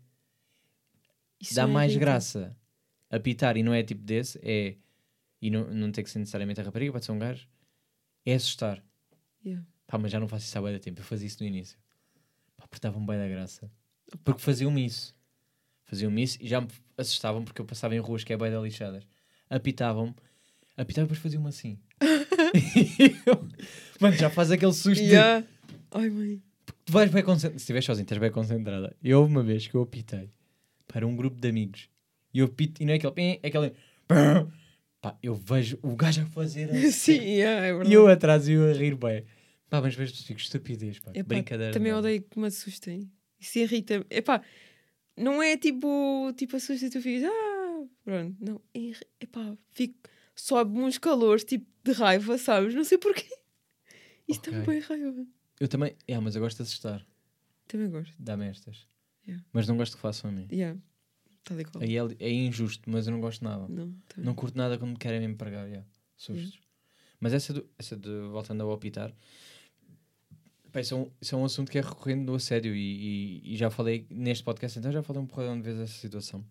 [1.40, 2.06] Isso Dá é mais irritante.
[2.06, 2.58] graça
[3.16, 4.76] apitar e não é tipo desse, é.
[5.42, 7.48] E não, não tem que ser necessariamente a rapariga, pode ser um gajo.
[8.26, 8.84] É assustar.
[9.46, 9.64] Yeah.
[9.86, 11.00] Pá, mas já não faço isso há de tempo.
[11.02, 11.78] Eu fazia isso no início.
[12.58, 13.70] Pá, porque dava-me bem da graça.
[14.24, 15.16] Porque faziam-me isso.
[15.84, 18.60] Faziam-me isso e já me assustavam porque eu passava em ruas que é bem da
[18.60, 19.06] lixadas.
[19.50, 20.16] Apitavam-me.
[20.76, 21.78] Apitavam e depois faziam-me assim.
[23.26, 23.48] Eu-
[24.02, 24.96] Mano, já faz aquele susto.
[24.96, 25.46] de- Yeah.
[25.92, 26.42] Ai, mãe.
[26.86, 27.60] Tu vais bem concentrada.
[27.60, 28.96] Se estiveres sozinho, estás bem concentrada.
[29.04, 30.32] Eu houve uma vez que eu apitei
[30.88, 31.90] para um grupo de amigos.
[32.36, 33.14] E eu apito, e não é aquele.
[33.14, 33.74] pim, É aquele.
[35.02, 36.92] Pá, eu vejo o gajo a fazer assim.
[36.92, 37.90] Sim, yeah, é verdade.
[37.92, 39.24] E eu atrás e eu a rir bem.
[39.70, 41.12] Pá, mas vejo fico estupidez, pá.
[41.14, 41.74] Epá, Brincadeira.
[41.74, 42.00] Também não.
[42.00, 43.10] odeio que me assustem.
[43.40, 44.06] Isso irrita-me.
[44.10, 44.42] Epá,
[45.18, 48.36] não é tipo, tipo assusta e tu ficas, ah, pronto.
[48.40, 49.96] Não, irri- epá, fico,
[50.36, 52.74] sobe uns calores, tipo, de raiva, sabes?
[52.76, 53.28] Não sei porquê.
[54.28, 54.54] Isso Ok.
[54.54, 55.26] também raiva.
[55.60, 55.96] Eu também.
[56.08, 57.06] É, mas eu gosto de assustar.
[57.68, 58.14] Também gosto.
[58.20, 58.88] Dá-me estas.
[59.28, 59.44] Yeah.
[59.54, 60.48] Mas não gosto que façam a mim.
[60.52, 60.80] Yeah.
[61.46, 61.82] Tal e qual.
[61.84, 63.68] Aí é, é injusto, mas eu não gosto nada.
[63.70, 64.26] Não, também.
[64.26, 65.66] Não curto nada quando me querem mesmo pregar.
[65.68, 65.88] Yeah.
[66.18, 66.60] Sustos.
[67.20, 69.14] Mas essa, do, essa de voltando ao apitar,
[70.76, 73.56] isso, é um, isso é um assunto que é recorrente no assédio e, e- e
[73.56, 76.46] já falei neste podcast, então já falei um porradão de vezes dessa situação.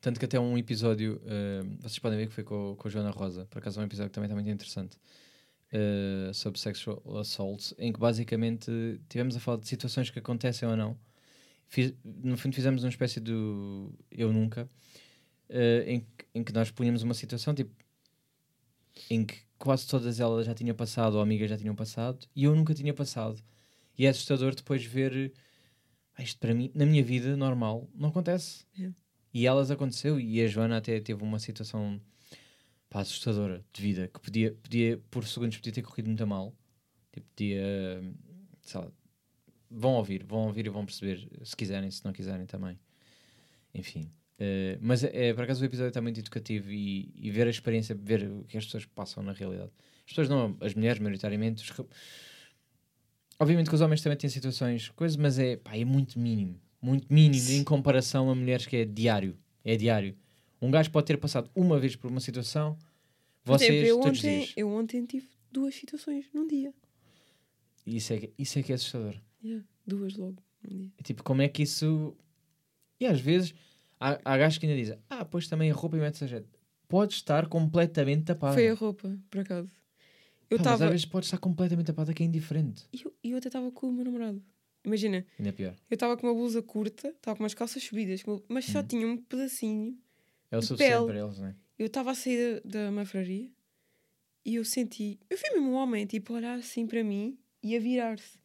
[0.00, 3.10] Tanto que até um episódio, eh, vocês podem ver que foi com, com a Joana
[3.10, 4.96] Rosa, por acaso é um episódio que também está muito interessante,
[5.72, 8.70] eh, sobre sexual assault, em que basicamente
[9.08, 10.96] tivemos a falar de situações que acontecem ou não.
[11.68, 14.68] Fiz- no fundo fizemos uma espécie do Eu Nunca,
[15.48, 17.74] eh, em, que- em que nós punhamos uma situação tipo
[19.10, 22.54] em que quase todas elas já tinham passado ou amigas já tinham passado e eu
[22.54, 23.42] nunca tinha passado.
[23.98, 25.32] E é assustador depois ver
[26.16, 28.64] "Ah, isto para mim, na minha vida normal, não acontece.
[28.76, 28.96] Yeah.
[29.34, 32.00] E elas aconteceu e a Joana até teve uma situação
[32.90, 36.54] pá, assustadora de vida que podia, podia, por segundos, podia ter corrido muito mal.
[37.12, 38.02] Tipo, podia,
[38.62, 38.90] sei lá,
[39.70, 42.78] vão ouvir, vão ouvir e vão perceber se quiserem, se não quiserem também.
[43.74, 44.08] Enfim.
[44.38, 47.94] Eh, mas é, por acaso o episódio está muito educativo e, e ver a experiência,
[47.94, 49.70] ver o que as pessoas passam na realidade.
[50.04, 51.62] As pessoas não, as mulheres, maioritariamente.
[51.62, 51.86] os
[53.38, 56.58] Obviamente que os homens também têm situações, coisas, mas é, pá, é muito mínimo.
[56.80, 59.36] Muito mínimo em comparação a mulheres que é diário.
[59.64, 60.16] É diário.
[60.60, 62.78] Um gajo pode ter passado uma vez por uma situação,
[63.44, 64.52] vocês exemplo, eu todos os ontem, dias.
[64.56, 66.72] eu ontem tive duas situações num dia.
[67.86, 69.14] Isso é, que- isso é que é assustador.
[69.46, 70.90] Yeah, duas logo num dia.
[71.04, 72.16] Tipo, como é que isso.
[73.00, 73.54] E às vezes
[74.00, 76.48] há, há gajos que ainda dizem: Ah, pois também a roupa e mete a jeito.
[76.88, 78.54] Pode estar completamente tapada.
[78.54, 79.70] Foi a roupa, por acaso.
[80.48, 80.90] Eu Pá, mas às estava.
[80.90, 82.84] vezes pode estar completamente tapada, que é indiferente.
[82.92, 84.42] E eu, eu até estava com o meu namorado.
[84.84, 85.74] Imagina, Ainda é pior.
[85.90, 88.86] eu estava com uma blusa curta, estava com umas calças subidas, mas só Hum.
[88.86, 89.98] tinha um pedacinho.
[90.48, 91.06] É o suficiente pele.
[91.06, 91.56] para eles, não é?
[91.76, 93.50] Eu estava a sair da, da mafraria
[94.44, 95.18] e eu senti.
[95.28, 98.38] Eu vi mesmo um homem, tipo, olhar assim para mim e a virar-se.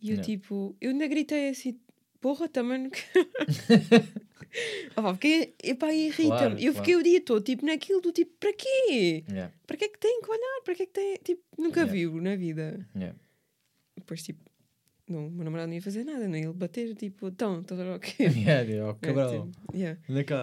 [0.00, 0.22] E eu, Não.
[0.24, 1.78] tipo, eu ainda gritei assim,
[2.20, 3.30] porra, também não quero.
[4.96, 6.26] ah, porque, epá, irrita-me.
[6.28, 9.24] Claro, eu fiquei o dia todo, tipo, naquilo do tipo, para quê?
[9.30, 10.60] Yeah, Para que é que tem que olhar?
[10.64, 11.16] Para que é que tem.
[11.22, 11.92] Tipo, nunca Yeah.
[11.92, 12.86] viu na vida.
[12.96, 13.16] yeah.
[13.96, 14.40] Depois, tipo,
[15.08, 17.84] não, o meu namorado não ia fazer nada, ia ele bater, tipo, então, estás a
[17.84, 18.24] ver o quê?
[18.34, 19.50] Yeah, yeah, ó, É, cabrão.
[19.50, 20.00] tipo, yeah.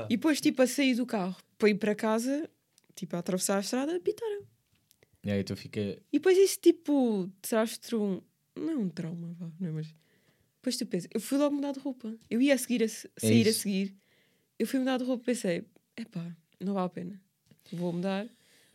[0.09, 2.49] E depois, tipo, a sair do carro para ir para casa,
[2.95, 4.43] tipo, a atravessar a estrada, pitaram.
[5.23, 5.81] E aí tu fica.
[5.81, 8.21] E depois isso, tipo, traz-te um.
[8.57, 9.71] Não é um trauma, vá, não é?
[9.71, 9.93] Mas.
[10.57, 12.13] Depois tu pensas, eu fui logo mudar de roupa.
[12.29, 13.95] Eu ia a seguir a se- sair a seguir.
[14.59, 15.63] Eu fui mudar de roupa e pensei,
[15.95, 17.21] epá, não vale a pena.
[17.71, 18.27] Vou mudar.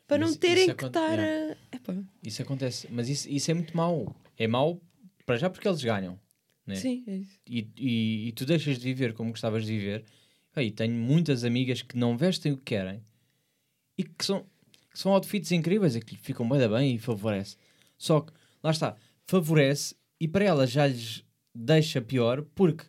[0.07, 1.57] Para Mas não terem que estar yeah.
[1.71, 1.77] a.
[1.77, 2.89] Epá, Isso acontece.
[2.91, 4.15] Mas isso, isso é muito mau.
[4.39, 4.81] É mau
[5.27, 6.19] para já porque eles ganham.
[6.67, 6.75] né?
[6.77, 7.39] sim, é isso.
[7.47, 10.05] e, e, e tu deixas de viver como gostavas de viver.
[10.55, 13.03] Aí tenho muitas amigas que não vestem o que querem
[13.97, 14.45] e que são,
[14.91, 17.57] que são outfits incríveis e que ficam bem, bem e favorece.
[17.97, 22.85] Só que, lá está, favorece e para elas já lhes deixa pior porque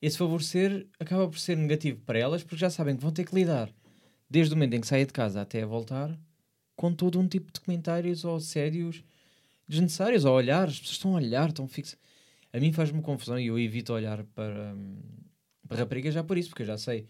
[0.00, 3.34] esse favorecer acaba por ser negativo para elas porque já sabem que vão ter que
[3.34, 3.70] lidar
[4.28, 6.18] desde o momento em que saem de casa até voltar
[6.74, 9.04] com todo um tipo de comentários ou assédios
[9.68, 11.98] desnecessários, ou olhar, as pessoas estão a olhar, estão fixas.
[12.52, 14.74] A mim faz-me confusão e eu evito olhar para,
[15.68, 17.06] para raparigas já por isso, porque eu já sei o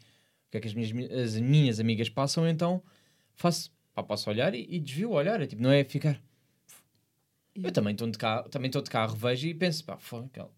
[0.50, 2.82] que é que as minhas, mi- as minhas amigas passam, então
[3.34, 6.20] faço, pá, posso olhar e, e desvio o olhar, é tipo, não é ficar.
[7.55, 10.50] Eu também estou de carro, também estou de carro, vejo e penso, pá, foi aquela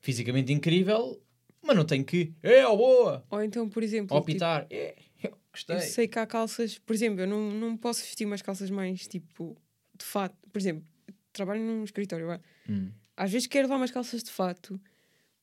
[0.00, 1.20] fisicamente incrível,
[1.62, 5.36] mas não tenho que, é, ó boa, Ou então, por exemplo, ou tipo, é, eu
[5.52, 5.76] gostei.
[5.76, 9.06] eu sei que há calças, por exemplo, eu não, não posso vestir umas calças mais
[9.06, 9.56] tipo
[9.98, 10.36] de fato.
[10.52, 10.84] Por exemplo,
[11.32, 12.40] trabalho num escritório.
[12.68, 12.90] Hum.
[13.16, 14.80] às vezes quero levar umas calças de fato,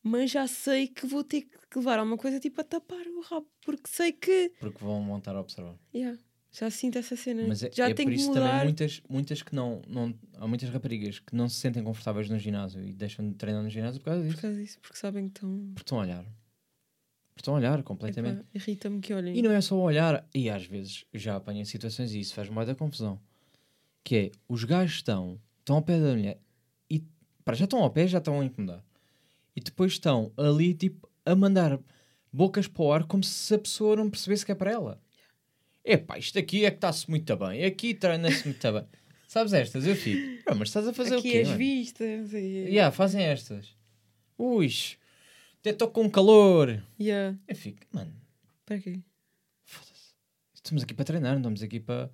[0.02, 3.48] mas já sei que vou ter que levar alguma coisa tipo a tapar o rabo,
[3.62, 5.76] porque sei que Porque vão montar a observar.
[5.94, 6.18] yeah,
[6.58, 7.44] já sinto essa cena.
[7.48, 8.50] Mas é, já é tenho por que isso mudar.
[8.50, 10.16] também muitas, muitas que não, não.
[10.38, 13.70] Há muitas raparigas que não se sentem confortáveis no ginásio e deixam de treinar no
[13.70, 14.42] ginásio por causa Por disso.
[14.42, 15.58] causa disso, porque sabem que estão.
[15.74, 16.24] Porque estão a olhar.
[16.24, 18.40] Porque estão a olhar completamente.
[18.40, 19.38] Epá, Irrita-me que olhem.
[19.38, 22.68] E não é só olhar, e às vezes já apanhei situações e isso faz mais
[22.68, 23.20] da confusão.
[24.04, 26.40] Que é, os gajos estão, estão ao pé da mulher
[26.90, 27.04] e
[27.44, 28.82] para já estão ao pé, já estão a incomodar.
[29.54, 31.78] E depois estão ali, tipo, a mandar
[32.32, 35.02] bocas para o ar como se a pessoa não percebesse que é para ela.
[35.86, 38.86] Epá, isto aqui é que está-se muito bem, aqui treina-se muito bem.
[39.28, 39.86] Sabes estas?
[39.86, 41.38] Eu fico, "Ah, mas estás a fazer Aqui o quê?
[41.40, 42.32] as mano?" vistas.
[42.32, 42.66] quê.
[42.70, 43.76] Yeah, fazem estas.
[44.38, 44.68] Ui,
[45.60, 46.82] até estou com calor.
[47.00, 47.38] Yeah.
[47.48, 48.14] Eu fico, mano,
[48.66, 49.00] Para quê?
[49.64, 50.14] foda-se.
[50.56, 52.10] Estamos aqui para treinar, não estamos aqui para.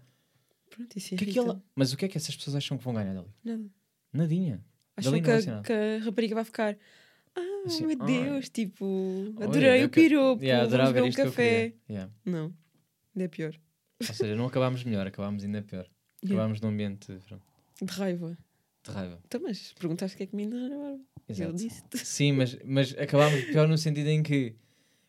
[0.69, 1.34] Pronto, isso é que
[1.76, 3.27] Mas o que é que essas pessoas acham que vão ganhar dali?
[3.43, 3.65] Nada.
[4.14, 4.64] Nadinha.
[4.98, 6.77] Acham Dali que, a- que a rapariga vai ficar.
[7.35, 8.85] Ah, Assim, meu "Ai, Deus, tipo,
[9.38, 11.73] olha, adorei o piropo, Yeah, vamos beber um café.
[11.89, 12.11] Yeah.
[12.26, 12.53] Não,
[13.15, 13.59] ainda é pior.
[13.99, 15.88] Ou seja, não acabámos melhor, acabámos ainda pior.
[16.23, 16.35] Yeah.
[16.41, 17.43] Acabámos num ambiente pronto,
[17.81, 18.38] De raiva.
[18.83, 19.19] de raiva.
[19.25, 21.03] Então, mas perguntaste o que é que me ainda na barba.
[21.27, 21.49] E Exato.
[21.51, 24.55] Ele disse Sim, mas, mas acabámos pior no sentido em que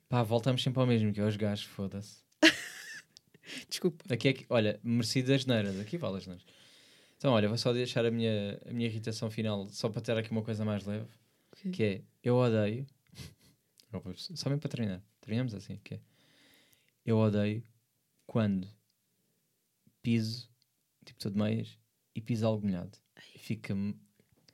[0.08, 2.22] pá, voltamos sempre ao mesmo, que é os gajos, foda-se.
[3.68, 4.04] Desculpa.
[4.12, 6.44] Aqui é que, olha, merecido as neiras, aqui vale as neiras.
[7.16, 10.30] Então, olha, vou só deixar a minha, a minha irritação final, só para ter aqui
[10.30, 11.06] uma coisa mais leve,
[11.58, 11.70] Ok.
[11.72, 12.86] que é, eu odeio,
[14.16, 16.00] só mesmo para terminar, terminamos assim, que é,
[17.06, 17.62] eu odeio
[18.32, 18.66] quando
[20.02, 20.48] piso,
[21.04, 21.78] tipo, todo meias,
[22.14, 22.96] e piso algo molhado.
[23.34, 23.74] E fica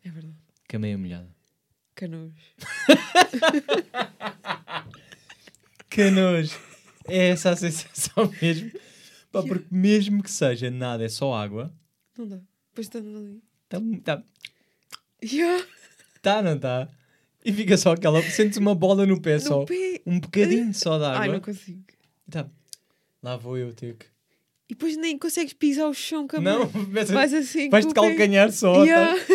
[0.05, 0.35] É verdade.
[0.69, 1.33] com a meia molhada.
[1.95, 2.35] Que nojo!
[7.11, 8.71] É essa a sensação mesmo.
[9.33, 11.73] Pá, porque mesmo que seja nada, é só água,
[12.17, 12.37] Não dá.
[12.69, 13.43] Depois estando ali.
[13.69, 14.23] tá, tá,
[15.23, 15.67] Yeah.
[16.23, 16.89] tá não tá?
[17.45, 20.03] E fica só aquela, sentes uma bola no pé só, No pé.
[20.07, 21.21] um bocadinho só de água.
[21.21, 21.83] Ai, não consigo.
[22.31, 22.49] Tá.
[23.23, 24.07] Lá vou eu ter que.
[24.71, 26.69] E depois nem consegues pisar o chão com a Não, mão.
[26.93, 27.69] vais Vais assim.
[27.69, 27.83] o pé.
[27.95, 28.85] calcanhar só.
[28.85, 29.15] Yeah.
[29.25, 29.35] tá?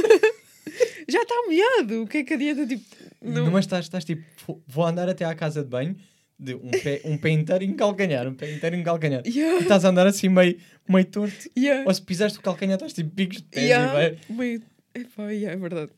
[1.10, 2.04] Já está molhado.
[2.04, 2.66] O que é que adianta?
[2.68, 2.84] Tipo,
[3.22, 3.46] Não.
[3.46, 3.52] não.
[3.52, 4.24] Mas estás, estás tipo,
[4.68, 5.96] vou- andar até à casa de banho,
[6.40, 9.22] de um pé, um pé inteiro em calcanhar, um pé inteiro em calcanhar.
[9.28, 9.60] E Yeah.
[9.62, 10.58] estás a andar assim meio,
[10.88, 11.50] meio torto.
[11.58, 11.84] Yeah.
[11.88, 14.16] Ou se pisaste o calcanhar, estás tipo picos de pés Yeah.
[14.30, 14.34] e.
[14.34, 14.62] Meio...
[14.96, 15.92] Epá, yeah, é verdade.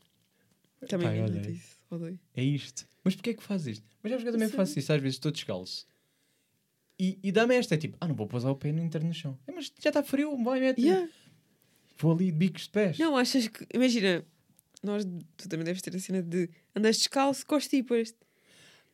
[0.88, 1.76] Também Pá, me olha isso.
[1.92, 2.20] Odeio.
[2.36, 2.86] É isto.
[3.04, 3.86] Mas porquê é que fazes isto?
[4.02, 4.56] Mas já que eu também Sim.
[4.56, 5.86] faço isso, às vezes estou descalço.
[6.98, 9.14] E, e dá-me esta, é tipo, ah, não vou pousar o pé no inteiro no
[9.14, 9.38] chão.
[9.48, 10.82] É, mas já está frio, vai, mete.
[10.82, 11.10] Yeah.
[11.98, 12.98] Vou ali de bicos de pés.
[12.98, 13.66] Não, achas que.
[13.74, 14.24] Imagina,
[14.82, 15.06] nós,
[15.36, 18.14] tu também deves ter a cena de andas descalço, costipas.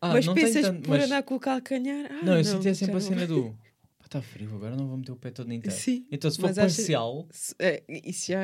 [0.02, 2.08] Ah, mas não tenho pensas tanto, por mas- andar com o calcanhar.
[2.12, 3.00] Ah, Não, eu senti sempre já a não.
[3.02, 3.52] cena do.
[4.00, 5.76] Pá, está frio, agora não vou meter o pé todo inteiro.
[5.78, 6.08] Sim.
[6.12, 8.40] Então se for mas parcial, Se- é, isso já.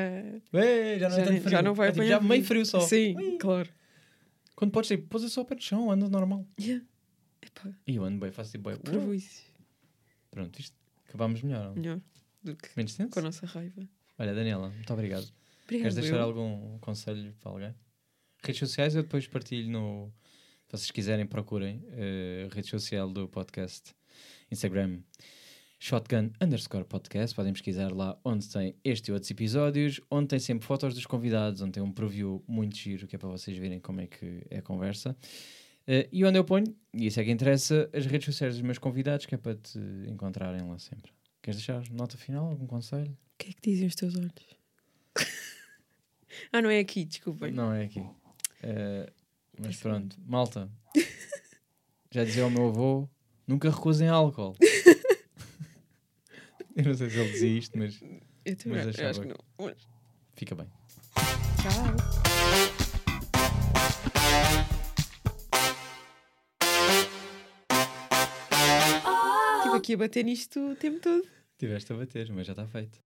[0.54, 1.50] ué, já não é já, tanto nem- frio.
[1.50, 2.04] já não vai É tipo.
[2.06, 2.78] Já meio frio só.
[2.80, 3.38] Sim, Ui.
[3.38, 3.68] claro.
[4.54, 6.46] Quando podes tipo, pousa só o pé no chão, anda normal.
[6.60, 6.84] Yeah.
[7.88, 8.78] E eu ando bem, faço tipo, bem.
[8.78, 9.42] provo isso.
[10.30, 10.76] Pronto, isto
[11.08, 11.66] acabámos melhor.
[11.66, 11.74] não?
[11.74, 12.00] Melhor
[12.42, 13.10] do que Menos tenso?
[13.10, 13.88] com a nossa raiva.
[14.18, 15.26] Olha, Daniela, muito obrigado.
[15.64, 15.82] Obrigada.
[15.90, 16.22] Queres deixar eu.
[16.22, 17.74] algum conselho para alguém?
[18.42, 20.12] Redes sociais eu depois partilho no.
[20.66, 21.82] Se vocês quiserem, procurem.
[21.92, 23.94] eh, rede social do podcast.
[24.50, 25.00] Instagram.
[25.80, 27.34] Shotgun underscore podcast.
[27.34, 30.00] Podem pesquisar lá onde tem este e outros episódios.
[30.10, 31.62] Onde tem sempre fotos dos convidados.
[31.62, 34.58] Onde tem um preview muito giro que é para vocês verem como é que é
[34.58, 35.16] a conversa.
[35.90, 38.76] Eh, e onde eu ponho, e isso é que interessa, as redes sociais dos meus
[38.76, 41.10] convidados, que é para te encontrarem lá sempre.
[41.40, 42.44] Queres deixar nota final?
[42.44, 43.10] Algum conselho?
[43.10, 44.30] O que é que dizem os teus olhos?
[46.52, 47.52] ah, não é aqui, desculpem.
[47.52, 48.04] Não é aqui.
[48.62, 49.10] Eh,
[49.58, 50.70] mas pronto, malta.
[52.12, 53.08] Já dizia ao meu avô:
[53.46, 54.54] nunca recusem álcool.
[56.76, 58.00] Eu não sei se ele dizia isto, mas
[58.44, 59.36] Eu também Mas acho que não.
[59.58, 59.76] Mas,
[60.36, 60.68] fica bem.
[61.60, 62.07] tchau.
[69.88, 71.26] Aqui a bater nisto o tempo todo.
[71.56, 73.07] Tiveste a bater, mas já está feito.